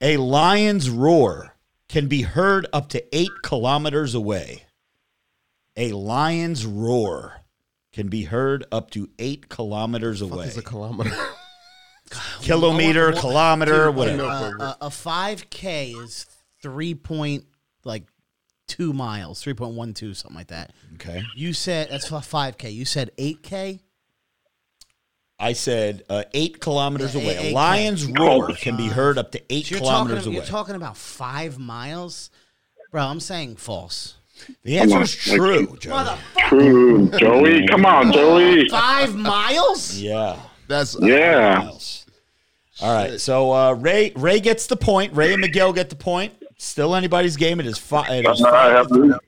[0.00, 1.54] A lion's roar
[1.88, 4.64] can be heard up to eight kilometers away.
[5.76, 7.40] A lion's roar
[7.92, 10.46] can be heard up to eight kilometers away.
[10.48, 11.10] It's a kilometer.
[12.42, 14.22] Kilometer, What- what- kilometer, whatever.
[14.24, 16.26] Uh, a, a 5K is
[16.62, 17.44] three point
[17.84, 18.04] like
[18.76, 20.72] two miles, 3.12, something like that.
[20.94, 21.22] Okay.
[21.36, 22.72] You said that's for 5K.
[22.74, 23.80] You said 8K.
[25.38, 27.32] I said uh, eight kilometers Yeah, away.
[27.36, 30.26] eight- A eight lion's roar can be heard up to eight So you're talking, kilometers
[30.26, 30.46] you're away.
[30.46, 32.30] talking about five miles,
[32.92, 33.02] bro.
[33.02, 34.14] I'm saying false.
[34.62, 36.16] the answer is true, Joey.
[36.48, 37.66] True, Joey.
[37.66, 38.68] Come on, Joey.
[38.68, 39.96] Five miles?
[39.98, 40.38] Yeah.
[40.68, 41.68] That's Yeah.
[42.80, 43.20] All right.
[43.20, 45.14] So uh, Ray Ray gets the point.
[45.14, 46.32] Ray and Miguel get the point.
[46.64, 47.60] Still anybody's game.
[47.60, 48.10] It is five.
[48.10, 49.08] It is five have to three.
[49.08, 49.20] to.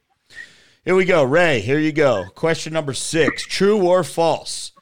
[0.85, 1.23] Here we go.
[1.23, 2.25] Ray, here you go.
[2.35, 4.73] Question number six True or false?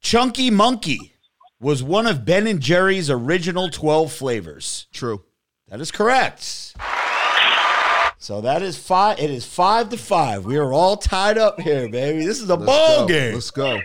[0.00, 1.14] Chunky Monkey
[1.60, 4.86] was one of Ben and Jerry's original 12 flavors.
[4.92, 5.24] true.
[5.68, 6.74] That is correct.
[8.18, 9.18] So that is five.
[9.18, 10.44] It is five to five.
[10.44, 12.26] We are all tied up here, baby.
[12.26, 13.08] This is a Let's ball go.
[13.08, 13.34] game.
[13.34, 13.78] Let's go.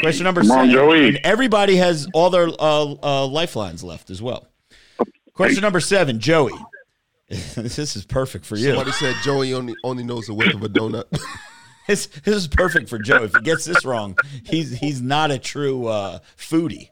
[0.00, 0.70] Question number Come on, seven.
[0.72, 1.08] Joey.
[1.08, 4.46] And everybody has all their uh, uh, lifelines left as well.
[5.34, 6.52] Question number seven, Joey.
[7.54, 8.70] this is perfect for you.
[8.70, 11.04] Somebody said Joey only only knows the width of a donut.
[11.86, 13.24] This, this is perfect for Joe.
[13.24, 16.90] If he gets this wrong, he's he's not a true uh, foodie.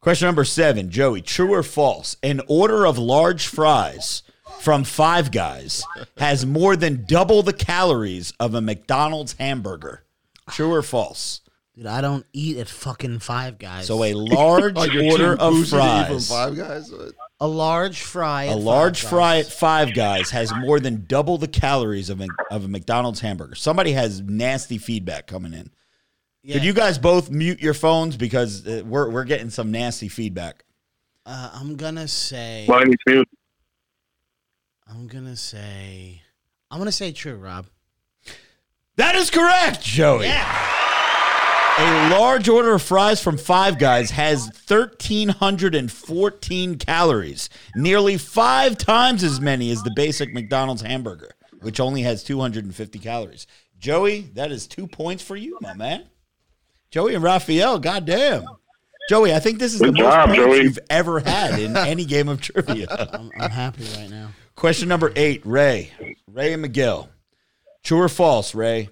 [0.00, 1.20] Question number seven, Joey.
[1.20, 2.16] True or false?
[2.22, 4.22] An order of large fries
[4.60, 5.84] from Five Guys
[6.16, 10.04] has more than double the calories of a McDonald's hamburger.
[10.48, 11.42] True or false?
[11.74, 13.86] Dude, I don't eat at fucking Five Guys.
[13.86, 16.28] So a large Oh, order of bougie to eat from fries.
[16.30, 16.90] Five Guys.
[17.40, 18.44] A large fry.
[18.44, 19.46] A large Five fry Guys.
[19.46, 23.54] at Five Guys has more than double the calories of a, of a McDonald's hamburger.
[23.54, 25.70] Somebody has nasty feedback coming in.
[26.42, 26.54] Yeah.
[26.54, 30.64] Could you guys both mute your phones because uh, we're we're getting some nasty feedback.
[31.26, 32.66] Uh, I'm gonna say.
[32.68, 33.28] Mine is mute.
[34.88, 36.22] I'm gonna say.
[36.70, 37.66] I'm gonna say true, Rob.
[38.94, 40.26] That is correct, Joey.
[41.78, 49.42] A large order of fries from Five Guys has 1,314 calories, nearly five times as
[49.42, 53.46] many as the basic McDonald's hamburger, which only has 250 calories.
[53.78, 56.06] Joey, that is two points for you, my man.
[56.90, 58.46] Joey and Raphael, goddamn.
[59.10, 60.62] Joey, I think this is the Good most job, points Joey.
[60.62, 62.86] you've ever had in any game of trivia.
[63.12, 64.30] I'm, I'm happy right now.
[64.54, 65.90] Question number eight, Ray.
[66.26, 67.10] Ray and Miguel.
[67.84, 68.88] True or false, Ray?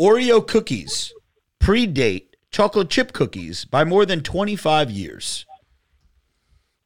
[0.00, 1.12] Oreo cookies
[1.60, 5.46] predate chocolate chip cookies by more than 25 years.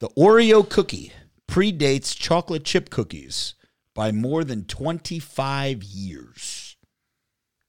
[0.01, 1.13] The Oreo cookie
[1.49, 3.55] predates chocolate chip cookies
[3.95, 6.77] by more than 25 years.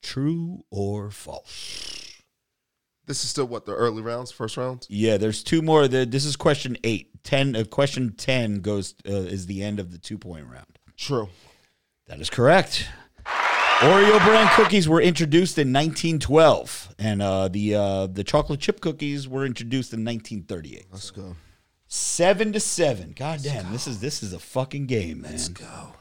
[0.01, 2.11] True or false?
[3.05, 4.87] This is still what the early rounds, first rounds.
[4.89, 5.87] Yeah, there's two more.
[5.87, 7.09] The- This is question eight.
[7.23, 7.55] Ten.
[7.55, 10.77] Uh, question ten goes uh, is the end of the two point round.
[10.97, 11.29] True.
[12.07, 12.85] That is correct.
[13.83, 19.27] Oreo brand cookies were introduced in 1912, and uh, the uh, the chocolate chip cookies
[19.27, 20.85] were introduced in 1938.
[20.91, 21.35] Let's go.
[21.87, 23.13] Seven to seven.
[23.15, 25.31] God damn, this is this is a fucking game, man.
[25.31, 25.93] Let's go.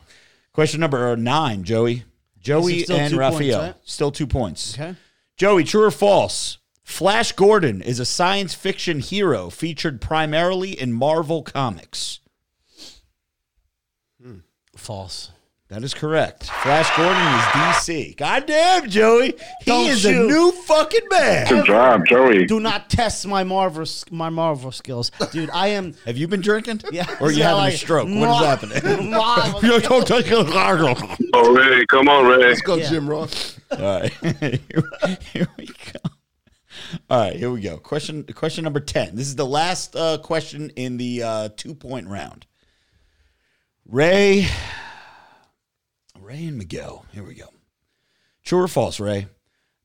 [0.53, 2.05] Question number nine, Joey.
[2.41, 3.61] Joey and two points, Raphael.
[3.61, 3.75] right?
[3.85, 4.75] Still two points.
[4.79, 4.95] Okay.
[5.37, 6.59] Joey, true or false?
[6.85, 12.21] Flash Gordon is a science fiction hero featured primarily in Marvel Comics.
[14.77, 15.32] False.
[15.73, 16.45] That is correct.
[16.51, 18.15] Flash Gordon is DC.
[18.19, 19.29] Goddamn, Joey.
[19.29, 21.49] He Don't is you- a new fucking man.
[21.49, 22.45] Good job, Joey.
[22.45, 25.49] Do not test my Marvel my Marvel skills, dude.
[25.51, 25.95] I am.
[26.05, 26.83] Have you been drinking?
[26.93, 27.07] Yeah.
[27.21, 28.07] Or are you Yeah, having like, a stroke?
[28.07, 29.11] What is happening?
[29.13, 30.95] Marvel You don't take a gargle.
[31.33, 32.49] Oh, Ray, come on, Ray.
[32.49, 32.91] Let's go, Yeah.
[32.91, 33.59] Jim Ross.
[33.71, 34.13] All right.
[34.13, 34.59] here,
[35.33, 36.11] here we go.
[37.09, 37.79] All right, here we go.
[37.79, 39.17] Question question number 10.
[39.17, 42.45] This is the last uh, question in the uh, two point round.
[43.87, 44.47] Ray,
[46.33, 47.05] Ray and Miguel.
[47.13, 47.53] Here we go.
[48.43, 49.27] True or false, Ray?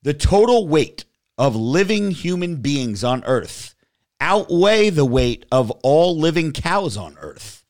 [0.04, 1.04] The total weight
[1.38, 3.76] of living human beings on Earth
[4.22, 7.66] outweigh the weight of all living cows on Earth.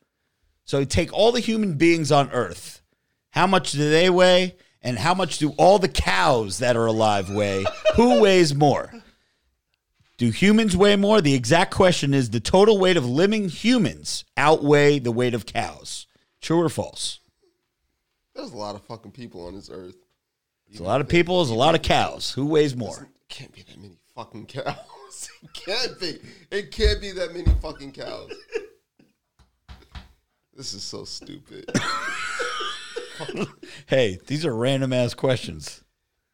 [0.63, 2.83] So take all the human beings on Earth.
[3.31, 4.55] How much do they weigh?
[4.83, 7.65] And how much do all the cows that are alive weigh?
[7.95, 8.93] Who weighs more?
[10.17, 11.19] Do humans weigh more?
[11.19, 16.05] The exact question is the total weight of living humans outweigh the weight of cows.
[16.41, 17.21] True or false?
[18.37, 19.95] There's a lot of fucking people on this earth.
[20.67, 22.31] There's a lot of people, there's a lot of cows.
[22.31, 23.09] Who weighs more?
[23.29, 24.75] Can't be that many fucking cows.
[25.41, 26.19] It can't be.
[26.51, 28.29] It can't be that many fucking cows.
[30.53, 31.69] This is so stupid.
[33.87, 35.83] Hey, these are random ass questions.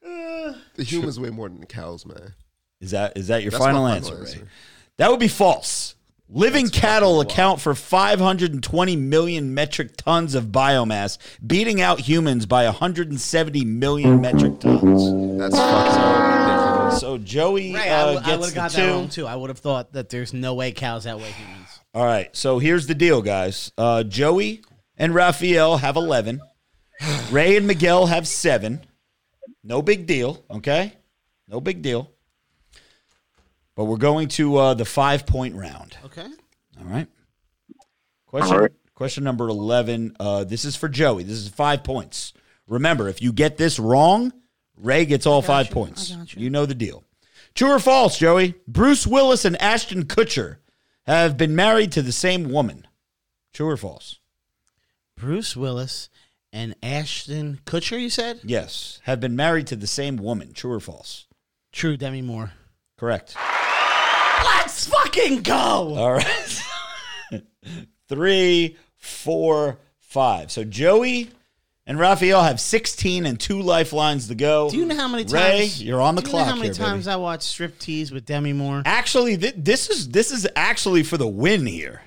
[0.01, 2.33] The humans weigh more than the cows, man.
[2.81, 4.39] Is that is that your That's my final, final answer, answer.
[4.39, 4.49] Ray?
[4.97, 5.95] That would be false.
[6.29, 13.65] Living cattle account for 520 million metric tons of biomass, beating out humans by 170
[13.65, 15.37] million metric tons.
[15.37, 16.99] That's fucking ridiculous.
[17.01, 18.81] So Joey Ray, uh, I, would gets have the got two.
[18.81, 19.27] that wrong too.
[19.27, 21.67] I would have thought that there's no way cows outweigh humans.
[21.93, 22.33] All right.
[22.35, 23.71] So here's the deal, guys.
[23.77, 24.63] Uh, Joey
[24.97, 26.41] and Raphael have 11.
[27.31, 28.81] Ray and Miguel have seven.
[29.63, 30.43] No big deal.
[30.49, 30.93] Okay.
[31.49, 32.09] No big deal.
[33.75, 35.97] But we're going to uh, the five point round.
[36.05, 36.25] Okay.
[36.79, 37.07] All right.
[38.27, 38.71] Question All right.
[38.95, 40.15] question number 11.
[40.19, 41.23] Uh, this is for Joey.
[41.23, 42.33] This is five points.
[42.67, 44.31] Remember, if you get this wrong,
[44.77, 45.73] Ray gets all five you.
[45.73, 46.11] points.
[46.11, 46.43] I got you.
[46.43, 47.03] You know the deal.
[47.55, 48.55] True or false, Joey?
[48.67, 50.57] Bruce Willis and Ashton Kutcher
[51.05, 52.87] have been married to the same woman.
[53.53, 54.17] True or false?
[55.15, 56.09] Bruce Willis
[56.51, 58.39] and Ashton Kutcher, you said?
[58.43, 60.53] Yes, have been married to the same woman.
[60.53, 61.27] True or false?
[61.71, 62.53] True, Demi Moore.
[62.97, 63.35] Correct.
[64.43, 65.53] Let's fucking go.
[65.53, 66.61] All right.
[68.09, 70.51] Three, four, five.
[70.51, 71.29] So Joey
[71.85, 74.69] and Raphael have 16 and two lifelines to go.
[74.69, 76.55] Do you know how many times Ray, you're on the do you clock know how
[76.57, 77.13] many here, times baby.
[77.13, 78.83] I watched striptease with Demi Moore?
[78.85, 82.01] Actually, th- this is this is actually for the win here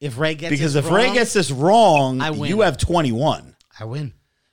[0.00, 2.48] If Ray gets because this if Ray wrong, gets this wrong, I win.
[2.50, 3.54] you have 21.
[3.78, 4.12] I win.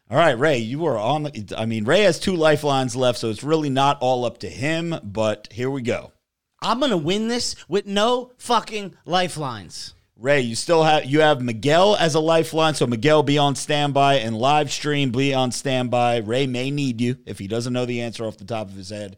[0.09, 1.23] All right, Ray, you are on.
[1.23, 4.49] The, I mean, Ray has two lifelines left, so it's really not all up to
[4.49, 4.95] him.
[5.03, 6.14] But here we go.
[6.61, 9.93] I'm gonna win this with no fucking lifelines.
[10.19, 14.15] Ray, you still have you have Miguel as a lifeline, so Miguel be on standby
[14.15, 16.17] and live stream be on standby.
[16.17, 18.89] Ray may need you if he doesn't know the answer off the top of his
[18.89, 19.17] head.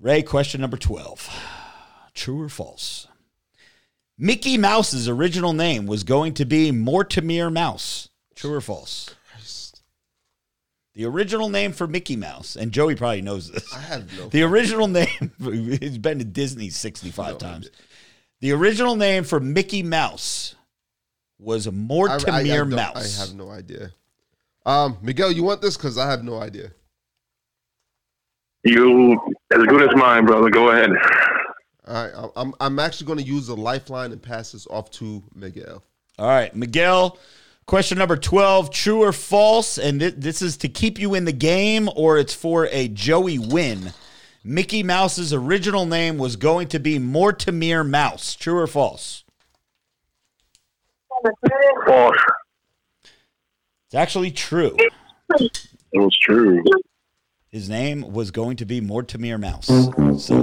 [0.00, 1.28] Ray, question number twelve:
[2.14, 3.06] True or false?
[4.18, 8.08] Mickey Mouse's original name was going to be Mortimer Mouse.
[8.34, 9.14] True or false?
[10.94, 13.72] The original name for Mickey Mouse, and Joey probably knows this.
[13.74, 14.28] I have no.
[14.28, 15.30] The original name,
[15.80, 17.70] he's been to Disney 65 times.
[18.40, 20.56] The original name for Mickey Mouse
[21.38, 23.18] was Mortimer I- I don't- Mouse.
[23.20, 23.92] I have no idea.
[24.66, 25.76] Um, Miguel, you want this?
[25.76, 26.72] Because I have no idea.
[28.64, 29.12] You
[29.52, 30.50] as good as mine, brother.
[30.50, 30.90] Go ahead.
[31.86, 34.90] All right, I'm- I'm I'm actually going to use a lifeline and pass this off
[34.92, 35.82] to Miguel.
[36.18, 37.18] All right, Miguel,
[37.70, 39.78] question number 12 true or false?
[39.78, 43.38] And thi- this is to keep you in the game or it's for a Joey
[43.38, 43.92] win.
[44.42, 48.34] Mickey Mouse's original name was going to be Mortimer Mouse.
[48.34, 49.22] True or false?
[51.86, 52.16] False.
[53.86, 54.76] It's actually true.
[55.38, 55.52] It
[55.92, 56.64] was true.
[57.50, 59.68] His name was going to be Mortimer Mouse.
[59.68, 60.16] Mm-hmm.
[60.16, 60.42] So,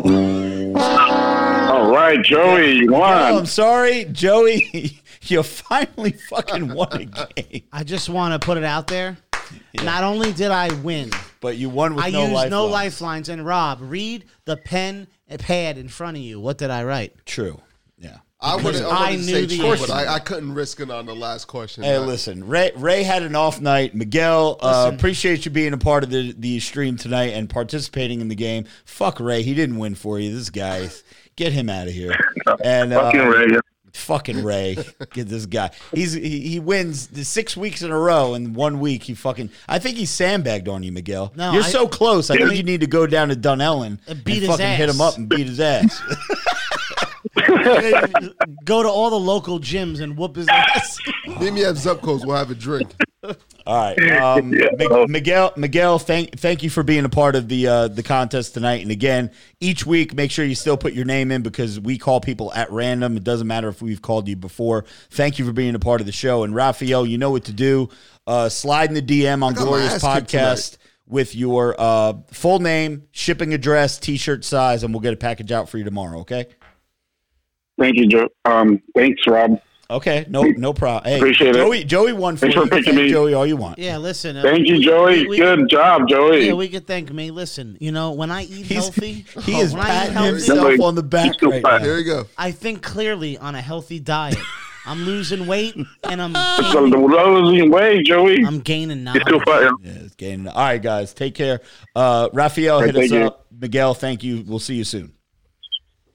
[1.78, 5.00] All right, Joey, you Oh, I'm sorry, Joey.
[5.24, 9.18] You finally fucking won a game, I just want to put it out there.
[9.84, 12.52] Not only did I win, but you won with I no used lifelines.
[12.52, 13.30] no lifelines.
[13.30, 16.40] And Rob, read the pen and pad in front of you.
[16.40, 17.14] What did I write?
[17.26, 17.60] True.
[17.98, 18.18] Yeah.
[18.40, 19.88] I would Because have I I knew say the true, answer.
[19.88, 21.84] but I, I couldn't risk it on the last question.
[21.84, 22.72] Hey, I- listen, Ray.
[22.78, 23.96] Ray had an off night.
[23.96, 28.30] Miguel, uh, appreciate you being a part of the the stream tonight and participating in
[28.30, 28.64] the game.
[28.86, 30.34] Fuck Ray, he didn't win for you.
[30.34, 30.90] This guy,
[31.38, 32.14] get him out of here.
[32.64, 33.60] And uh, Fucking Ray.
[33.94, 34.78] fucking Ray,
[35.12, 35.70] get this guy.
[35.94, 39.50] He's he, he wins the six weeks in a row, and one week he fucking.
[39.68, 41.34] I think he sandbagged on you, Miguel.
[41.36, 42.30] No, you're I- so close.
[42.30, 45.02] I think you need to go down to Dunellen And beat his fucking hit him
[45.02, 46.02] up and beat his ass.
[48.66, 50.98] Go to all the local gyms and whoop his ass.
[51.40, 52.26] Meet me at Zupco's.
[52.26, 52.94] We'll have a drink.
[53.24, 53.36] All
[53.96, 55.06] right, um, Yeah.
[55.08, 55.54] Miguel.
[55.58, 58.82] Miguel, thank thank you for being a part of the uh, the contest tonight.
[58.82, 62.22] And again, each week, make sure you still put your name in because we call
[62.22, 63.18] people at random.
[63.18, 64.86] It doesn't matter if we've called you before.
[65.10, 66.44] Thank you for being a part of the show.
[66.44, 67.90] And Raphael, you know what to do.
[68.26, 73.54] Uh, slide in the DM on got Glorious Podcast with your uh, full name, shipping
[73.54, 76.20] address, T-shirt size, and we'll get a package out for you tomorrow.
[76.20, 76.48] Okay.
[77.80, 78.28] Thank you, Joe.
[78.46, 79.60] Um, thanks, Rob.
[79.90, 80.26] Okay.
[80.28, 81.10] No, no problem.
[81.10, 81.60] Hey, Appreciate it.
[81.60, 81.84] Joey.
[81.86, 82.64] Joey won for Thanks you.
[82.64, 83.10] for picking Thank me.
[83.10, 83.80] Joey all you want.
[83.80, 84.36] Yeah, listen.
[84.36, 85.22] uh, Thank you, Joey.
[85.22, 86.48] we- we- Good job, Joey.
[86.48, 87.32] Yeah, we could thank me.
[87.32, 90.30] Listen, you know, when I eat He's, healthy, he is when I eat patting healthy,
[90.32, 91.80] himself on the back right fat.
[91.80, 91.86] now.
[91.86, 92.26] Here you go.
[92.38, 94.38] I think clearly on a healthy diet.
[94.86, 98.44] I'm losing weight and I'm So the gaining, losing weight, Joey.
[98.46, 99.46] I'm gaining You're still knowledge.
[99.46, 99.76] fighting.
[99.84, 100.48] Yeah, it's getting.
[100.48, 101.60] All right, guys, take care.
[101.94, 103.28] Uh, Raphael, right, hit us thank you.
[103.28, 103.46] up.
[103.58, 104.44] Miguel, thank you.
[104.48, 105.12] We'll see you soon.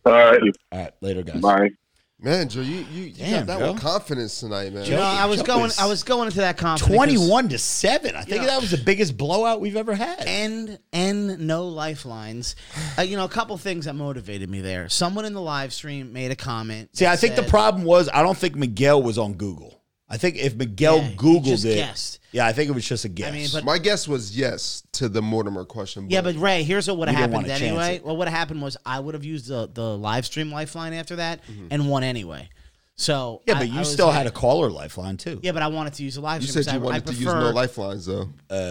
[0.05, 0.41] All right.
[0.73, 1.41] All right, later, guys.
[1.41, 1.71] Bye.
[2.25, 3.73] Man, Joe, you you, you Damn, got that Joe.
[3.73, 4.85] with confidence tonight, man.
[4.85, 5.71] You know, I was Joe going.
[5.77, 6.95] I was going into that confidence.
[6.95, 8.15] 21 to 7.
[8.15, 8.47] I think Yeah.
[8.47, 10.21] that was the biggest blowout we've ever had.
[10.21, 12.55] and and no lifelines.
[12.97, 14.89] Uh, you know, a couple things that motivated me there.
[14.89, 16.91] Someone in the live stream made a comment.
[16.97, 19.83] See, that I think the problem was I don't think Miguel was on Google.
[20.09, 22.21] I think if Miguel Yeah, he Googled just it, guessed.
[22.33, 23.29] Yeah, I think it was just a guess.
[23.29, 26.09] I mean, but My guess was yes to the Mortimer question.
[26.11, 27.97] Yeah, but Ray, here's what would have You don't happened wanna chance anyway.
[27.97, 28.05] it.
[28.05, 31.67] What happened was I would have used the the live stream lifeline after that Mm-hmm.
[31.71, 32.49] and won anyway.
[33.03, 35.41] So yeah, but I you was still like- had a caller lifeline too.
[35.43, 36.63] Yeah, but I wanted to use a live you stream.
[36.63, 38.29] said you because I- wanted I to use no lifelines, though.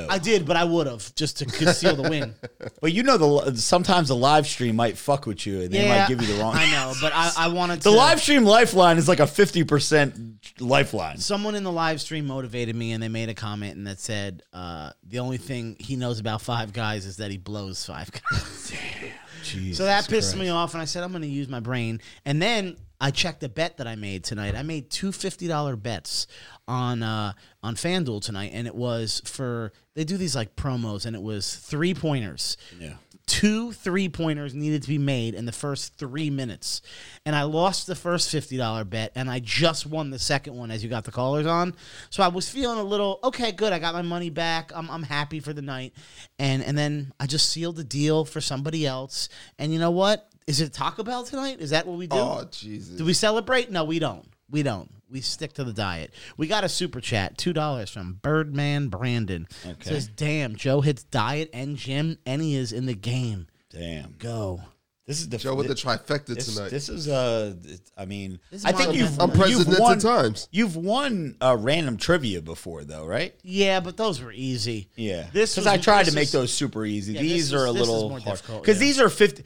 [0.10, 2.34] I did, but I would have just to conceal the win.
[2.82, 6.00] But you know, the sometimes the live stream might fuck with you and they yeah,
[6.00, 6.56] might give you the wrong.
[6.56, 10.60] I know, but I, I wanted to, The live stream lifeline is like a 50%
[10.60, 11.18] lifeline.
[11.18, 14.42] Someone in the live stream motivated me, and they made a comment and that said,
[14.54, 18.74] uh, "The only thing he knows about Five Guys is that he blows Five Guys."
[19.54, 19.74] Damn.
[19.74, 22.00] So that pissed me off, and I said I'm going to use my brain.
[22.26, 24.56] And then I checked a bet that I made tonight.
[24.56, 26.28] I made two fifty dollar bets
[26.68, 27.34] on uh,
[27.64, 31.56] on FanDuel tonight, and it was for they do these like promos, and it was
[31.56, 32.58] three pointers.
[32.80, 32.94] Yeah.
[33.26, 36.82] Two three pointers needed to be made in the first three minutes,
[37.26, 40.70] and I lost the first fifty dollar bet, and I just won the second one
[40.70, 41.74] as you got the callers on.
[42.10, 43.74] So I was feeling a little okay, good.
[43.74, 44.72] I got my money back.
[44.76, 45.94] I'm, I'm happy for the night,
[46.38, 49.28] and and then I just sealed the deal for somebody else.
[49.58, 50.31] And you know what?
[50.52, 51.62] Is it Taco Bell tonight?
[51.62, 52.18] Is that what we do?
[52.18, 52.98] Oh Jesus!
[52.98, 53.72] Do we celebrate?
[53.72, 54.28] No, we don't.
[54.50, 54.92] We don't.
[55.10, 56.14] We stick to the diet.
[56.36, 59.48] We got a super chat, two dollars from Birdman Brandon.
[59.66, 59.90] Okay.
[59.90, 63.48] Says, "Damn, Joe hits diet and gym, and he is in the game.
[63.70, 64.16] Damn.
[64.20, 64.62] Go."
[65.08, 66.70] This is the Joe with the thi- trifecta this, tonight.
[66.70, 67.54] This is uh,
[67.98, 69.50] I mean, This is I think you've Brando.
[69.50, 70.48] you've Unprecedented won, times.
[70.52, 73.34] You've won uh, random trivia before, though, right?
[73.42, 74.90] Yeah, but those were easy.
[74.98, 77.14] Yeah, This because I tried to make is- those super easy.
[77.14, 78.88] Yeah, these this are is- a this is little more hard difficult, because yeah.
[78.88, 79.44] these are fifty.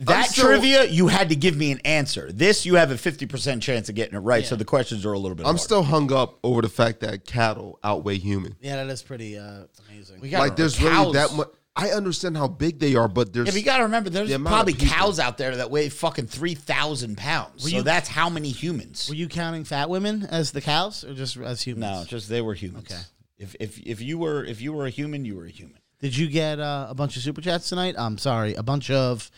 [0.00, 2.30] That still- trivia, you had to give me an answer.
[2.32, 4.44] This, you have a fifty percent chance of getting it right.
[4.44, 5.44] So the questions are a little bit.
[5.46, 5.60] I'm hard.
[5.60, 8.56] still hung up over the fact that cattle outweigh human.
[8.60, 10.20] Yeah, that is pretty uh, amazing.
[10.20, 11.48] We got Like there's really that much.
[11.76, 14.30] I understand how big they are, but there's Yeah, but you got to remember, there's
[14.30, 17.64] the probably cows out there that weigh fucking three thousand pounds.
[17.64, 19.08] Were so you- that's how many humans.
[19.08, 22.00] Were you counting fat women as the cows, or just as humans?
[22.00, 22.90] no, just they were humans.
[22.90, 23.00] Okay.
[23.38, 25.78] If if if you were if you were a human, you were a human.
[26.00, 27.96] Did you get uh, a bunch of super chats tonight?
[27.98, 29.30] I'm sorry, a bunch of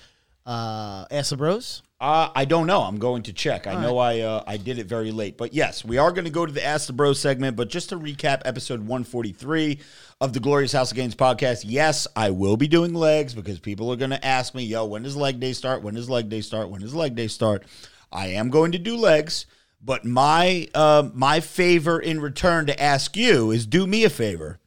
[0.47, 1.83] uh, Ask the Bros.
[1.99, 2.83] Uh, I don't know.
[2.83, 3.67] I'm going to check.
[3.67, 6.31] I know I uh, I did it very late, but yes, we are going to
[6.31, 7.57] go to the Ask the Bro segment.
[7.57, 9.79] But just to recap, episode 143
[10.21, 11.63] of the Glorious House of Gains podcast.
[11.65, 15.05] Yes, I will be doing legs because people are going to ask me, "Yo, when
[15.05, 15.83] does leg day start?
[15.83, 16.69] When does leg day start?
[16.69, 17.65] When does leg day start?"
[18.13, 19.47] I am going to do legs,
[19.83, 24.61] but my uh, my favor in return to ask you is do me a favor.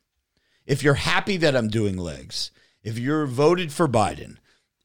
[0.66, 2.50] If you're happy that I'm doing legs,
[2.84, 4.38] if you're voted for Biden,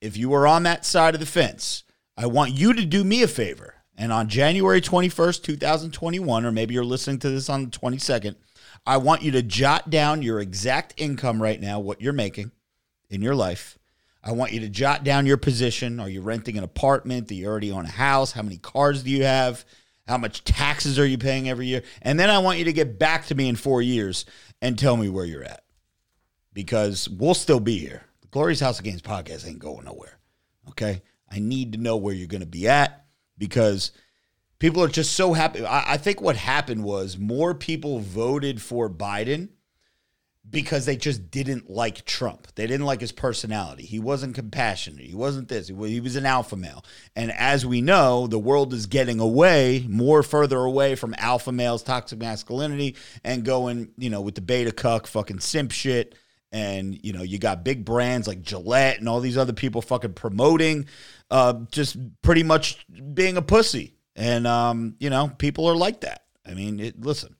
[0.04, 1.82] if you are on that side of the fence,
[2.16, 3.74] I want you to do me a favor.
[3.96, 8.36] And on January 21st, 2021, or maybe you're listening to this on the 22nd,
[8.86, 12.50] I want you to jot down your exact income right now, what you're making
[13.08, 13.78] in your life.
[14.22, 15.98] I want you to jot down your position.
[16.00, 17.28] Are you renting an apartment?
[17.28, 18.32] Do you already own a house?
[18.32, 19.64] How many cars do you have?
[20.06, 21.82] How much taxes are you paying every year?
[22.02, 24.26] And then I want you to get back to me in four years
[24.60, 25.62] and tell me where you're at
[26.52, 28.02] because we'll still be here.
[28.34, 30.18] Glorious House of Gains podcast ain't going nowhere.
[30.70, 31.02] Okay.
[31.30, 33.06] I need to know where you're going to be at
[33.38, 33.92] because
[34.58, 35.64] people are just so happy.
[35.64, 39.50] I, I think what happened was more people voted for Biden
[40.50, 42.48] because they just didn't like Trump.
[42.56, 43.84] They didn't like his personality.
[43.84, 45.06] He wasn't compassionate.
[45.06, 45.68] He wasn't this.
[45.68, 46.84] He was, he was an alpha male.
[47.14, 51.84] And as we know, the world is getting away, more further away from alpha males,
[51.84, 56.16] toxic masculinity, and going, you know, with the beta cuck, fucking simp shit.
[56.54, 60.12] And, you know, you got big brands like Gillette and all these other people fucking
[60.12, 60.86] promoting
[61.28, 63.94] uh, just pretty much being a pussy.
[64.14, 66.22] And, um, you know, people are like that.
[66.46, 67.34] I mean, it, listen.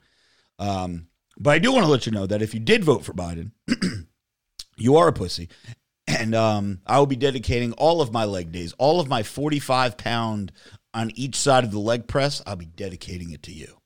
[0.58, 1.06] Um,
[1.38, 3.52] but I do want to let you know that if you did vote for Biden,
[4.76, 5.48] you are a pussy.
[6.08, 9.96] And um, I will be dedicating all of my leg days, all of my 45
[9.96, 10.50] pound
[10.92, 13.78] on each side of the leg press, I'll be dedicating it to you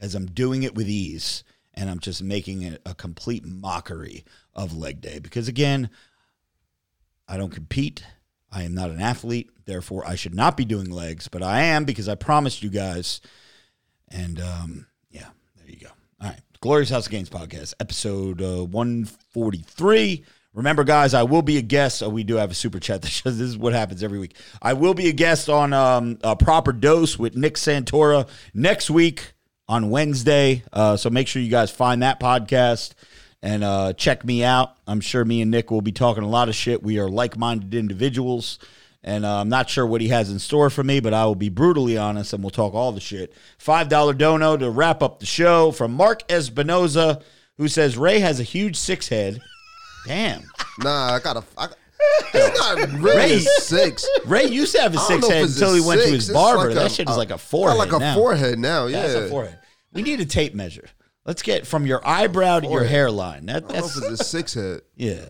[0.00, 1.44] as I'm doing it with ease.
[1.74, 4.24] And I'm just making it a complete mockery
[4.54, 5.18] of leg day.
[5.18, 5.90] Because again,
[7.26, 8.04] I don't compete.
[8.52, 9.50] I am not an athlete.
[9.64, 13.20] Therefore, I should not be doing legs, but I am because I promised you guys.
[14.08, 15.90] And um, yeah, there you go.
[16.20, 16.40] All right.
[16.60, 20.24] Glorious House of Gains podcast, episode uh, 143.
[20.54, 22.02] Remember, guys, I will be a guest.
[22.02, 24.36] Oh, we do have a super chat that shows this is what happens every week.
[24.62, 29.34] I will be a guest on um, a proper dose with Nick Santora next week
[29.68, 30.62] on Wednesday.
[30.72, 32.92] Uh, so make sure you guys find that podcast
[33.42, 34.76] and uh, check me out.
[34.86, 36.82] I'm sure me and Nick will be talking a lot of shit.
[36.82, 38.58] We are like minded individuals.
[39.02, 41.34] And uh, I'm not sure what he has in store for me, but I will
[41.34, 43.34] be brutally honest and we'll talk all the shit.
[43.58, 47.22] $5 dono to wrap up the show from Mark Espinoza,
[47.58, 49.42] who says Ray has a huge six head.
[50.06, 50.42] Damn.
[50.78, 51.44] Nah, I got a.
[51.56, 51.68] I,
[52.34, 54.08] it's not really Ray- a six.
[54.26, 56.66] Ray used to have a I six head until he went to his barber.
[56.66, 57.78] like that a- shit is like a forehead.
[57.78, 58.14] like a now.
[58.14, 58.86] forehead now.
[58.86, 59.58] Yeah, That's a forehead.
[59.92, 60.88] We need a tape measure.
[61.24, 63.46] Let's get from your eyebrow to your hairline.
[63.46, 64.82] That, I that's a six head.
[64.96, 65.24] yeah.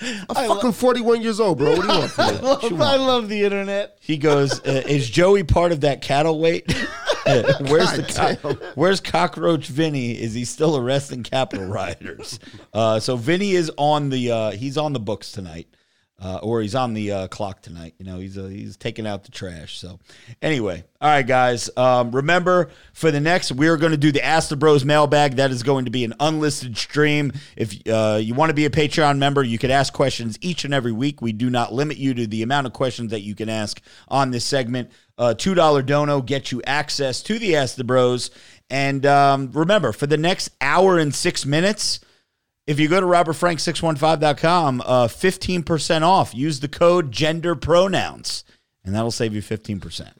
[0.00, 1.76] I'm fucking 41 years old, bro.
[1.76, 2.84] What do you want from me?
[2.84, 3.96] I love the internet.
[4.00, 6.64] He goes, uh, "Is Joey part of that cattle weight?
[7.70, 10.12] where's the co- Where's Cockroach Vinny?
[10.12, 12.38] Is he still arresting Capitol rioters?
[12.72, 15.68] Uh, so Vinny is on the uh, he's on the books tonight.
[16.22, 17.92] Uh, or he's on the uh, clock tonight.
[17.98, 19.78] You know, he's uh, he's taking out the trash.
[19.78, 19.98] So,
[20.40, 21.68] anyway, all right, guys.
[21.76, 25.36] Um, remember, for the next, we're going to do the Ask the Bros mailbag.
[25.36, 27.32] That is going to be an unlisted stream.
[27.56, 30.72] If uh, you want to be a Patreon member, you could ask questions each and
[30.72, 31.20] every week.
[31.20, 34.30] We do not limit you to the amount of questions that you can ask on
[34.30, 34.92] this segment.
[35.16, 38.30] Uh, Two dollar dono gets you access to the Ask the Bros.
[38.70, 42.00] And um, remember, for the next hour and six minutes.
[42.66, 46.34] If you go to robertfrank615.com, uh, 15% off.
[46.34, 48.42] Use the code gender pronouns,
[48.82, 50.12] and that'll save you 15%.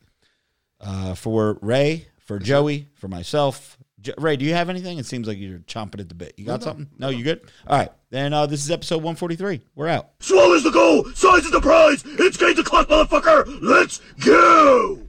[0.79, 3.79] Uh, for Ray, for Joey, for myself.
[4.05, 4.99] Jo- Ray, do you have anything?
[4.99, 6.35] It seems like you're chomping at the bit.
[6.37, 6.89] You got something?
[6.99, 7.41] No, you good?
[7.67, 7.91] All right.
[8.11, 9.63] Then uh, this is episode 143.
[9.75, 10.11] We're out.
[10.21, 12.05] Swallows the goal, size is the prize.
[12.07, 13.59] It's game to clock, motherfucker.
[13.63, 15.01] Let's go.